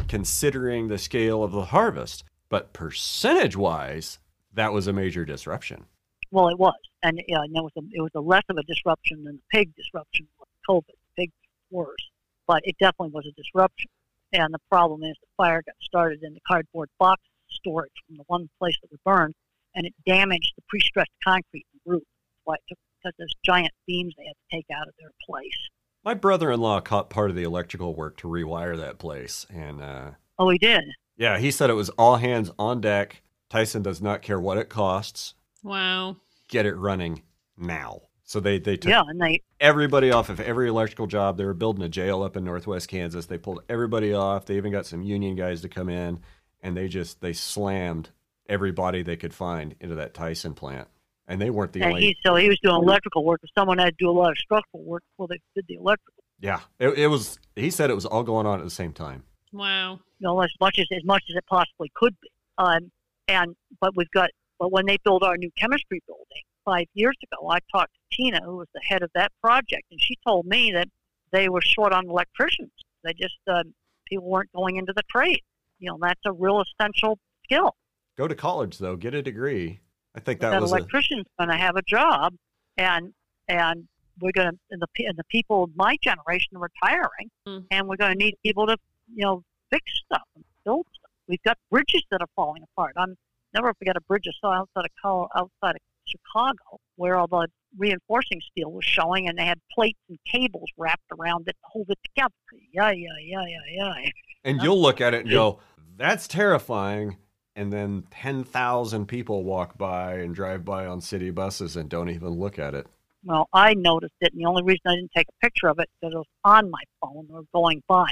considering 0.08 0.88
the 0.88 0.97
scale 0.97 1.43
of 1.43 1.51
the 1.51 1.65
harvest, 1.65 2.23
but 2.49 2.73
percentage 2.73 3.55
wise, 3.55 4.19
that 4.53 4.73
was 4.73 4.88
a 4.88 4.93
major 4.93 5.25
disruption. 5.25 5.86
Well, 6.31 6.49
it 6.49 6.60
was, 6.60 6.75
and 7.03 7.21
yeah, 7.27 7.41
and 7.41 7.55
it 7.55 7.62
was 7.62 7.71
a, 7.77 7.81
it 7.91 8.01
was 8.01 8.12
a 8.15 8.21
less 8.21 8.43
of 8.49 8.58
a 8.58 8.63
disruption 8.63 9.23
than 9.23 9.36
the 9.36 9.58
pig 9.58 9.75
disruption 9.75 10.27
was 10.39 10.47
COVID. 10.69 10.88
The 10.88 11.23
pig 11.23 11.31
worse, 11.71 12.10
but 12.47 12.62
it 12.63 12.75
definitely 12.79 13.13
was 13.13 13.25
a 13.25 13.41
disruption. 13.41 13.89
And 14.34 14.53
the 14.53 14.60
problem 14.69 15.03
is 15.03 15.15
the 15.21 15.27
fire 15.38 15.62
got 15.65 15.75
started 15.81 16.23
in 16.23 16.34
the 16.34 16.41
cardboard 16.47 16.89
box 16.99 17.21
storage 17.49 17.91
from 18.08 18.17
the 18.17 18.23
one 18.27 18.49
place 18.60 18.75
that 18.81 18.91
was 18.91 18.99
burned, 19.05 19.36
and 19.75 19.86
it 19.86 19.93
damaged 20.05 20.53
the 20.55 20.63
pre-stressed 20.67 21.12
concrete 21.23 21.65
roof. 21.86 22.03
Why 22.43 22.55
it 22.55 22.62
took 22.67 22.79
because 23.05 23.15
those 23.19 23.34
giant 23.43 23.73
beams 23.86 24.13
they 24.17 24.25
had 24.25 24.34
to 24.34 24.55
take 24.55 24.65
out 24.75 24.88
of 24.88 24.93
their 24.99 25.12
place. 25.27 25.69
My 26.05 26.13
brother-in-law 26.13 26.81
caught 26.81 27.09
part 27.09 27.31
of 27.31 27.35
the 27.35 27.43
electrical 27.43 27.95
work 27.95 28.17
to 28.17 28.27
rewire 28.27 28.77
that 28.77 28.99
place, 28.99 29.45
and 29.53 29.81
uh, 29.81 30.11
Oh, 30.37 30.49
he 30.49 30.57
did. 30.59 30.83
yeah, 31.17 31.37
he 31.39 31.49
said 31.49 31.69
it 31.71 31.73
was 31.73 31.89
all 31.89 32.17
hands 32.17 32.51
on 32.59 32.79
deck. 32.79 33.23
Tyson 33.49 33.81
does 33.81 34.01
not 34.01 34.21
care 34.21 34.39
what 34.39 34.57
it 34.59 34.69
costs. 34.69 35.33
Wow. 35.63 36.17
Get 36.47 36.65
it 36.67 36.75
running 36.75 37.23
now. 37.57 38.01
So 38.23 38.39
they 38.39 38.59
they 38.59 38.75
took 38.77 38.89
Yeah, 38.89 39.03
and 39.07 39.19
they 39.21 39.41
everybody 39.59 40.11
off 40.11 40.29
of 40.29 40.39
every 40.39 40.67
electrical 40.67 41.07
job. 41.07 41.37
They 41.37 41.45
were 41.45 41.53
building 41.53 41.83
a 41.83 41.89
jail 41.89 42.21
up 42.23 42.35
in 42.35 42.43
Northwest 42.43 42.87
Kansas. 42.87 43.25
They 43.27 43.37
pulled 43.37 43.61
everybody 43.69 44.13
off. 44.13 44.45
They 44.45 44.57
even 44.57 44.71
got 44.71 44.85
some 44.87 45.01
union 45.03 45.35
guys 45.35 45.61
to 45.61 45.69
come 45.69 45.89
in, 45.89 46.19
and 46.61 46.75
they 46.77 46.87
just 46.87 47.21
they 47.21 47.33
slammed 47.33 48.09
everybody 48.49 49.01
they 49.03 49.15
could 49.15 49.33
find 49.33 49.75
into 49.79 49.95
that 49.95 50.13
Tyson 50.15 50.53
plant. 50.55 50.87
And 51.27 51.41
they 51.41 51.49
weren't 51.49 51.73
the 51.73 51.81
and 51.81 51.93
only. 51.93 52.01
he 52.01 52.17
so 52.25 52.35
he 52.35 52.47
was 52.47 52.59
doing 52.61 52.75
electrical 52.75 53.25
work. 53.25 53.41
If 53.43 53.49
someone 53.57 53.79
had 53.79 53.85
to 53.85 53.95
do 53.97 54.09
a 54.09 54.11
lot 54.11 54.31
of 54.31 54.38
structural 54.38 54.83
work 54.83 55.03
before 55.11 55.27
they 55.27 55.39
did 55.55 55.65
the 55.67 55.75
electrical. 55.75 56.23
yeah, 56.39 56.59
it, 56.79 56.89
it 56.89 57.07
was. 57.07 57.39
He 57.55 57.71
said 57.71 57.89
it 57.89 57.95
was 57.95 58.05
all 58.05 58.23
going 58.23 58.45
on 58.45 58.59
at 58.59 58.63
the 58.63 58.71
same 58.71 58.93
time. 58.93 59.23
Wow. 59.51 59.99
you 60.19 60.27
know, 60.27 60.39
as 60.41 60.51
much 60.59 60.77
as 60.77 60.88
as 60.91 61.03
much 61.03 61.23
as 61.29 61.35
it 61.35 61.45
possibly 61.47 61.91
could 61.95 62.15
be. 62.21 62.29
Um, 62.57 62.91
and 63.27 63.55
but 63.81 63.95
we've 63.95 64.11
got 64.11 64.29
but 64.59 64.71
when 64.71 64.85
they 64.85 64.97
built 65.03 65.23
our 65.23 65.38
new 65.38 65.51
chemistry 65.57 66.01
building 66.07 66.43
five 66.63 66.85
years 66.93 67.15
ago, 67.23 67.49
I 67.49 67.59
talked 67.71 67.93
to 67.93 68.17
Tina, 68.17 68.41
who 68.43 68.57
was 68.57 68.67
the 68.73 68.81
head 68.83 69.03
of 69.03 69.11
that 69.15 69.31
project, 69.41 69.83
and 69.91 69.99
she 70.01 70.15
told 70.25 70.45
me 70.45 70.71
that 70.73 70.88
they 71.31 71.49
were 71.49 71.61
short 71.61 71.93
on 71.93 72.07
electricians. 72.07 72.71
They 73.03 73.13
just 73.13 73.38
um, 73.47 73.73
people 74.07 74.29
weren't 74.29 74.52
going 74.54 74.77
into 74.77 74.93
the 74.93 75.04
trade. 75.10 75.41
You 75.79 75.89
know, 75.89 75.97
that's 76.02 76.21
a 76.25 76.31
real 76.31 76.62
essential 76.62 77.19
skill. 77.43 77.75
Go 78.17 78.27
to 78.27 78.35
college 78.35 78.77
though, 78.77 78.95
get 78.95 79.13
a 79.13 79.21
degree. 79.21 79.79
I 80.15 80.19
think 80.21 80.39
that 80.39 80.51
that 80.51 80.61
was 80.61 80.71
a, 80.71 80.75
electrician's 80.75 81.25
going 81.37 81.49
to 81.49 81.57
have 81.57 81.75
a 81.75 81.81
job, 81.81 82.33
and 82.77 83.13
and 83.47 83.87
we're 84.21 84.31
going 84.31 84.51
to 84.51 84.57
and 84.71 84.81
the 84.81 84.87
pe- 84.95 85.03
and 85.05 85.17
the 85.17 85.23
people 85.25 85.63
of 85.65 85.71
my 85.75 85.97
generation 86.01 86.55
are 86.57 86.69
retiring, 86.69 87.29
Mm. 87.47 87.65
and 87.71 87.87
we're 87.87 87.97
going 87.97 88.17
to 88.17 88.17
need 88.17 88.35
people 88.43 88.65
to 88.67 88.77
you 89.13 89.23
know 89.25 89.43
fix 89.69 89.83
stuff 90.05 90.23
and 90.35 90.43
build 90.63 90.85
stuff. 90.93 91.11
We've 91.27 91.43
got 91.43 91.57
bridges 91.69 92.03
that 92.11 92.21
are 92.21 92.29
falling 92.35 92.63
apart. 92.63 92.93
I'm 92.97 93.15
never 93.53 93.73
forget 93.73 93.95
a 93.97 94.01
bridge 94.01 94.25
I 94.27 94.31
saw 94.39 94.53
outside 94.53 94.85
of 94.85 94.91
Col- 95.01 95.29
outside 95.35 95.75
of 95.75 95.81
Chicago 96.07 96.79
where 96.97 97.17
all 97.17 97.27
the 97.27 97.47
reinforcing 97.77 98.39
steel 98.51 98.71
was 98.71 98.85
showing, 98.85 99.27
and 99.27 99.37
they 99.37 99.45
had 99.45 99.59
plates 99.73 99.99
and 100.07 100.17
cables 100.25 100.69
wrapped 100.77 101.03
around 101.17 101.47
it 101.49 101.53
to 101.53 101.57
hold 101.63 101.89
it 101.89 101.99
together. 102.05 102.33
Yeah, 102.71 102.91
yeah, 102.91 103.09
yeah, 103.21 103.43
yeah, 103.47 103.93
yeah. 104.03 104.09
and 104.45 104.61
you'll 104.61 104.81
look 104.81 105.01
at 105.01 105.13
it 105.13 105.21
and 105.25 105.29
go, 105.41 105.59
"That's 105.97 106.27
terrifying." 106.27 107.17
And 107.56 107.71
then 107.71 108.03
10,000 108.12 109.08
people 109.08 109.43
walk 109.43 109.77
by 109.77 110.15
and 110.15 110.35
drive 110.35 110.65
by 110.65 110.85
on 110.85 110.99
city 110.99 111.29
buses 111.29 111.75
and 111.75 111.89
don't 111.89 112.10
even 112.10 112.29
look 112.29 112.60
at 112.60 112.75
it. 112.75 112.87
Well, 113.23 113.49
I 113.53 113.73
noticed 113.73 114.13
it, 114.21 114.33
and 114.33 114.41
the 114.41 114.45
only 114.45 114.62
reason 114.62 114.81
I 114.85 114.95
didn't 114.95 115.12
take 115.15 115.27
a 115.29 115.45
picture 115.45 115.67
of 115.67 115.79
it 115.79 115.83
is 115.83 115.87
because 115.99 116.13
it 116.13 116.17
was 116.17 116.27
on 116.43 116.69
my 116.69 116.81
phone 117.01 117.27
or 117.31 117.43
going 117.53 117.81
by. 117.87 118.10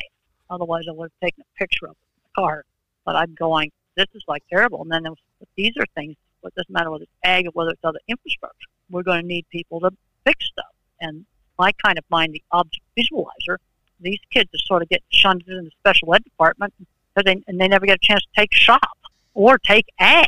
Otherwise, 0.50 0.86
I 0.90 0.94
would 0.94 1.12
have 1.12 1.28
taken 1.28 1.44
a 1.44 1.60
picture 1.60 1.86
of 1.86 1.92
it 1.92 2.08
in 2.16 2.24
the 2.24 2.42
car. 2.42 2.64
But 3.06 3.16
I'm 3.18 3.36
going, 3.36 3.72
this 3.96 4.08
is 4.16 4.24
like 4.28 4.44
terrible. 4.50 4.82
And 4.82 4.92
then 4.92 5.04
was, 5.04 5.18
these 5.56 5.74
are 5.78 5.86
things, 5.94 6.16
it 6.44 6.56
doesn't 6.56 6.74
matter 6.74 6.90
whether 6.90 7.04
it's 7.04 7.12
ag 7.24 7.48
or 7.48 7.52
whether 7.52 7.72
it's 7.72 7.84
other 7.84 8.00
infrastructure. 8.08 8.70
We're 8.90 9.04
going 9.04 9.22
to 9.22 9.28
need 9.28 9.46
people 9.50 9.80
to 9.82 9.92
fix 10.26 10.46
stuff. 10.48 10.66
And 11.00 11.26
my 11.60 11.74
kind 11.84 11.98
of 11.98 12.06
mind, 12.10 12.34
the 12.34 12.44
object 12.52 12.84
visualizer, 12.98 13.58
these 14.00 14.20
kids 14.32 14.50
are 14.54 14.66
sort 14.66 14.82
of 14.82 14.90
getting 14.90 15.06
shunned 15.10 15.44
in 15.48 15.66
the 15.66 15.72
special 15.80 16.14
ed 16.16 16.24
department 16.24 16.74
because 16.80 17.26
they, 17.26 17.44
and 17.48 17.60
they 17.60 17.68
never 17.68 17.86
get 17.86 17.96
a 17.96 18.06
chance 18.06 18.22
to 18.22 18.30
take 18.36 18.54
shop 18.54 18.98
or 19.34 19.58
take 19.58 19.86
ag. 20.00 20.28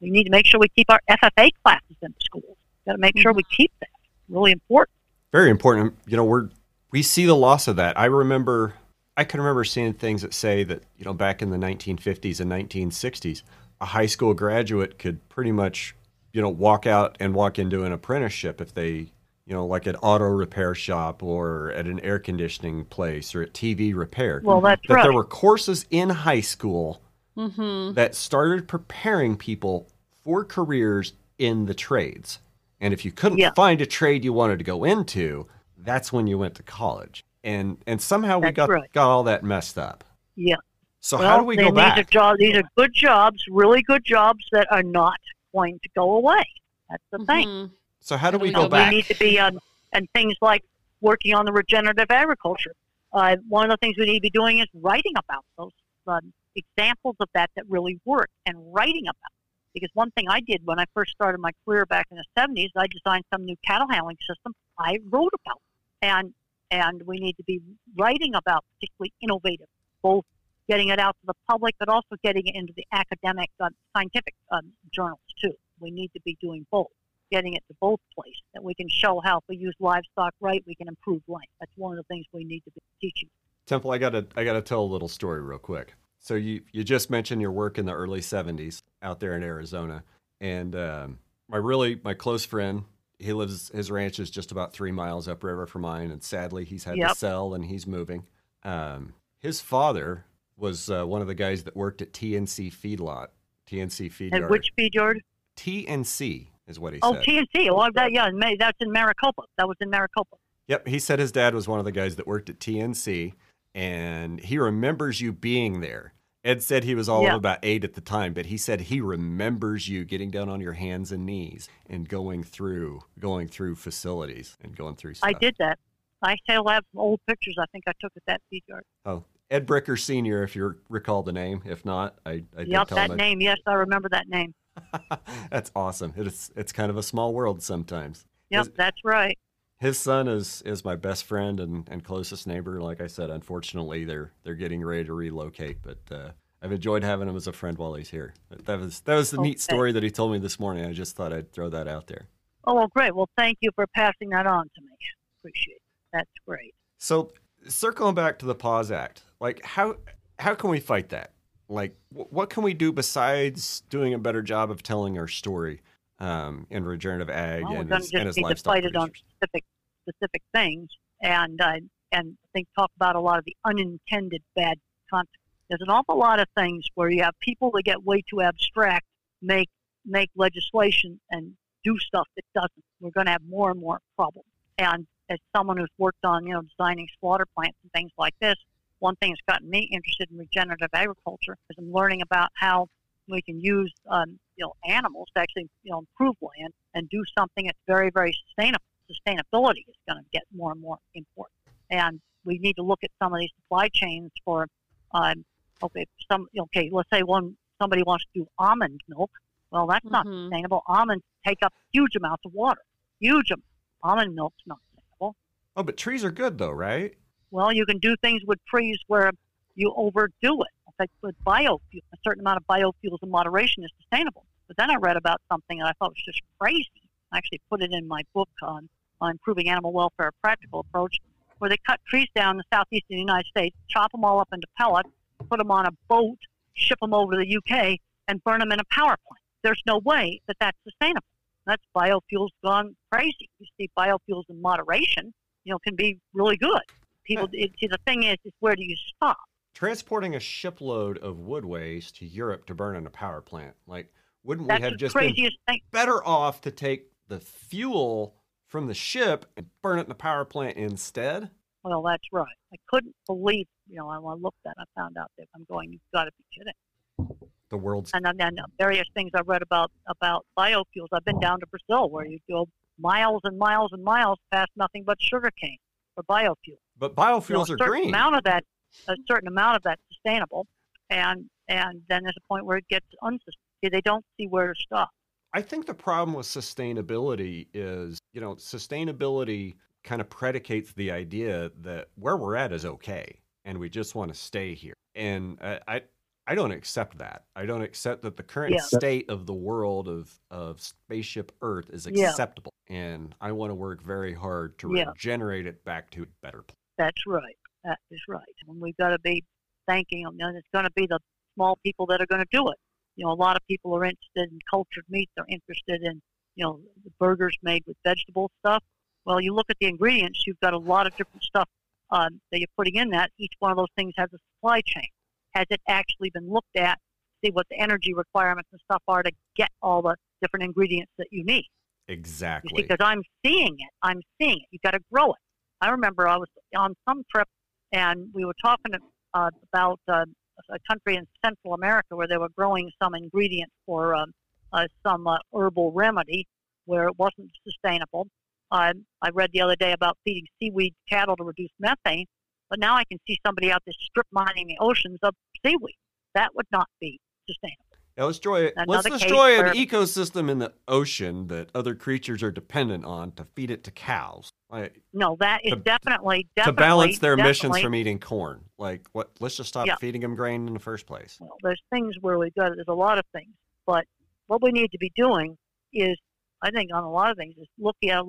We 0.00 0.10
need 0.10 0.24
to 0.24 0.30
make 0.30 0.46
sure 0.46 0.58
we 0.58 0.68
keep 0.68 0.90
our 0.90 1.00
FFA 1.08 1.50
classes 1.62 1.96
in 2.02 2.10
the 2.10 2.24
schools. 2.24 2.56
Got 2.86 2.92
to 2.92 2.98
make 2.98 3.16
sure 3.18 3.32
we 3.32 3.42
mm-hmm. 3.42 3.54
keep 3.54 3.72
that. 3.80 3.88
Really 4.28 4.52
important. 4.52 4.96
Very 5.30 5.50
important. 5.50 5.94
You 6.06 6.16
know, 6.16 6.24
we're 6.24 6.48
we 6.90 7.02
see 7.02 7.24
the 7.24 7.36
loss 7.36 7.68
of 7.68 7.76
that. 7.76 7.98
I 7.98 8.06
remember 8.06 8.74
I 9.16 9.24
can 9.24 9.40
remember 9.40 9.64
seeing 9.64 9.92
things 9.92 10.22
that 10.22 10.32
say 10.34 10.64
that, 10.64 10.82
you 10.96 11.04
know, 11.04 11.12
back 11.12 11.42
in 11.42 11.50
the 11.50 11.56
1950s 11.56 12.40
and 12.40 12.50
1960s, 12.50 13.42
a 13.80 13.86
high 13.86 14.06
school 14.06 14.32
graduate 14.32 14.98
could 14.98 15.28
pretty 15.28 15.52
much, 15.52 15.94
you 16.32 16.40
know, 16.40 16.48
walk 16.48 16.86
out 16.86 17.16
and 17.20 17.34
walk 17.34 17.58
into 17.58 17.84
an 17.84 17.92
apprenticeship 17.92 18.60
if 18.60 18.72
they, 18.72 19.12
you 19.44 19.54
know, 19.54 19.66
like 19.66 19.86
at 19.86 19.96
auto 20.02 20.24
repair 20.24 20.74
shop 20.74 21.22
or 21.22 21.72
at 21.72 21.86
an 21.86 22.00
air 22.00 22.18
conditioning 22.18 22.84
place 22.86 23.34
or 23.34 23.42
at 23.42 23.52
TV 23.52 23.94
repair. 23.94 24.40
Well, 24.42 24.60
that's 24.60 24.80
that 24.88 24.94
right. 24.94 25.02
there 25.02 25.12
were 25.12 25.24
courses 25.24 25.84
in 25.90 26.08
high 26.08 26.40
school 26.40 27.02
Mm-hmm. 27.36 27.94
that 27.94 28.14
started 28.14 28.68
preparing 28.68 29.36
people 29.36 29.88
for 30.22 30.44
careers 30.44 31.14
in 31.38 31.64
the 31.66 31.74
trades. 31.74 32.38
And 32.80 32.92
if 32.92 33.04
you 33.04 33.12
couldn't 33.12 33.38
Yeah. 33.38 33.52
find 33.54 33.80
a 33.80 33.86
trade 33.86 34.22
you 34.24 34.32
wanted 34.32 34.58
to 34.58 34.64
go 34.64 34.84
into, 34.84 35.46
that's 35.78 36.12
when 36.12 36.26
you 36.26 36.36
went 36.36 36.54
to 36.56 36.62
college. 36.62 37.24
And 37.42 37.78
and 37.86 38.00
somehow 38.00 38.38
we 38.38 38.50
got 38.52 38.68
right. 38.68 38.92
got 38.92 39.08
all 39.08 39.22
that 39.24 39.42
messed 39.42 39.78
up. 39.78 40.04
Yeah. 40.36 40.56
So 41.00 41.18
well, 41.18 41.28
how 41.28 41.38
do 41.38 41.44
we 41.44 41.56
go 41.56 41.72
back? 41.72 41.96
These 41.96 42.04
are, 42.04 42.10
jobs, 42.10 42.38
these 42.38 42.56
are 42.56 42.62
good 42.76 42.92
jobs, 42.92 43.42
really 43.50 43.82
good 43.82 44.04
jobs 44.04 44.44
that 44.52 44.66
are 44.70 44.82
not 44.84 45.18
going 45.54 45.80
to 45.82 45.88
go 45.96 46.12
away. 46.16 46.44
That's 46.90 47.02
the 47.10 47.24
thing. 47.24 47.48
Mhm. 47.48 47.70
so 48.00 48.16
how 48.16 48.30
do 48.30 48.38
we 48.38 48.48
we 48.48 48.54
go 48.54 48.62
go 48.64 48.68
back? 48.68 48.90
We 48.90 48.96
need 48.98 49.06
to 49.06 49.18
be 49.18 49.38
on, 49.40 49.58
and 49.92 50.06
things 50.14 50.34
like 50.40 50.62
working 51.00 51.34
on 51.34 51.44
the 51.46 51.52
regenerative 51.52 52.10
agriculture. 52.10 52.74
Uh, 53.12 53.36
one 53.48 53.64
of 53.64 53.70
the 53.70 53.76
things 53.78 53.96
we 53.98 54.06
need 54.06 54.18
to 54.18 54.22
be 54.22 54.30
doing 54.30 54.58
is 54.60 54.68
writing 54.74 55.12
about 55.16 55.44
those 55.58 55.72
um, 56.06 56.32
examples 56.54 57.16
of 57.20 57.28
that 57.34 57.50
that 57.56 57.64
really 57.68 58.00
work 58.04 58.30
and 58.46 58.56
writing 58.72 59.04
about. 59.04 59.32
Because 59.74 59.90
one 59.94 60.10
thing 60.10 60.26
I 60.28 60.40
did 60.40 60.60
when 60.64 60.78
I 60.78 60.84
first 60.92 61.12
started 61.12 61.38
my 61.38 61.52
career 61.64 61.86
back 61.86 62.06
in 62.10 62.18
the 62.18 62.24
70s, 62.38 62.70
I 62.76 62.86
designed 62.88 63.24
some 63.32 63.44
new 63.44 63.56
cattle 63.66 63.86
handling 63.90 64.18
system. 64.28 64.52
I 64.78 64.98
wrote 65.10 65.32
about, 65.44 65.60
and 66.02 66.34
and 66.70 67.02
we 67.06 67.18
need 67.18 67.36
to 67.36 67.44
be 67.44 67.60
writing 67.96 68.34
about 68.34 68.64
particularly 68.74 69.12
innovative, 69.20 69.66
both 70.02 70.24
getting 70.68 70.88
it 70.88 70.98
out 70.98 71.16
to 71.20 71.26
the 71.26 71.34
public, 71.48 71.74
but 71.78 71.88
also 71.88 72.16
getting 72.22 72.46
it 72.46 72.54
into 72.54 72.72
the 72.74 72.84
academic, 72.92 73.50
uh, 73.60 73.68
scientific 73.94 74.34
um, 74.50 74.72
journals 74.90 75.20
too. 75.42 75.52
We 75.80 75.90
need 75.90 76.10
to 76.14 76.20
be 76.24 76.36
doing 76.40 76.66
both 76.70 76.88
getting 77.32 77.54
it 77.54 77.64
to 77.66 77.74
both 77.80 77.98
places, 78.14 78.42
that 78.52 78.62
we 78.62 78.74
can 78.74 78.88
show 78.88 79.20
how 79.24 79.38
if 79.38 79.44
we 79.48 79.56
use 79.56 79.74
livestock 79.80 80.34
right, 80.40 80.62
we 80.66 80.74
can 80.74 80.86
improve 80.86 81.22
life. 81.26 81.48
That's 81.58 81.72
one 81.76 81.92
of 81.92 81.96
the 81.96 82.14
things 82.14 82.26
we 82.32 82.44
need 82.44 82.62
to 82.64 82.70
be 82.70 82.80
teaching. 83.00 83.30
Temple, 83.66 83.90
I 83.90 83.98
gotta 83.98 84.26
I 84.36 84.44
gotta 84.44 84.60
tell 84.60 84.82
a 84.82 84.84
little 84.84 85.08
story 85.08 85.40
real 85.40 85.58
quick. 85.58 85.94
So 86.22 86.34
you 86.34 86.62
you 86.72 86.84
just 86.84 87.10
mentioned 87.10 87.42
your 87.42 87.52
work 87.52 87.78
in 87.78 87.84
the 87.84 87.92
early 87.92 88.20
'70s 88.20 88.82
out 89.02 89.20
there 89.20 89.34
in 89.36 89.42
Arizona, 89.42 90.04
and 90.40 90.74
um, 90.74 91.18
my 91.48 91.58
really 91.58 92.00
my 92.02 92.14
close 92.14 92.44
friend, 92.44 92.84
he 93.18 93.32
lives 93.32 93.70
his 93.74 93.90
ranch 93.90 94.18
is 94.18 94.30
just 94.30 94.52
about 94.52 94.72
three 94.72 94.92
miles 94.92 95.26
upriver 95.28 95.66
from 95.66 95.82
mine, 95.82 96.10
and 96.10 96.22
sadly 96.22 96.64
he's 96.64 96.84
had 96.84 96.96
to 96.96 97.14
sell 97.14 97.54
and 97.54 97.64
he's 97.64 97.86
moving. 97.86 98.24
Um, 98.62 99.14
his 99.40 99.60
father 99.60 100.24
was 100.56 100.88
uh, 100.88 101.04
one 101.04 101.20
of 101.20 101.26
the 101.26 101.34
guys 101.34 101.64
that 101.64 101.76
worked 101.76 102.00
at 102.00 102.12
TNC 102.12 102.72
Feedlot, 102.72 103.28
TNC 103.68 104.12
Feed 104.12 104.32
And 104.32 104.42
Yard. 104.42 104.50
which 104.50 104.70
feed 104.76 104.94
yard? 104.94 105.20
TNC 105.56 106.46
is 106.68 106.78
what 106.78 106.92
he 106.92 107.00
said. 107.00 107.06
Oh, 107.06 107.14
TNC. 107.14 107.68
Oh, 107.70 107.90
that, 107.94 108.12
yeah, 108.12 108.30
that's 108.58 108.78
in 108.80 108.92
Maricopa. 108.92 109.42
That 109.58 109.66
was 109.66 109.76
in 109.80 109.90
Maricopa. 109.90 110.36
Yep, 110.68 110.86
he 110.86 110.98
said 111.00 111.18
his 111.18 111.32
dad 111.32 111.54
was 111.54 111.66
one 111.66 111.80
of 111.80 111.84
the 111.84 111.92
guys 111.92 112.16
that 112.16 112.26
worked 112.26 112.48
at 112.48 112.60
TNC, 112.60 113.34
and 113.74 114.40
he 114.40 114.58
remembers 114.58 115.20
you 115.20 115.32
being 115.32 115.80
there. 115.80 116.12
Ed 116.44 116.62
said 116.62 116.82
he 116.82 116.94
was 116.96 117.08
all 117.08 117.22
Yeah. 117.22 117.36
about 117.36 117.60
eight 117.62 117.84
at 117.84 117.94
the 117.94 118.00
time, 118.00 118.32
but 118.32 118.46
he 118.46 118.56
said 118.56 118.82
he 118.82 119.00
remembers 119.00 119.88
you 119.88 120.04
getting 120.04 120.30
down 120.30 120.48
on 120.48 120.60
your 120.60 120.72
hands 120.72 121.12
and 121.12 121.24
knees 121.24 121.68
and 121.88 122.08
going 122.08 122.42
through 122.42 123.02
going 123.18 123.46
through 123.46 123.76
facilities 123.76 124.56
and 124.60 124.76
going 124.76 124.96
through 124.96 125.14
stuff. 125.14 125.28
I 125.28 125.34
did 125.34 125.54
that. 125.60 125.78
I 126.20 126.36
still 126.44 126.66
have 126.68 126.84
old 126.96 127.20
pictures 127.28 127.56
I 127.60 127.66
think 127.66 127.84
I 127.86 127.92
took 128.00 128.12
at 128.16 128.22
that 128.26 128.40
feed 128.50 128.64
yard. 128.68 128.84
Oh, 129.04 129.24
Ed 129.50 129.66
Bricker 129.66 129.98
Senior, 129.98 130.42
if 130.42 130.56
you 130.56 130.76
recall 130.88 131.22
the 131.22 131.32
name. 131.32 131.62
If 131.64 131.84
not, 131.84 132.16
I, 132.26 132.44
I 132.56 132.62
Yep, 132.62 132.88
that 132.88 133.10
him. 133.10 133.16
name. 133.16 133.40
Yes, 133.40 133.58
I 133.66 133.74
remember 133.74 134.08
that 134.08 134.28
name. 134.28 134.54
That's 135.50 135.70
awesome. 135.76 136.12
It's 136.16 136.50
it's 136.56 136.72
kind 136.72 136.90
of 136.90 136.96
a 136.96 137.02
small 137.02 137.32
world 137.34 137.62
sometimes. 137.62 138.26
Yep, 138.50 138.60
Is- 138.62 138.70
that's 138.76 138.98
right. 139.04 139.38
His 139.82 139.98
son 139.98 140.28
is 140.28 140.62
is 140.64 140.84
my 140.84 140.94
best 140.94 141.24
friend 141.24 141.58
and, 141.58 141.88
and 141.90 142.04
closest 142.04 142.46
neighbor. 142.46 142.80
Like 142.80 143.00
I 143.00 143.08
said, 143.08 143.30
unfortunately, 143.30 144.04
they're 144.04 144.30
they're 144.44 144.54
getting 144.54 144.80
ready 144.84 145.02
to 145.02 145.12
relocate, 145.12 145.78
but 145.82 145.98
uh, 146.08 146.30
I've 146.62 146.70
enjoyed 146.70 147.02
having 147.02 147.28
him 147.28 147.34
as 147.34 147.48
a 147.48 147.52
friend 147.52 147.76
while 147.76 147.94
he's 147.94 148.10
here. 148.10 148.32
But 148.48 148.64
that 148.66 148.78
was 148.78 149.00
that 149.00 149.16
was 149.16 149.32
the 149.32 149.38
neat 149.38 149.60
story 149.60 149.90
that 149.90 150.04
he 150.04 150.10
told 150.12 150.30
me 150.30 150.38
this 150.38 150.60
morning. 150.60 150.86
I 150.86 150.92
just 150.92 151.16
thought 151.16 151.32
I'd 151.32 151.50
throw 151.50 151.68
that 151.70 151.88
out 151.88 152.06
there. 152.06 152.28
Oh, 152.64 152.74
well, 152.74 152.86
great. 152.86 153.12
Well, 153.12 153.28
thank 153.36 153.58
you 153.60 153.70
for 153.74 153.88
passing 153.88 154.30
that 154.30 154.46
on 154.46 154.70
to 154.76 154.82
me. 154.82 154.96
Appreciate 155.40 155.74
it. 155.74 155.82
That's 156.12 156.30
great. 156.46 156.76
So 156.98 157.32
circling 157.66 158.14
back 158.14 158.38
to 158.38 158.46
the 158.46 158.54
Pause 158.54 158.92
Act, 158.92 159.22
like 159.40 159.64
how 159.64 159.96
how 160.38 160.54
can 160.54 160.70
we 160.70 160.78
fight 160.78 161.08
that? 161.08 161.32
Like 161.68 161.96
wh- 162.10 162.32
what 162.32 162.50
can 162.50 162.62
we 162.62 162.72
do 162.72 162.92
besides 162.92 163.82
doing 163.90 164.14
a 164.14 164.18
better 164.18 164.42
job 164.42 164.70
of 164.70 164.84
telling 164.84 165.18
our 165.18 165.26
story 165.26 165.80
um, 166.20 166.68
in 166.70 166.84
regenerative 166.84 167.30
ag 167.30 167.64
Well, 167.64 167.80
and, 167.80 167.88
to 167.88 167.96
and 167.96 168.04
just 168.04 168.14
as 168.14 168.36
need 168.36 168.42
to 168.42 168.46
livestock 168.46 168.74
fight 168.74 168.84
it 168.84 168.94
on 168.94 169.10
specific 169.10 169.64
specific 170.08 170.42
things, 170.54 170.90
and 171.20 171.60
uh, 171.60 171.80
and 172.12 172.36
think 172.52 172.68
talk 172.76 172.90
about 172.96 173.16
a 173.16 173.20
lot 173.20 173.38
of 173.38 173.44
the 173.44 173.56
unintended 173.64 174.42
bad 174.54 174.78
consequences. 175.10 175.38
There's 175.68 175.80
an 175.80 175.90
awful 175.90 176.18
lot 176.18 176.38
of 176.38 176.46
things 176.56 176.84
where 176.94 177.08
you 177.08 177.22
have 177.22 177.34
people 177.40 177.70
that 177.72 177.84
get 177.84 178.04
way 178.04 178.22
too 178.28 178.42
abstract, 178.42 179.06
make 179.40 179.68
make 180.04 180.30
legislation 180.36 181.20
and 181.30 181.54
do 181.84 181.98
stuff 181.98 182.28
that 182.36 182.44
doesn't. 182.54 182.84
We're 183.00 183.10
going 183.10 183.26
to 183.26 183.32
have 183.32 183.42
more 183.48 183.70
and 183.70 183.80
more 183.80 184.00
problems. 184.16 184.48
And 184.78 185.06
as 185.30 185.38
someone 185.56 185.76
who's 185.78 185.90
worked 185.98 186.24
on 186.24 186.46
you 186.46 186.54
know 186.54 186.62
designing 186.62 187.08
slaughter 187.20 187.46
plants 187.54 187.78
and 187.82 187.92
things 187.92 188.10
like 188.18 188.34
this, 188.40 188.56
one 188.98 189.16
thing 189.16 189.30
that's 189.30 189.40
gotten 189.48 189.70
me 189.70 189.88
interested 189.92 190.30
in 190.30 190.38
regenerative 190.38 190.90
agriculture 190.92 191.56
is 191.70 191.76
I'm 191.78 191.92
learning 191.92 192.22
about 192.22 192.50
how 192.54 192.88
we 193.28 193.40
can 193.42 193.60
use 193.60 193.92
um, 194.10 194.38
you 194.56 194.66
know 194.66 194.74
animals 194.86 195.28
to 195.34 195.42
actually 195.42 195.68
you 195.82 195.92
know 195.92 196.00
improve 196.00 196.36
land 196.42 196.72
and 196.94 197.08
do 197.08 197.22
something 197.38 197.66
that's 197.66 197.78
very 197.86 198.10
very 198.10 198.36
sustainable. 198.46 198.84
Sustainability 199.12 199.84
is 199.88 199.94
going 200.08 200.22
to 200.22 200.28
get 200.32 200.42
more 200.54 200.72
and 200.72 200.80
more 200.80 200.98
important, 201.14 201.54
and 201.90 202.20
we 202.44 202.58
need 202.58 202.74
to 202.76 202.82
look 202.82 203.00
at 203.04 203.10
some 203.22 203.32
of 203.32 203.38
these 203.40 203.50
supply 203.62 203.88
chains 203.92 204.30
for 204.44 204.66
um, 205.14 205.44
okay 205.82 206.06
some 206.30 206.46
okay 206.58 206.88
let's 206.92 207.08
say 207.12 207.22
one 207.22 207.56
somebody 207.80 208.02
wants 208.02 208.24
to 208.32 208.40
do 208.40 208.46
almond 208.58 209.00
milk. 209.08 209.30
Well, 209.70 209.86
that's 209.86 210.04
not 210.04 210.26
Mhm. 210.26 210.44
sustainable. 210.44 210.82
Almonds 210.86 211.24
take 211.46 211.58
up 211.62 211.72
huge 211.92 212.14
amounts 212.16 212.44
of 212.44 212.52
water. 212.52 212.82
Huge 213.20 213.50
amounts. 213.50 213.66
Almond 214.02 214.34
milk's 214.34 214.62
not 214.66 214.78
sustainable. 214.94 215.36
Oh, 215.76 215.82
but 215.82 215.96
trees 215.96 216.24
are 216.24 216.30
good 216.30 216.58
though, 216.58 216.70
right? 216.70 217.14
Well, 217.50 217.72
you 217.72 217.84
can 217.86 217.98
do 217.98 218.16
things 218.16 218.42
with 218.46 218.58
trees 218.66 218.98
where 219.06 219.30
you 219.74 219.92
overdo 219.96 220.62
it. 220.62 220.68
Like 220.98 221.10
with 221.22 221.34
biofuel, 221.44 222.02
a 222.12 222.16
certain 222.22 222.40
amount 222.40 222.58
of 222.58 222.66
biofuels 222.66 223.22
in 223.22 223.30
moderation 223.30 223.82
is 223.82 223.90
sustainable. 223.98 224.44
But 224.68 224.76
then 224.76 224.90
I 224.90 224.96
read 224.96 225.16
about 225.16 225.40
something 225.50 225.78
that 225.78 225.86
I 225.86 225.92
thought 225.98 226.12
it 226.12 226.18
was 226.18 226.24
just 226.24 226.42
crazy. 226.60 226.90
I 227.32 227.38
actually 227.38 227.60
put 227.70 227.82
it 227.82 227.92
in 227.92 228.06
my 228.06 228.22
book 228.34 228.50
on, 228.62 228.88
on 229.22 229.30
improving 229.30 229.68
animal 229.68 229.92
welfare, 229.92 230.28
a 230.28 230.32
practical 230.42 230.80
approach, 230.80 231.18
where 231.58 231.70
they 231.70 231.78
cut 231.86 232.00
trees 232.06 232.28
down 232.34 232.52
in 232.52 232.56
the 232.58 232.76
southeast 232.76 233.04
of 233.04 233.14
the 233.14 233.20
United 233.20 233.46
States, 233.46 233.76
chop 233.88 234.10
them 234.12 234.24
all 234.24 234.40
up 234.40 234.48
into 234.52 234.66
pellets, 234.76 235.08
put 235.48 235.58
them 235.58 235.70
on 235.70 235.86
a 235.86 235.90
boat, 236.08 236.38
ship 236.74 236.98
them 237.00 237.14
over 237.14 237.32
to 237.32 237.38
the 237.38 237.56
UK, 237.56 237.98
and 238.28 238.42
burn 238.44 238.60
them 238.60 238.72
in 238.72 238.80
a 238.80 238.84
power 238.90 239.16
plant. 239.26 239.40
There's 239.62 239.82
no 239.86 239.98
way 239.98 240.40
that 240.48 240.56
that's 240.60 240.76
sustainable. 240.84 241.26
That's 241.66 241.82
biofuels 241.96 242.48
gone 242.64 242.96
crazy. 243.12 243.48
You 243.60 243.66
see, 243.78 243.88
biofuels 243.96 244.44
in 244.48 244.60
moderation, 244.60 245.32
you 245.64 245.72
know, 245.72 245.78
can 245.78 245.94
be 245.94 246.18
really 246.34 246.56
good. 246.56 246.82
People, 247.24 247.48
it, 247.52 247.70
see, 247.78 247.86
the 247.86 247.98
thing 248.04 248.24
is, 248.24 248.36
is 248.44 248.52
where 248.58 248.74
do 248.74 248.82
you 248.82 248.96
stop? 249.14 249.38
Transporting 249.72 250.34
a 250.34 250.40
shipload 250.40 251.18
of 251.18 251.38
wood 251.38 251.64
waste 251.64 252.16
to 252.16 252.26
Europe 252.26 252.66
to 252.66 252.74
burn 252.74 252.96
in 252.96 253.06
a 253.06 253.10
power 253.10 253.40
plant. 253.40 253.74
Like, 253.86 254.12
wouldn't 254.42 254.66
That's 254.66 254.80
we 254.80 254.84
have 254.84 254.96
just 254.96 255.14
been 255.14 255.34
thing. 255.34 255.80
better 255.92 256.26
off 256.26 256.60
to 256.62 256.72
take 256.72 257.12
the 257.28 257.38
fuel 257.38 258.34
from 258.72 258.86
the 258.86 258.94
ship 258.94 259.44
and 259.54 259.66
burn 259.82 259.98
it 259.98 260.04
in 260.04 260.08
the 260.08 260.14
power 260.14 260.46
plant 260.46 260.78
instead? 260.78 261.50
Well, 261.84 262.00
that's 262.02 262.24
right. 262.32 262.46
I 262.72 262.76
couldn't 262.88 263.14
believe, 263.26 263.66
you 263.86 263.96
know, 263.96 264.06
when 264.06 264.32
I 264.32 264.34
looked 264.40 264.56
at 264.66 264.70
it, 264.78 264.88
I 264.96 265.00
found 265.00 265.18
out 265.18 265.30
that 265.36 265.46
I'm 265.54 265.66
going, 265.70 265.92
you've 265.92 266.00
got 266.14 266.24
to 266.24 266.30
be 266.38 266.44
kidding. 266.56 267.38
The 267.68 267.76
world's 267.76 268.10
and 268.14 268.24
then 268.24 268.56
various 268.78 269.06
things 269.14 269.30
I've 269.34 269.48
read 269.48 269.62
about 269.62 269.90
about 270.06 270.46
biofuels. 270.58 271.08
I've 271.12 271.24
been 271.24 271.40
down 271.40 271.60
to 271.60 271.66
Brazil 271.66 272.10
where 272.10 272.26
you 272.26 272.38
go 272.50 272.66
miles 272.98 273.40
and 273.44 273.58
miles 273.58 273.90
and 273.92 274.02
miles 274.02 274.38
past 274.50 274.70
nothing 274.76 275.04
but 275.06 275.16
sugarcane 275.20 275.78
for 276.14 276.22
biofuel. 276.24 276.80
But 276.98 277.14
biofuels 277.14 277.68
know, 277.68 277.74
are 277.74 277.88
green. 277.88 278.08
Amount 278.08 278.36
of 278.36 278.44
that, 278.44 278.64
a 279.08 279.16
certain 279.26 279.48
amount 279.48 279.76
of 279.76 279.82
that 279.84 279.98
sustainable, 280.10 280.66
and 281.10 281.46
and 281.68 282.02
then 282.08 282.22
there's 282.24 282.36
a 282.36 282.48
point 282.48 282.66
where 282.66 282.78
it 282.78 282.88
gets 282.88 283.06
unsustainable. 283.22 283.58
They 283.82 284.00
don't 284.02 284.24
see 284.38 284.46
where 284.46 284.68
to 284.68 284.80
stop. 284.80 285.10
I 285.54 285.60
think 285.60 285.86
the 285.86 285.94
problem 285.94 286.34
with 286.34 286.46
sustainability 286.46 287.66
is, 287.74 288.18
you 288.32 288.40
know, 288.40 288.54
sustainability 288.54 289.76
kind 290.02 290.20
of 290.20 290.30
predicates 290.30 290.92
the 290.94 291.10
idea 291.10 291.70
that 291.82 292.08
where 292.16 292.36
we're 292.36 292.56
at 292.56 292.72
is 292.72 292.84
okay 292.84 293.38
and 293.64 293.78
we 293.78 293.88
just 293.88 294.14
want 294.14 294.32
to 294.32 294.38
stay 294.38 294.74
here. 294.74 294.94
And 295.14 295.58
I, 295.62 295.80
I, 295.86 296.02
I 296.46 296.54
don't 296.54 296.72
accept 296.72 297.18
that. 297.18 297.44
I 297.54 297.66
don't 297.66 297.82
accept 297.82 298.22
that 298.22 298.36
the 298.36 298.42
current 298.42 298.74
Yeah. 298.74 298.80
state 298.80 299.28
of 299.28 299.46
the 299.46 299.52
world 299.54 300.08
of, 300.08 300.32
of 300.50 300.80
spaceship 300.80 301.52
Earth 301.60 301.90
is 301.90 302.06
Yeah. 302.10 302.30
acceptable. 302.30 302.72
And 302.88 303.34
I 303.40 303.52
want 303.52 303.70
to 303.70 303.74
work 303.74 304.02
very 304.02 304.34
hard 304.34 304.78
to 304.78 304.96
Yeah. 304.96 305.08
regenerate 305.08 305.66
it 305.66 305.84
back 305.84 306.10
to 306.12 306.22
a 306.22 306.26
better 306.42 306.62
place. 306.62 306.76
That's 306.98 307.26
right. 307.26 307.56
That 307.84 307.98
is 308.10 308.20
right. 308.26 308.42
And 308.66 308.80
we've 308.80 308.96
got 308.96 309.10
to 309.10 309.18
be 309.18 309.44
thanking 309.86 310.24
them. 310.24 310.36
And 310.40 310.56
it's 310.56 310.68
going 310.72 310.84
to 310.86 310.92
be 310.96 311.06
the 311.06 311.20
small 311.54 311.78
people 311.84 312.06
that 312.06 312.20
are 312.22 312.26
going 312.26 312.42
to 312.42 312.48
do 312.50 312.68
it. 312.70 312.78
You 313.16 313.26
know, 313.26 313.32
a 313.32 313.34
lot 313.34 313.56
of 313.56 313.62
people 313.68 313.94
are 313.94 314.04
interested 314.04 314.50
in 314.50 314.58
cultured 314.70 315.04
meat. 315.08 315.28
They're 315.36 315.46
interested 315.48 316.02
in, 316.02 316.20
you 316.56 316.64
know, 316.64 316.80
the 317.04 317.10
burgers 317.18 317.56
made 317.62 317.82
with 317.86 317.96
vegetable 318.04 318.50
stuff. 318.60 318.82
Well, 319.24 319.40
you 319.40 319.54
look 319.54 319.66
at 319.70 319.76
the 319.80 319.86
ingredients. 319.86 320.44
You've 320.46 320.60
got 320.60 320.72
a 320.72 320.78
lot 320.78 321.06
of 321.06 321.16
different 321.16 321.44
stuff 321.44 321.68
um, 322.10 322.40
that 322.50 322.58
you're 322.58 322.68
putting 322.76 322.96
in 322.96 323.10
that. 323.10 323.30
Each 323.38 323.52
one 323.58 323.70
of 323.70 323.76
those 323.76 323.92
things 323.96 324.14
has 324.16 324.28
a 324.32 324.38
supply 324.56 324.80
chain. 324.84 325.08
Has 325.54 325.66
it 325.70 325.80
actually 325.88 326.30
been 326.30 326.50
looked 326.50 326.76
at? 326.76 326.98
To 326.98 327.48
see 327.48 327.52
what 327.52 327.66
the 327.70 327.78
energy 327.78 328.14
requirements 328.14 328.68
and 328.72 328.80
stuff 328.84 329.02
are 329.08 329.22
to 329.22 329.32
get 329.56 329.68
all 329.82 330.02
the 330.02 330.16
different 330.40 330.64
ingredients 330.64 331.12
that 331.18 331.28
you 331.30 331.44
need. 331.44 331.66
Exactly. 332.08 332.82
because 332.82 332.98
I'm 333.00 333.22
seeing 333.44 333.76
it. 333.78 333.90
I'm 334.02 334.20
seeing 334.40 334.58
it. 334.58 334.66
You've 334.70 334.82
got 334.82 334.92
to 334.92 335.00
grow 335.12 335.30
it. 335.30 335.38
I 335.80 335.90
remember 335.90 336.28
I 336.28 336.36
was 336.36 336.48
on 336.76 336.94
some 337.08 337.22
trip 337.32 337.48
and 337.92 338.28
we 338.32 338.44
were 338.44 338.54
talking 338.62 338.92
uh, 339.34 339.50
about 339.72 340.00
uh, 340.08 340.24
a 340.72 340.78
country 340.90 341.16
in 341.16 341.26
Central 341.44 341.74
America 341.74 342.16
where 342.16 342.26
they 342.26 342.38
were 342.38 342.48
growing 342.56 342.90
some 343.02 343.14
ingredient 343.14 343.70
for 343.86 344.14
um, 344.14 344.32
uh, 344.72 344.86
some 345.02 345.26
uh, 345.26 345.36
herbal 345.54 345.92
remedy 345.92 346.46
where 346.86 347.06
it 347.06 347.18
wasn't 347.18 347.50
sustainable. 347.64 348.26
I 348.70 348.94
read 349.34 349.50
the 349.52 349.60
other 349.60 349.76
day 349.76 349.92
about 349.92 350.16
feeding 350.24 350.46
seaweed 350.58 350.94
cattle 351.08 351.36
to 351.36 351.44
reduce 351.44 351.70
methane, 351.78 352.24
but 352.70 352.78
now 352.78 352.96
I 352.96 353.04
can 353.04 353.18
see 353.26 353.38
somebody 353.44 353.70
out 353.70 353.82
there 353.84 353.92
strip 354.00 354.26
mining 354.32 354.66
the 354.66 354.78
oceans 354.80 355.18
of 355.22 355.34
seaweed. 355.64 355.94
That 356.34 356.54
would 356.54 356.66
not 356.72 356.88
be 356.98 357.20
sustainable. 357.46 357.84
Yeah, 358.16 358.24
let's 358.24 358.38
destroy, 358.38 358.70
let's 358.86 359.08
destroy 359.08 359.58
an 359.58 359.66
where- 359.66 359.74
ecosystem 359.74 360.50
in 360.50 360.58
the 360.58 360.72
ocean 360.88 361.48
that 361.48 361.68
other 361.74 361.94
creatures 361.94 362.42
are 362.42 362.50
dependent 362.50 363.04
on 363.04 363.32
to 363.32 363.44
feed 363.54 363.70
it 363.70 363.84
to 363.84 363.90
cows. 363.90 364.50
Like, 364.72 365.02
No, 365.12 365.36
that 365.40 365.60
is 365.64 365.74
To- 365.74 365.78
definitely, 365.80 366.48
to 366.56 366.72
balance 366.72 367.18
their 367.18 367.34
emissions 367.34 367.78
from 367.78 367.94
eating 367.94 368.18
corn. 368.18 368.64
Like, 368.78 369.06
what? 369.12 369.30
Let's 369.38 369.56
just 369.56 369.68
stop 369.68 369.86
Yeah. 369.86 369.96
feeding 369.96 370.22
them 370.22 370.34
grain 370.34 370.66
in 370.66 370.72
the 370.72 370.80
first 370.80 371.06
place. 371.06 371.36
well, 371.38 371.58
there's 371.62 371.82
things 371.92 372.16
where 372.22 372.38
we've 372.38 372.54
got 372.54 372.72
there's 372.74 372.88
a 372.88 372.94
lot 372.94 373.18
of 373.18 373.24
things, 373.34 373.52
but 373.86 374.06
what 374.46 374.62
we 374.62 374.72
need 374.72 374.90
to 374.92 374.98
be 374.98 375.12
doing 375.14 375.58
is, 375.92 376.18
I 376.62 376.70
think, 376.70 376.90
on 376.94 377.04
a 377.04 377.10
lot 377.10 377.30
of 377.30 377.36
things, 377.36 377.54
is 377.58 377.68
looking 377.78 378.08
at 378.10 378.18
a 378.20 378.24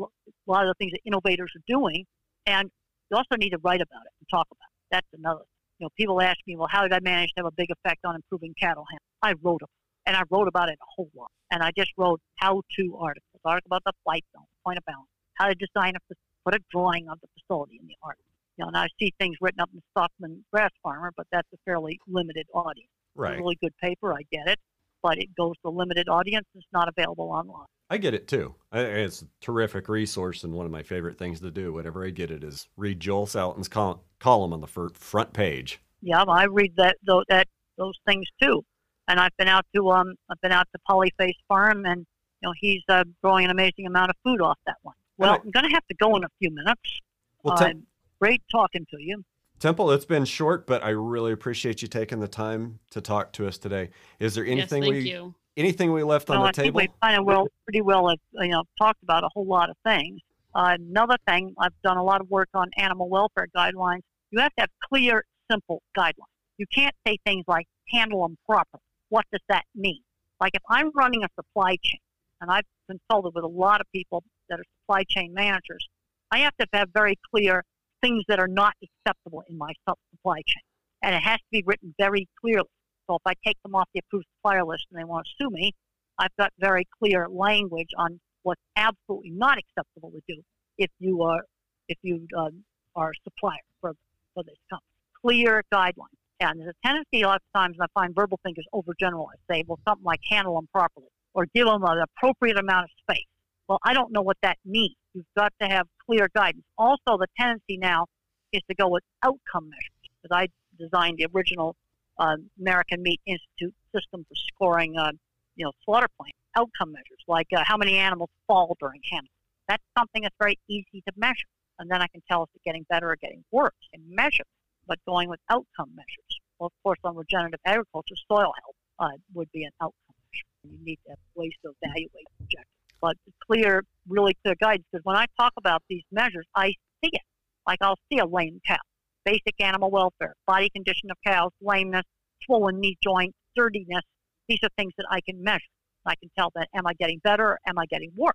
lot 0.45 0.63
of 0.65 0.67
the 0.67 0.73
things 0.79 0.91
that 0.91 0.99
innovators 1.05 1.53
are 1.55 1.63
doing, 1.65 2.05
and 2.45 2.69
you 3.09 3.15
also 3.17 3.37
need 3.37 3.51
to 3.51 3.57
write 3.59 3.81
about 3.81 4.01
it 4.05 4.11
and 4.19 4.27
talk 4.29 4.47
about 4.51 4.67
it. 4.67 4.75
That's 4.91 5.07
another. 5.13 5.43
You 5.79 5.85
know, 5.85 5.89
people 5.97 6.21
ask 6.21 6.37
me, 6.45 6.57
well, 6.57 6.67
how 6.69 6.81
did 6.83 6.91
I 6.91 6.99
manage 6.99 7.29
to 7.35 7.39
have 7.39 7.45
a 7.45 7.51
big 7.51 7.69
effect 7.71 8.01
on 8.05 8.15
improving 8.15 8.53
cattle 8.59 8.83
handling? 8.91 8.99
I 9.21 9.33
wrote 9.41 9.61
it, 9.63 9.69
and 10.05 10.17
I 10.17 10.23
wrote 10.29 10.49
about 10.49 10.67
it 10.67 10.77
a 10.81 10.85
whole 10.97 11.09
lot, 11.15 11.31
and 11.51 11.63
I 11.63 11.71
just 11.77 11.91
wrote 11.97 12.19
how-to 12.35 12.97
articles, 12.99 13.41
article 13.45 13.67
about 13.69 13.83
the 13.85 13.93
flight 14.03 14.25
zone, 14.35 14.45
point 14.65 14.77
of 14.77 14.83
balance, 14.85 15.07
how 15.35 15.47
to 15.47 15.55
design 15.55 15.95
a, 15.95 15.99
fac- 16.09 16.17
put 16.45 16.53
a 16.55 16.59
drawing 16.71 17.09
of 17.09 17.19
the 17.21 17.27
facility 17.39 17.77
in 17.81 17.87
the 17.87 17.95
article. 18.03 18.25
You 18.57 18.63
know, 18.65 18.67
and 18.69 18.77
I 18.77 18.87
see 18.99 19.13
things 19.19 19.35
written 19.41 19.59
up 19.61 19.69
in 19.73 19.77
the 19.77 19.83
Stockman 19.91 20.43
Grass 20.51 20.71
Farmer, 20.83 21.11
but 21.17 21.25
that's 21.31 21.47
a 21.53 21.57
fairly 21.65 21.99
limited 22.07 22.47
audience. 22.53 22.89
It's 23.15 23.19
Right. 23.19 23.35
a 23.35 23.37
really 23.37 23.55
good 23.61 23.75
paper. 23.77 24.13
I 24.13 24.21
get 24.31 24.47
it, 24.47 24.59
but 25.01 25.17
it 25.17 25.35
goes 25.35 25.53
to 25.63 25.69
a 25.69 25.71
limited 25.71 26.07
audience. 26.09 26.47
It's 26.55 26.65
not 26.71 26.87
available 26.87 27.29
online. 27.31 27.65
I 27.89 27.97
get 27.97 28.13
it 28.13 28.27
too. 28.27 28.55
It's 28.71 29.21
a 29.21 29.25
terrific 29.41 29.87
resource 29.89 30.43
and 30.43 30.53
one 30.53 30.65
of 30.65 30.71
my 30.71 30.81
favorite 30.83 31.17
things 31.17 31.39
to 31.41 31.51
do 31.51 31.73
whenever 31.73 32.05
I 32.05 32.09
get 32.09 32.31
it 32.31 32.43
is 32.43 32.67
read 32.77 32.99
Joel 32.99 33.25
Salatin's 33.27 33.67
col- 33.67 34.03
column 34.19 34.53
on 34.53 34.61
the 34.61 34.67
fir- 34.67 34.89
front 34.89 35.33
page. 35.33 35.79
Yeah, 36.01 36.23
I 36.23 36.45
read 36.45 36.75
that 36.77 36.97
those, 37.05 37.23
that 37.29 37.47
those 37.77 37.93
things 38.07 38.25
too. 38.41 38.63
And 39.07 39.19
I've 39.19 39.35
been 39.37 39.47
out 39.47 39.65
to 39.75 39.91
um 39.91 40.15
I've 40.29 40.39
been 40.41 40.51
out 40.51 40.67
to 40.73 40.79
Polyface 40.89 41.35
Farm, 41.47 41.85
and 41.85 41.99
you 42.41 42.47
know 42.47 42.53
he's 42.57 42.81
uh, 42.89 43.03
growing 43.21 43.45
an 43.45 43.51
amazing 43.51 43.85
amount 43.85 44.09
of 44.09 44.15
food 44.23 44.41
off 44.41 44.57
that 44.65 44.77
one. 44.81 44.95
Well, 45.17 45.35
I'm 45.43 45.51
going 45.51 45.65
to 45.67 45.73
have 45.73 45.85
to 45.87 45.95
go 45.95 46.15
in 46.15 46.23
a 46.23 46.29
few 46.39 46.51
minutes. 46.51 46.99
Well, 47.43 47.53
uh, 47.53 47.57
Tem- 47.57 47.85
great 48.19 48.41
talking 48.51 48.85
to 48.91 49.01
you. 49.01 49.23
Temple, 49.59 49.91
it's 49.91 50.05
been 50.05 50.25
short, 50.25 50.67
but 50.67 50.83
I 50.83 50.89
really 50.89 51.31
appreciate 51.31 51.81
you 51.81 51.87
taking 51.87 52.19
the 52.19 52.27
time 52.27 52.79
to 52.91 52.99
talk 52.99 53.31
to 53.33 53.47
us 53.47 53.57
today. 53.57 53.91
Is 54.19 54.35
there 54.35 54.43
Yes, 54.43 54.71
anything 54.71 54.83
thank 54.83 54.93
we 54.93 55.11
you. 55.11 55.35
anything 55.55 55.93
we 55.93 56.03
left 56.03 56.29
on 56.29 56.37
No, 56.37 56.43
the 56.43 56.49
I 56.49 56.51
think 56.51 56.65
table? 56.65 56.77
we 56.81 56.89
kind 57.01 57.17
of 57.17 57.25
well, 57.25 57.47
pretty 57.65 57.81
well, 57.81 58.09
have, 58.09 58.17
you 58.33 58.49
know, 58.49 58.63
talked 58.77 59.01
about 59.03 59.23
a 59.23 59.29
whole 59.33 59.45
lot 59.45 59.69
of 59.69 59.77
things. 59.85 60.19
Uh, 60.53 60.75
another 60.79 61.15
thing, 61.27 61.53
I've 61.57 61.73
done 61.83 61.97
a 61.97 62.03
lot 62.03 62.19
of 62.19 62.29
work 62.29 62.49
on 62.53 62.69
animal 62.77 63.07
welfare 63.09 63.47
guidelines. 63.55 64.01
You 64.31 64.39
have 64.39 64.53
to 64.55 64.61
have 64.61 64.69
clear, 64.91 65.23
simple 65.49 65.81
guidelines. 65.97 66.33
You 66.57 66.65
can't 66.73 66.95
say 67.07 67.17
things 67.25 67.45
like 67.47 67.67
handle 67.89 68.21
them 68.23 68.37
properly. 68.45 68.81
What 69.09 69.25
does 69.31 69.41
that 69.47 69.63
mean? 69.75 70.01
Like 70.41 70.51
if 70.55 70.61
I'm 70.69 70.91
running 70.93 71.23
a 71.23 71.27
supply 71.35 71.77
chain, 71.81 71.99
and 72.41 72.51
I've 72.51 72.65
consulted 72.89 73.33
with 73.33 73.45
a 73.45 73.47
lot 73.47 73.79
of 73.79 73.87
people 73.93 74.23
that 74.49 74.59
are 74.59 74.63
supply 74.81 75.03
chain 75.09 75.33
managers, 75.33 75.87
I 76.31 76.39
have 76.39 76.55
to 76.57 76.67
have 76.73 76.89
very 76.93 77.17
clear 77.33 77.63
things 78.01 78.23
that 78.27 78.39
are 78.39 78.47
not 78.47 78.73
acceptable 78.83 79.43
in 79.47 79.57
my 79.57 79.71
sup- 79.87 79.99
supply 80.11 80.41
chain. 80.45 80.63
And 81.01 81.15
it 81.15 81.21
has 81.21 81.37
to 81.37 81.45
be 81.51 81.63
written 81.65 81.93
very 81.97 82.27
clearly. 82.39 82.69
So 83.07 83.15
if 83.15 83.21
I 83.25 83.33
take 83.45 83.57
them 83.63 83.75
off 83.75 83.87
the 83.93 83.99
approved 83.99 84.25
supplier 84.37 84.63
list 84.63 84.85
and 84.91 84.99
they 84.99 85.03
want 85.03 85.25
to 85.25 85.43
sue 85.43 85.49
me, 85.49 85.73
I've 86.17 86.35
got 86.37 86.51
very 86.59 86.87
clear 86.99 87.27
language 87.29 87.89
on 87.97 88.19
what's 88.43 88.61
absolutely 88.75 89.31
not 89.31 89.57
acceptable 89.57 90.11
to 90.11 90.21
do 90.27 90.41
if 90.77 90.89
you 90.99 91.23
are 91.23 91.43
if 91.89 91.97
you 92.01 92.27
um, 92.37 92.63
are 92.95 93.11
a 93.11 93.13
supplier 93.23 93.59
for 93.81 93.93
for 94.33 94.43
this 94.43 94.57
company. 94.69 94.87
Clear 95.21 95.63
guidelines. 95.73 96.17
And 96.39 96.59
there's 96.59 96.73
a 96.83 96.87
tendency 96.87 97.21
a 97.21 97.27
lot 97.27 97.35
of 97.37 97.59
times, 97.59 97.77
I 97.79 97.85
find 97.93 98.13
verbal 98.13 98.39
thinkers 98.43 98.65
overgeneralize, 98.73 99.39
say, 99.49 99.63
well, 99.65 99.79
something 99.87 100.03
like 100.03 100.19
handle 100.29 100.55
them 100.55 100.67
properly 100.73 101.07
or 101.33 101.45
give 101.53 101.65
them 101.65 101.83
an 101.83 102.03
appropriate 102.03 102.57
amount 102.57 102.85
of 102.85 102.89
space. 102.99 103.25
Well, 103.67 103.79
I 103.83 103.93
don't 103.93 104.11
know 104.11 104.21
what 104.21 104.37
that 104.41 104.57
means. 104.65 104.95
You've 105.13 105.25
got 105.37 105.53
to 105.61 105.67
have 105.67 105.87
clear 106.05 106.27
guidance. 106.35 106.65
Also, 106.77 107.17
the 107.17 107.27
tendency 107.39 107.77
now 107.77 108.07
is 108.51 108.61
to 108.69 108.75
go 108.75 108.87
with 108.87 109.03
outcome 109.23 109.69
measures. 109.69 110.11
Because 110.21 110.35
I 110.35 110.47
designed 110.77 111.17
the 111.17 111.27
original 111.33 111.75
uh, 112.17 112.37
American 112.59 113.01
Meat 113.01 113.21
Institute 113.25 113.73
system 113.93 114.25
for 114.27 114.35
scoring, 114.35 114.97
uh, 114.97 115.11
you 115.55 115.65
know, 115.65 115.71
slaughter 115.85 116.07
plant 116.19 116.33
outcome 116.55 116.91
measures, 116.91 117.23
like 117.27 117.47
uh, 117.55 117.63
how 117.65 117.77
many 117.77 117.97
animals 117.97 118.29
fall 118.47 118.75
during 118.79 119.01
handling. 119.11 119.29
That's 119.67 119.83
something 119.97 120.23
that's 120.23 120.35
very 120.39 120.59
easy 120.69 121.01
to 121.07 121.13
measure, 121.15 121.47
and 121.79 121.89
then 121.89 122.01
I 122.01 122.07
can 122.07 122.21
tell 122.29 122.43
if 122.43 122.49
it's 122.53 122.63
getting 122.63 122.85
better 122.89 123.09
or 123.09 123.15
getting 123.15 123.43
worse 123.51 123.71
and 123.93 124.03
measure. 124.09 124.43
But 124.85 124.99
going 125.07 125.29
with 125.29 125.39
outcome 125.49 125.91
measures, 125.95 126.39
well, 126.59 126.67
of 126.67 126.73
course, 126.83 126.99
on 127.03 127.15
regenerative 127.15 127.61
agriculture, 127.65 128.15
soil 128.27 128.51
health 128.61 128.75
uh, 128.99 129.17
would 129.33 129.49
be 129.51 129.63
an 129.63 129.71
outcome 129.81 130.15
measure. 130.31 130.45
You 130.63 130.85
need 130.85 130.99
to 131.05 131.11
have 131.11 131.19
ways 131.35 131.53
to 131.63 131.73
evaluate 131.81 132.27
objectives, 132.41 132.67
but 133.03 133.17
clear, 133.45 133.83
really 134.07 134.33
clear 134.43 134.55
guidance. 134.61 134.87
Because 134.91 135.03
when 135.03 135.17
I 135.17 135.25
talk 135.37 135.51
about 135.57 135.83
these 135.89 136.03
measures, 136.11 136.45
I 136.55 136.67
see 137.03 137.11
it. 137.11 137.21
Like 137.67 137.79
I'll 137.81 137.99
see 138.09 138.19
a 138.19 138.25
lame 138.25 138.61
cow, 138.65 138.77
basic 139.25 139.59
animal 139.59 139.91
welfare, 139.91 140.33
body 140.47 140.69
condition 140.69 141.11
of 141.11 141.17
cows, 141.27 141.51
lameness, 141.61 142.05
swollen 142.45 142.79
knee 142.79 142.97
joint, 143.03 143.35
sturdiness. 143.51 144.03
These 144.47 144.59
are 144.63 144.69
things 144.77 144.93
that 144.97 145.05
I 145.11 145.19
can 145.19 145.43
measure. 145.43 145.61
I 146.05 146.15
can 146.15 146.29
tell 146.37 146.49
that 146.55 146.69
am 146.73 146.87
I 146.87 146.93
getting 146.93 147.19
better 147.23 147.43
or 147.43 147.59
am 147.67 147.77
I 147.77 147.85
getting 147.85 148.11
worse? 148.15 148.33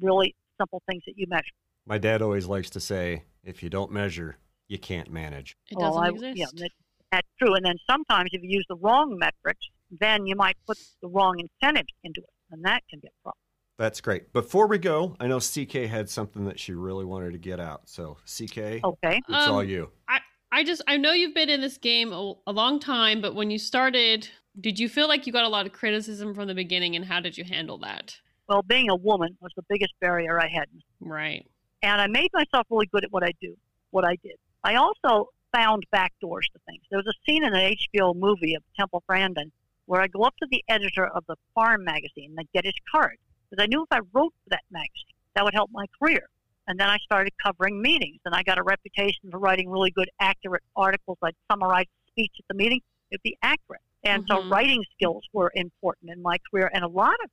Really 0.00 0.34
simple 0.60 0.82
things 0.88 1.02
that 1.06 1.14
you 1.16 1.26
measure. 1.28 1.54
My 1.86 1.98
dad 1.98 2.20
always 2.20 2.46
likes 2.46 2.70
to 2.70 2.80
say, 2.80 3.24
if 3.44 3.62
you 3.62 3.70
don't 3.70 3.92
measure, 3.92 4.38
you 4.66 4.78
can't 4.78 5.10
manage. 5.10 5.56
It 5.70 5.78
doesn't 5.78 6.02
I- 6.02 6.08
exist. 6.08 6.36
Yeah, 6.36 6.46
that, 6.54 6.70
that's 7.12 7.28
true. 7.40 7.54
And 7.54 7.64
then 7.64 7.76
sometimes 7.88 8.30
if 8.32 8.42
you 8.42 8.48
use 8.50 8.66
the 8.68 8.76
wrong 8.76 9.16
metrics, 9.18 9.66
then 10.00 10.26
you 10.26 10.34
might 10.34 10.56
put 10.66 10.78
the 11.00 11.08
wrong 11.08 11.38
incentives 11.38 11.92
into 12.02 12.20
it, 12.20 12.30
and 12.50 12.64
that 12.64 12.82
can 12.90 12.98
get 12.98 13.12
a 13.20 13.22
problem. 13.22 13.43
That's 13.76 14.00
great. 14.00 14.32
Before 14.32 14.66
we 14.68 14.78
go, 14.78 15.16
I 15.18 15.26
know 15.26 15.40
CK 15.40 15.72
had 15.88 16.08
something 16.08 16.44
that 16.44 16.60
she 16.60 16.74
really 16.74 17.04
wanted 17.04 17.32
to 17.32 17.38
get 17.38 17.58
out. 17.58 17.88
So, 17.88 18.18
CK, 18.24 18.80
Okay. 18.84 19.18
it's 19.28 19.48
all 19.48 19.60
Um, 19.60 19.68
you. 19.68 19.90
I 20.08 20.20
I 20.52 20.62
just 20.62 20.82
I 20.86 20.96
know 20.96 21.12
you've 21.12 21.34
been 21.34 21.48
in 21.48 21.60
this 21.60 21.78
game 21.78 22.12
a, 22.12 22.34
a 22.46 22.52
long 22.52 22.78
time, 22.78 23.20
but 23.20 23.34
when 23.34 23.50
you 23.50 23.58
started, 23.58 24.28
did 24.60 24.78
you 24.78 24.88
feel 24.88 25.08
like 25.08 25.26
you 25.26 25.32
got 25.32 25.44
a 25.44 25.48
lot 25.48 25.66
of 25.66 25.72
criticism 25.72 26.32
from 26.34 26.46
the 26.46 26.54
beginning, 26.54 26.94
and 26.94 27.04
how 27.04 27.18
did 27.18 27.36
you 27.36 27.42
handle 27.42 27.76
that? 27.78 28.16
Well, 28.48 28.62
being 28.62 28.88
a 28.88 28.94
woman 28.94 29.36
was 29.40 29.50
the 29.56 29.64
biggest 29.68 29.92
barrier 30.00 30.40
I 30.40 30.46
had. 30.48 30.66
Right. 31.00 31.44
And 31.82 32.00
I 32.00 32.06
made 32.06 32.30
myself 32.32 32.66
really 32.70 32.86
good 32.86 33.02
at 33.02 33.10
what 33.10 33.24
I 33.24 33.32
do, 33.40 33.56
what 33.90 34.04
I 34.04 34.16
did. 34.22 34.36
I 34.62 34.76
also 34.76 35.30
found 35.52 35.82
back 35.90 36.12
doors 36.20 36.48
to 36.52 36.60
things. 36.68 36.82
There 36.90 36.98
was 36.98 37.06
a 37.08 37.18
scene 37.26 37.42
in 37.44 37.52
an 37.52 37.74
HBO 37.92 38.14
movie 38.14 38.54
of 38.54 38.62
Temple 38.78 39.02
Grandin 39.08 39.50
where 39.86 40.00
I 40.00 40.06
go 40.06 40.22
up 40.22 40.34
to 40.40 40.46
the 40.50 40.62
editor 40.68 41.06
of 41.06 41.24
the 41.26 41.36
farm 41.54 41.82
magazine 41.84 42.34
and 42.38 42.46
get 42.54 42.64
his 42.64 42.74
card. 42.90 43.16
Because 43.54 43.64
I 43.64 43.66
knew 43.66 43.82
if 43.82 43.92
I 43.92 44.00
wrote 44.12 44.34
for 44.42 44.50
that 44.50 44.64
magazine, 44.70 45.14
that 45.34 45.44
would 45.44 45.54
help 45.54 45.70
my 45.72 45.86
career. 46.00 46.26
And 46.66 46.80
then 46.80 46.88
I 46.88 46.96
started 46.98 47.32
covering 47.40 47.80
meetings, 47.80 48.18
and 48.24 48.34
I 48.34 48.42
got 48.42 48.58
a 48.58 48.62
reputation 48.62 49.30
for 49.30 49.38
writing 49.38 49.70
really 49.70 49.90
good, 49.90 50.10
accurate 50.18 50.62
articles. 50.74 51.18
I'd 51.22 51.36
summarize 51.50 51.86
speech 52.08 52.32
at 52.38 52.44
the 52.48 52.54
meeting, 52.54 52.80
it'd 53.10 53.22
be 53.22 53.36
accurate. 53.42 53.82
And 54.02 54.24
so 54.28 54.42
Mhm. 54.42 54.50
writing 54.50 54.84
skills 54.92 55.24
were 55.32 55.52
important 55.54 56.10
in 56.10 56.20
my 56.20 56.38
career. 56.50 56.68
And 56.72 56.82
a 56.84 56.88
lot 56.88 57.16
of 57.22 57.30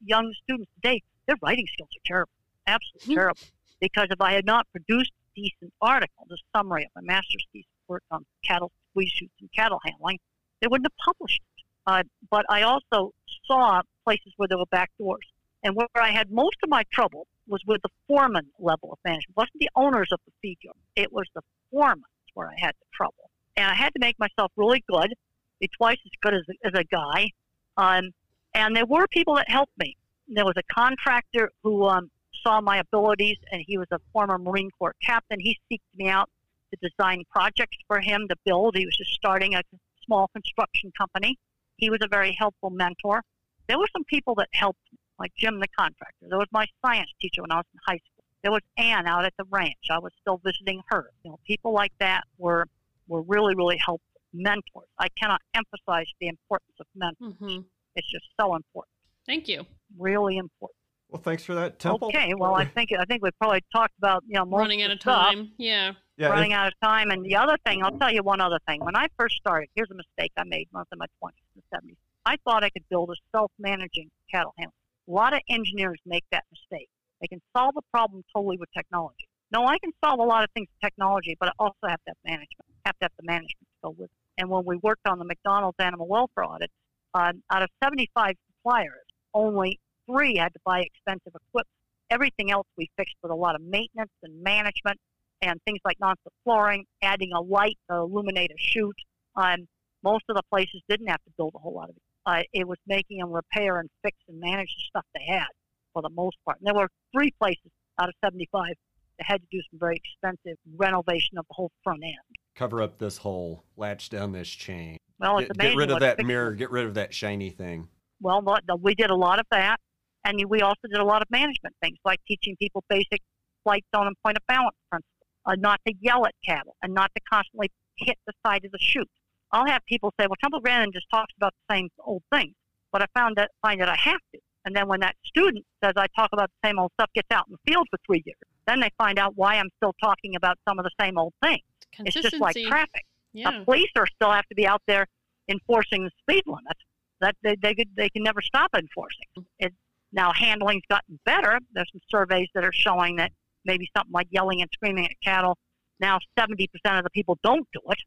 young 0.00 0.32
students 0.42 0.70
today, 0.76 1.02
their 1.26 1.36
writing 1.42 1.66
skills 1.72 1.90
are 1.96 2.04
terrible, 2.04 2.32
absolutely 2.66 3.14
Mhm. 3.14 3.18
terrible. 3.18 3.48
Because 3.80 4.06
if 4.10 4.20
I 4.20 4.32
had 4.34 4.44
not 4.44 4.70
produced 4.70 5.10
a 5.10 5.40
decent 5.40 5.72
article, 5.80 6.26
the 6.28 6.38
summary 6.54 6.84
of 6.84 6.90
my 6.94 7.02
master's 7.02 7.44
thesis 7.52 7.70
work 7.88 8.04
on 8.10 8.24
cattle 8.44 8.70
squeeze 8.90 9.10
chutes 9.10 9.34
and 9.40 9.50
cattle 9.52 9.80
handling, 9.84 10.20
they 10.60 10.68
wouldn't 10.68 10.86
have 10.86 10.96
published 10.98 11.42
it. 11.56 11.64
Uh, 11.86 12.02
but 12.30 12.44
I 12.48 12.62
also 12.62 13.12
saw 13.46 13.82
places 14.04 14.32
where 14.36 14.48
there 14.48 14.58
were 14.58 14.66
back 14.66 14.90
doors. 14.98 15.26
And 15.62 15.74
where 15.74 15.88
I 15.96 16.10
had 16.10 16.30
most 16.30 16.56
of 16.62 16.68
my 16.68 16.84
trouble 16.92 17.26
was 17.48 17.62
with 17.66 17.82
the 17.82 17.88
foreman 18.06 18.46
level 18.58 18.92
of 18.92 18.98
management. 19.04 19.30
It 19.30 19.36
wasn't 19.36 19.60
the 19.60 19.70
owners 19.74 20.08
of 20.12 20.20
the 20.26 20.32
feed 20.42 20.58
yard. 20.62 20.76
It 20.94 21.12
was 21.12 21.26
the 21.34 21.42
foremen 21.70 22.04
where 22.34 22.48
I 22.48 22.54
had 22.58 22.74
the 22.80 22.86
trouble. 22.92 23.30
And 23.56 23.66
I 23.66 23.74
had 23.74 23.90
to 23.94 24.00
make 24.00 24.18
myself 24.18 24.52
really 24.56 24.84
good, 24.88 25.14
be 25.60 25.68
twice 25.76 25.98
as 26.04 26.12
good 26.20 26.34
as, 26.34 26.42
as 26.64 26.72
a 26.74 26.84
guy. 26.84 27.30
Um, 27.76 28.10
and 28.54 28.76
there 28.76 28.86
were 28.86 29.06
people 29.08 29.34
that 29.36 29.50
helped 29.50 29.72
me. 29.78 29.96
There 30.28 30.44
was 30.44 30.54
a 30.56 30.74
contractor 30.74 31.50
who 31.62 31.86
um, 31.86 32.10
saw 32.42 32.60
my 32.60 32.78
abilities, 32.78 33.38
and 33.50 33.62
he 33.66 33.78
was 33.78 33.86
a 33.90 33.98
former 34.12 34.38
Marine 34.38 34.70
Corps 34.78 34.94
captain. 35.02 35.38
He 35.40 35.58
seeked 35.70 35.96
me 35.96 36.08
out 36.08 36.28
to 36.70 36.88
design 36.88 37.22
projects 37.30 37.76
for 37.86 38.00
him 38.00 38.26
to 38.28 38.36
build. 38.44 38.76
He 38.76 38.84
was 38.84 38.96
just 38.96 39.12
starting 39.12 39.54
a 39.54 39.62
small 40.04 40.28
construction 40.28 40.92
company. 40.98 41.38
He 41.76 41.90
was 41.90 42.00
a 42.02 42.08
very 42.08 42.34
helpful 42.38 42.70
mentor. 42.70 43.22
There 43.68 43.78
were 43.78 43.88
some 43.92 44.04
people 44.04 44.34
that 44.36 44.48
helped 44.52 44.80
me, 44.92 44.98
like 45.18 45.32
Jim 45.36 45.60
the 45.60 45.68
contractor. 45.78 46.26
There 46.28 46.38
was 46.38 46.48
my 46.52 46.66
science 46.84 47.10
teacher 47.20 47.42
when 47.42 47.52
I 47.52 47.56
was 47.56 47.64
in 47.72 47.80
high 47.86 47.98
school. 47.98 48.24
There 48.42 48.52
was 48.52 48.62
Ann 48.76 49.06
out 49.06 49.24
at 49.24 49.32
the 49.38 49.44
ranch. 49.50 49.74
I 49.90 49.98
was 49.98 50.12
still 50.20 50.40
visiting 50.44 50.80
her. 50.88 51.10
You 51.24 51.30
know, 51.30 51.38
people 51.46 51.72
like 51.72 51.92
that 52.00 52.22
were 52.38 52.66
were 53.08 53.22
really, 53.22 53.54
really 53.54 53.76
helpful 53.78 54.02
mentors. 54.32 54.88
I 54.98 55.08
cannot 55.20 55.40
emphasize 55.54 56.06
the 56.20 56.28
importance 56.28 56.74
of 56.80 56.86
mentors. 56.94 57.34
hmm 57.38 57.58
It's 57.94 58.10
just 58.10 58.26
so 58.38 58.54
important, 58.54 58.92
Thank 59.26 59.48
you. 59.48 59.64
really 59.98 60.36
important. 60.36 60.76
Well, 61.08 61.22
thanks 61.22 61.44
for 61.44 61.54
that, 61.54 61.78
Temple. 61.78 62.08
Okay, 62.08 62.34
well, 62.36 62.54
I 62.54 62.64
think 62.64 62.90
I 62.98 63.04
think 63.04 63.22
we 63.22 63.30
probably 63.40 63.62
talked 63.72 63.94
about 63.98 64.24
you 64.26 64.34
know 64.34 64.44
most 64.44 64.58
Running 64.60 64.82
out 64.82 64.88
the 64.88 64.94
of 64.94 65.00
stuff. 65.00 65.30
time. 65.32 65.52
Yeah. 65.56 65.92
yeah, 66.18 66.28
running 66.28 66.52
out 66.52 66.66
of 66.66 66.74
time. 66.82 67.10
And 67.10 67.24
the 67.24 67.36
other 67.36 67.56
thing, 67.64 67.82
I'll 67.84 67.96
tell 67.96 68.12
you 68.12 68.22
one 68.24 68.40
other 68.40 68.58
thing. 68.66 68.84
When 68.84 68.96
I 68.96 69.06
first 69.18 69.36
started, 69.36 69.68
here's 69.76 69.90
a 69.90 69.94
mistake 69.94 70.32
I 70.36 70.42
made 70.44 70.66
once 70.72 70.88
in 70.92 70.98
my 70.98 71.06
20s 71.22 71.30
and 71.54 71.62
70s. 71.92 71.96
I 72.26 72.36
thought 72.44 72.64
I 72.64 72.70
could 72.70 72.82
build 72.90 73.10
a 73.10 73.14
self-managing 73.34 74.10
cattle 74.30 74.52
handler. 74.58 74.72
A 75.08 75.12
lot 75.12 75.34
of 75.34 75.40
engineers 75.48 76.00
make 76.04 76.24
that 76.32 76.44
mistake. 76.50 76.88
They 77.20 77.28
can 77.28 77.40
solve 77.56 77.74
a 77.76 77.82
problem 77.92 78.22
totally 78.34 78.56
with 78.58 78.68
technology. 78.76 79.28
No, 79.52 79.64
I 79.64 79.78
can 79.78 79.92
solve 80.04 80.18
a 80.18 80.24
lot 80.24 80.44
of 80.44 80.50
things 80.52 80.68
with 80.68 80.80
technology, 80.90 81.36
but 81.38 81.48
I 81.48 81.52
also 81.58 81.86
have 81.86 82.00
to 82.04 82.08
have 82.08 82.16
management. 82.24 82.66
Have 82.84 82.98
to 82.98 83.04
have 83.04 83.12
the 83.18 83.26
management 83.26 83.60
to 83.60 83.76
go 83.84 83.90
with 83.90 84.10
it. 84.10 84.18
And 84.38 84.50
when 84.50 84.64
we 84.64 84.76
worked 84.76 85.06
on 85.06 85.18
the 85.18 85.24
McDonald's 85.24 85.76
animal 85.78 86.06
welfare 86.08 86.44
audit, 86.44 86.70
uh, 87.14 87.32
out 87.50 87.62
of 87.62 87.68
75 87.82 88.34
suppliers, 88.50 89.06
only 89.32 89.78
three 90.06 90.36
had 90.36 90.52
to 90.52 90.60
buy 90.64 90.80
expensive 90.80 91.32
equipment. 91.34 91.68
Everything 92.10 92.50
else 92.50 92.66
we 92.76 92.88
fixed 92.96 93.16
with 93.22 93.32
a 93.32 93.34
lot 93.34 93.54
of 93.54 93.62
maintenance 93.62 94.12
and 94.22 94.42
management 94.42 94.98
and 95.42 95.60
things 95.64 95.80
like 95.84 95.98
non-slip 96.00 96.32
flooring, 96.44 96.84
adding 97.02 97.32
a 97.32 97.40
light 97.40 97.78
to 97.90 97.96
illuminate 97.96 98.50
a 98.50 98.58
chute. 98.58 98.96
Um, 99.36 99.66
most 100.02 100.24
of 100.28 100.36
the 100.36 100.42
places 100.50 100.82
didn't 100.88 101.08
have 101.08 101.22
to 101.24 101.30
build 101.36 101.52
a 101.54 101.58
whole 101.58 101.74
lot 101.74 101.88
of 101.88 101.96
it. 101.96 102.02
Uh, 102.26 102.42
it 102.52 102.66
was 102.66 102.78
making 102.86 103.18
them 103.18 103.30
repair 103.30 103.78
and 103.78 103.88
fix 104.02 104.16
and 104.28 104.40
manage 104.40 104.74
the 104.76 104.82
stuff 104.88 105.04
they 105.14 105.24
had 105.26 105.46
for 105.92 106.02
the 106.02 106.10
most 106.10 106.36
part. 106.44 106.58
And 106.58 106.66
there 106.66 106.74
were 106.74 106.88
three 107.14 107.32
places 107.40 107.70
out 108.00 108.08
of 108.08 108.14
75 108.24 108.74
that 109.18 109.24
had 109.24 109.40
to 109.40 109.46
do 109.50 109.60
some 109.70 109.78
very 109.78 109.96
expensive 109.96 110.58
renovation 110.76 111.38
of 111.38 111.46
the 111.48 111.54
whole 111.54 111.70
front 111.84 112.02
end. 112.04 112.14
cover 112.56 112.82
up 112.82 112.98
this 112.98 113.18
hole, 113.18 113.64
latch 113.76 114.10
down 114.10 114.32
this 114.32 114.48
chain, 114.48 114.96
Well, 115.20 115.38
it's 115.38 115.48
get, 115.48 115.58
get 115.58 115.76
rid 115.76 115.90
of 115.90 116.00
that 116.00 116.24
mirror, 116.24 116.52
get 116.52 116.70
rid 116.70 116.84
of 116.84 116.94
that 116.94 117.14
shiny 117.14 117.50
thing. 117.50 117.88
Well, 118.20 118.42
we 118.80 118.94
did 118.94 119.10
a 119.10 119.14
lot 119.14 119.38
of 119.38 119.46
that, 119.50 119.78
and 120.24 120.42
we 120.48 120.62
also 120.62 120.88
did 120.90 120.98
a 120.98 121.04
lot 121.04 121.22
of 121.22 121.30
management 121.30 121.76
things, 121.82 121.98
like 122.04 122.18
teaching 122.26 122.56
people 122.56 122.82
basic 122.88 123.20
flight 123.62 123.84
zone 123.94 124.06
and 124.06 124.16
point 124.24 124.36
of 124.36 124.46
balance 124.46 124.76
principles, 124.90 125.28
uh, 125.44 125.54
not 125.58 125.80
to 125.86 125.94
yell 126.00 126.26
at 126.26 126.34
cattle, 126.44 126.76
and 126.82 126.92
not 126.94 127.10
to 127.14 127.20
constantly 127.30 127.70
hit 127.96 128.16
the 128.26 128.32
side 128.44 128.64
of 128.64 128.72
the 128.72 128.78
chute. 128.80 129.08
I'll 129.52 129.66
have 129.66 129.84
people 129.86 130.12
say, 130.20 130.26
"Well, 130.26 130.36
Temple 130.42 130.60
Grandin 130.60 130.92
just 130.92 131.06
talks 131.10 131.32
about 131.36 131.54
the 131.68 131.74
same 131.74 131.88
old 132.00 132.22
things," 132.32 132.54
but 132.92 133.02
I 133.02 133.06
found 133.14 133.36
that 133.36 133.50
find 133.62 133.80
that 133.80 133.88
I 133.88 133.96
have 133.96 134.20
to. 134.34 134.40
And 134.64 134.74
then 134.74 134.88
when 134.88 135.00
that 135.00 135.14
student 135.24 135.64
says 135.82 135.92
I 135.96 136.06
talk 136.16 136.30
about 136.32 136.50
the 136.60 136.68
same 136.68 136.78
old 136.78 136.90
stuff, 136.94 137.08
gets 137.14 137.28
out 137.30 137.46
in 137.48 137.52
the 137.52 137.70
field 137.72 137.86
for 137.90 137.98
three 138.04 138.22
years, 138.26 138.36
then 138.66 138.80
they 138.80 138.90
find 138.98 139.18
out 139.18 139.36
why 139.36 139.54
I'm 139.54 139.70
still 139.76 139.94
talking 140.02 140.34
about 140.34 140.58
some 140.68 140.78
of 140.78 140.84
the 140.84 140.90
same 141.00 141.16
old 141.18 141.32
things. 141.42 141.62
It's 142.06 142.14
just 142.22 142.40
like 142.40 142.54
traffic. 142.68 143.04
yeah. 143.32 143.50
The 143.60 143.64
police 143.64 143.90
are 143.96 144.06
still 144.08 144.32
have 144.32 144.46
to 144.48 144.54
be 144.56 144.66
out 144.66 144.82
there 144.86 145.06
enforcing 145.48 146.04
the 146.04 146.10
speed 146.20 146.42
limit. 146.46 146.76
That 147.20 147.36
they 147.42 147.54
they 147.56 147.74
could, 147.74 147.88
they 147.96 148.08
can 148.10 148.22
never 148.24 148.42
stop 148.42 148.70
enforcing. 148.74 149.26
It 149.58 149.72
now 150.12 150.32
handling's 150.32 150.82
gotten 150.90 151.18
better. 151.24 151.58
There's 151.72 151.90
some 151.92 152.00
surveys 152.10 152.48
that 152.54 152.64
are 152.64 152.72
showing 152.72 153.16
that 153.16 153.32
maybe 153.64 153.88
something 153.96 154.12
like 154.12 154.28
yelling 154.30 154.60
and 154.62 154.70
screaming 154.72 155.06
at 155.06 155.12
cattle. 155.22 155.56
Now 156.00 156.18
70% 156.38 156.68
of 156.98 157.04
the 157.04 157.10
people 157.10 157.38
don't 157.42 157.66
do 157.72 157.80
it, 157.90 157.98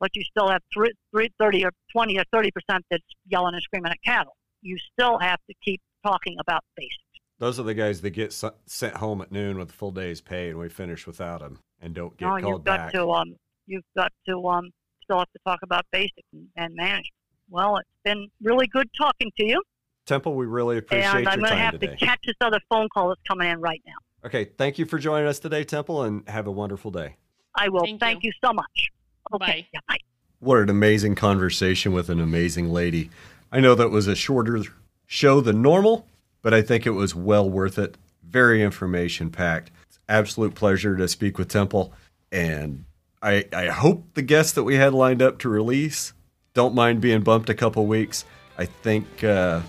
but 0.00 0.10
you 0.14 0.22
still 0.24 0.48
have 0.48 0.62
three, 0.72 0.92
three, 1.12 1.30
30 1.38 1.64
or 1.64 1.72
20 1.92 2.18
or 2.18 2.24
30% 2.34 2.50
that's 2.90 3.02
yelling 3.26 3.54
and 3.54 3.62
screaming 3.62 3.92
at 3.92 3.98
cattle. 4.04 4.36
You 4.62 4.76
still 4.92 5.18
have 5.18 5.38
to 5.48 5.54
keep 5.64 5.80
talking 6.04 6.36
about 6.40 6.62
basics. 6.76 7.02
Those 7.38 7.60
are 7.60 7.62
the 7.62 7.74
guys 7.74 8.00
that 8.00 8.10
get 8.10 8.32
sent 8.66 8.96
home 8.96 9.20
at 9.22 9.30
noon 9.30 9.58
with 9.58 9.70
a 9.70 9.72
full 9.72 9.92
day's 9.92 10.20
pay, 10.20 10.50
and 10.50 10.58
we 10.58 10.68
finish 10.68 11.06
without 11.06 11.40
them 11.40 11.60
and 11.80 11.94
don't 11.94 12.16
get 12.16 12.26
no, 12.26 12.30
called 12.40 12.44
you've 12.44 12.64
got 12.64 12.78
back. 12.78 12.92
to 12.92 13.10
um, 13.12 13.36
you've 13.66 13.84
got 13.96 14.12
to 14.28 14.48
um, 14.48 14.70
still 15.04 15.18
have 15.18 15.30
to 15.32 15.38
talk 15.46 15.60
about 15.62 15.86
basics 15.92 16.26
and, 16.32 16.48
and 16.56 16.74
management. 16.74 17.06
Well, 17.48 17.76
it's 17.76 17.88
been 18.04 18.28
really 18.42 18.66
good 18.66 18.88
talking 18.98 19.30
to 19.38 19.44
you. 19.44 19.62
Temple, 20.04 20.34
we 20.34 20.46
really 20.46 20.78
appreciate 20.78 21.14
and 21.14 21.28
I'm 21.28 21.38
going 21.38 21.50
to 21.50 21.56
have 21.56 21.78
today. 21.78 21.94
to 21.94 21.96
catch 21.96 22.20
this 22.26 22.34
other 22.40 22.60
phone 22.68 22.88
call 22.92 23.08
that's 23.08 23.20
coming 23.28 23.48
in 23.48 23.60
right 23.60 23.82
now. 23.86 23.94
Okay, 24.24 24.44
thank 24.56 24.78
you 24.78 24.84
for 24.84 24.98
joining 24.98 25.28
us 25.28 25.38
today, 25.38 25.64
Temple, 25.64 26.02
and 26.02 26.28
have 26.28 26.46
a 26.46 26.50
wonderful 26.50 26.90
day. 26.90 27.16
I 27.54 27.68
will. 27.68 27.84
Thank 27.84 28.00
Thank, 28.00 28.24
you. 28.24 28.28
you. 28.28 28.32
so 28.44 28.52
much. 28.52 28.88
Okay. 29.32 29.68
Bye. 29.72 29.80
Bye. 29.88 29.98
What 30.40 30.58
an 30.58 30.70
amazing 30.70 31.14
conversation 31.16 31.92
with 31.92 32.08
an 32.08 32.20
amazing 32.20 32.70
lady. 32.70 33.10
I 33.50 33.60
know 33.60 33.74
that 33.74 33.90
was 33.90 34.06
a 34.06 34.14
shorter 34.14 34.62
show 35.06 35.40
than 35.40 35.62
normal, 35.62 36.06
but 36.42 36.54
I 36.54 36.62
think 36.62 36.86
it 36.86 36.90
was 36.90 37.14
well 37.14 37.48
worth 37.48 37.78
it. 37.78 37.96
Very 38.22 38.62
information 38.62 39.30
packed. 39.30 39.70
It's 39.88 39.98
absolute 40.08 40.54
pleasure 40.54 40.96
to 40.96 41.08
speak 41.08 41.38
with 41.38 41.48
Temple. 41.48 41.92
And 42.30 42.84
I, 43.22 43.46
I 43.52 43.66
hope 43.66 44.04
the 44.14 44.22
guests 44.22 44.52
that 44.52 44.64
we 44.64 44.76
had 44.76 44.94
lined 44.94 45.22
up 45.22 45.38
to 45.40 45.48
release 45.48 46.12
don't 46.54 46.74
mind 46.74 47.00
being 47.00 47.22
bumped 47.22 47.48
a 47.48 47.54
couple 47.54 47.86
weeks. 47.86 48.24
I 48.58 48.66
think 48.66 49.24
uh, 49.24 49.60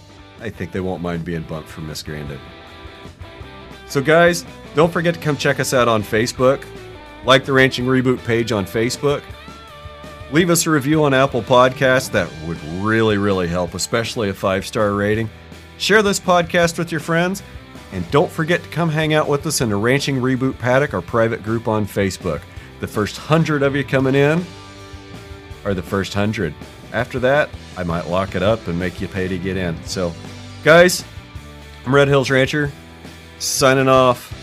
I 0.41 0.49
think 0.49 0.72
they 0.72 0.80
won't 0.80 1.01
mind 1.01 1.26
being 1.26 1.43
bumped 1.43 1.70
from 1.70 1.88
Miss 1.88 2.03
Grandin. 2.03 2.39
So, 3.88 4.01
guys, 4.01 4.45
don't 4.76 4.91
forget 4.91 5.16
to 5.16 5.20
come 5.20 5.36
check 5.36 5.60
us 5.60 5.74
out 5.74 5.88
on 5.88 6.03
Facebook. 6.03 6.64
Like 7.26 7.45
the 7.45 7.53
Ranching 7.53 7.86
Reboot 7.86 8.24
page 8.24 8.51
on 8.51 8.66
Facebook. 8.66 9.24
Leave 10.32 10.51
us 10.51 10.67
a 10.67 10.69
review 10.69 11.03
on 11.03 11.13
Apple 11.13 11.41
Podcasts. 11.41 12.11
That 12.11 12.30
would 12.47 12.61
really, 12.84 13.17
really 13.17 13.47
help, 13.47 13.73
especially 13.73 14.30
a 14.30 14.34
five 14.34 14.65
star 14.65 14.93
rating. 14.93 15.30
Share 15.77 16.03
this 16.03 16.19
podcast 16.19 16.77
with 16.77 16.91
your 16.91 17.01
friends. 17.01 17.41
And 17.91 18.09
don't 18.11 18.32
forget 18.32 18.61
to 18.61 18.69
come 18.69 18.89
hang 18.89 19.15
out 19.15 19.27
with 19.27 19.47
us 19.47 19.61
in 19.61 19.69
the 19.69 19.75
Ranching 19.75 20.17
Reboot 20.17 20.59
Paddock, 20.59 20.93
our 20.93 21.01
private 21.01 21.41
group 21.41 21.67
on 21.67 21.88
Facebook. 21.88 22.41
The 22.82 22.88
first 22.88 23.17
hundred 23.17 23.63
of 23.63 23.75
you 23.75 23.84
coming 23.84 24.13
in 24.13 24.45
are 25.65 25.73
the 25.73 25.82
first 25.82 26.13
hundred. 26.13 26.53
After 26.93 27.17
that, 27.19 27.49
I 27.77 27.84
might 27.84 28.07
lock 28.07 28.36
it 28.36 28.43
up 28.43 28.67
and 28.67 28.77
make 28.77 29.01
you 29.01 29.07
pay 29.07 29.27
to 29.27 29.38
get 29.39 29.57
in. 29.57 29.82
So, 29.84 30.13
guys, 30.63 31.03
I'm 31.86 31.93
Red 31.93 32.07
Hills 32.07 32.30
Rancher, 32.30 32.71
signing 33.39 33.88
off. 33.88 34.36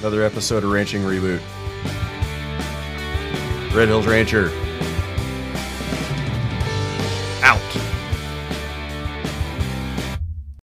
Another 0.00 0.22
episode 0.22 0.64
of 0.64 0.70
Ranching 0.70 1.02
Reboot. 1.02 1.40
Red 3.74 3.88
Hills 3.88 4.06
Rancher. 4.06 4.50
Out. 7.42 7.79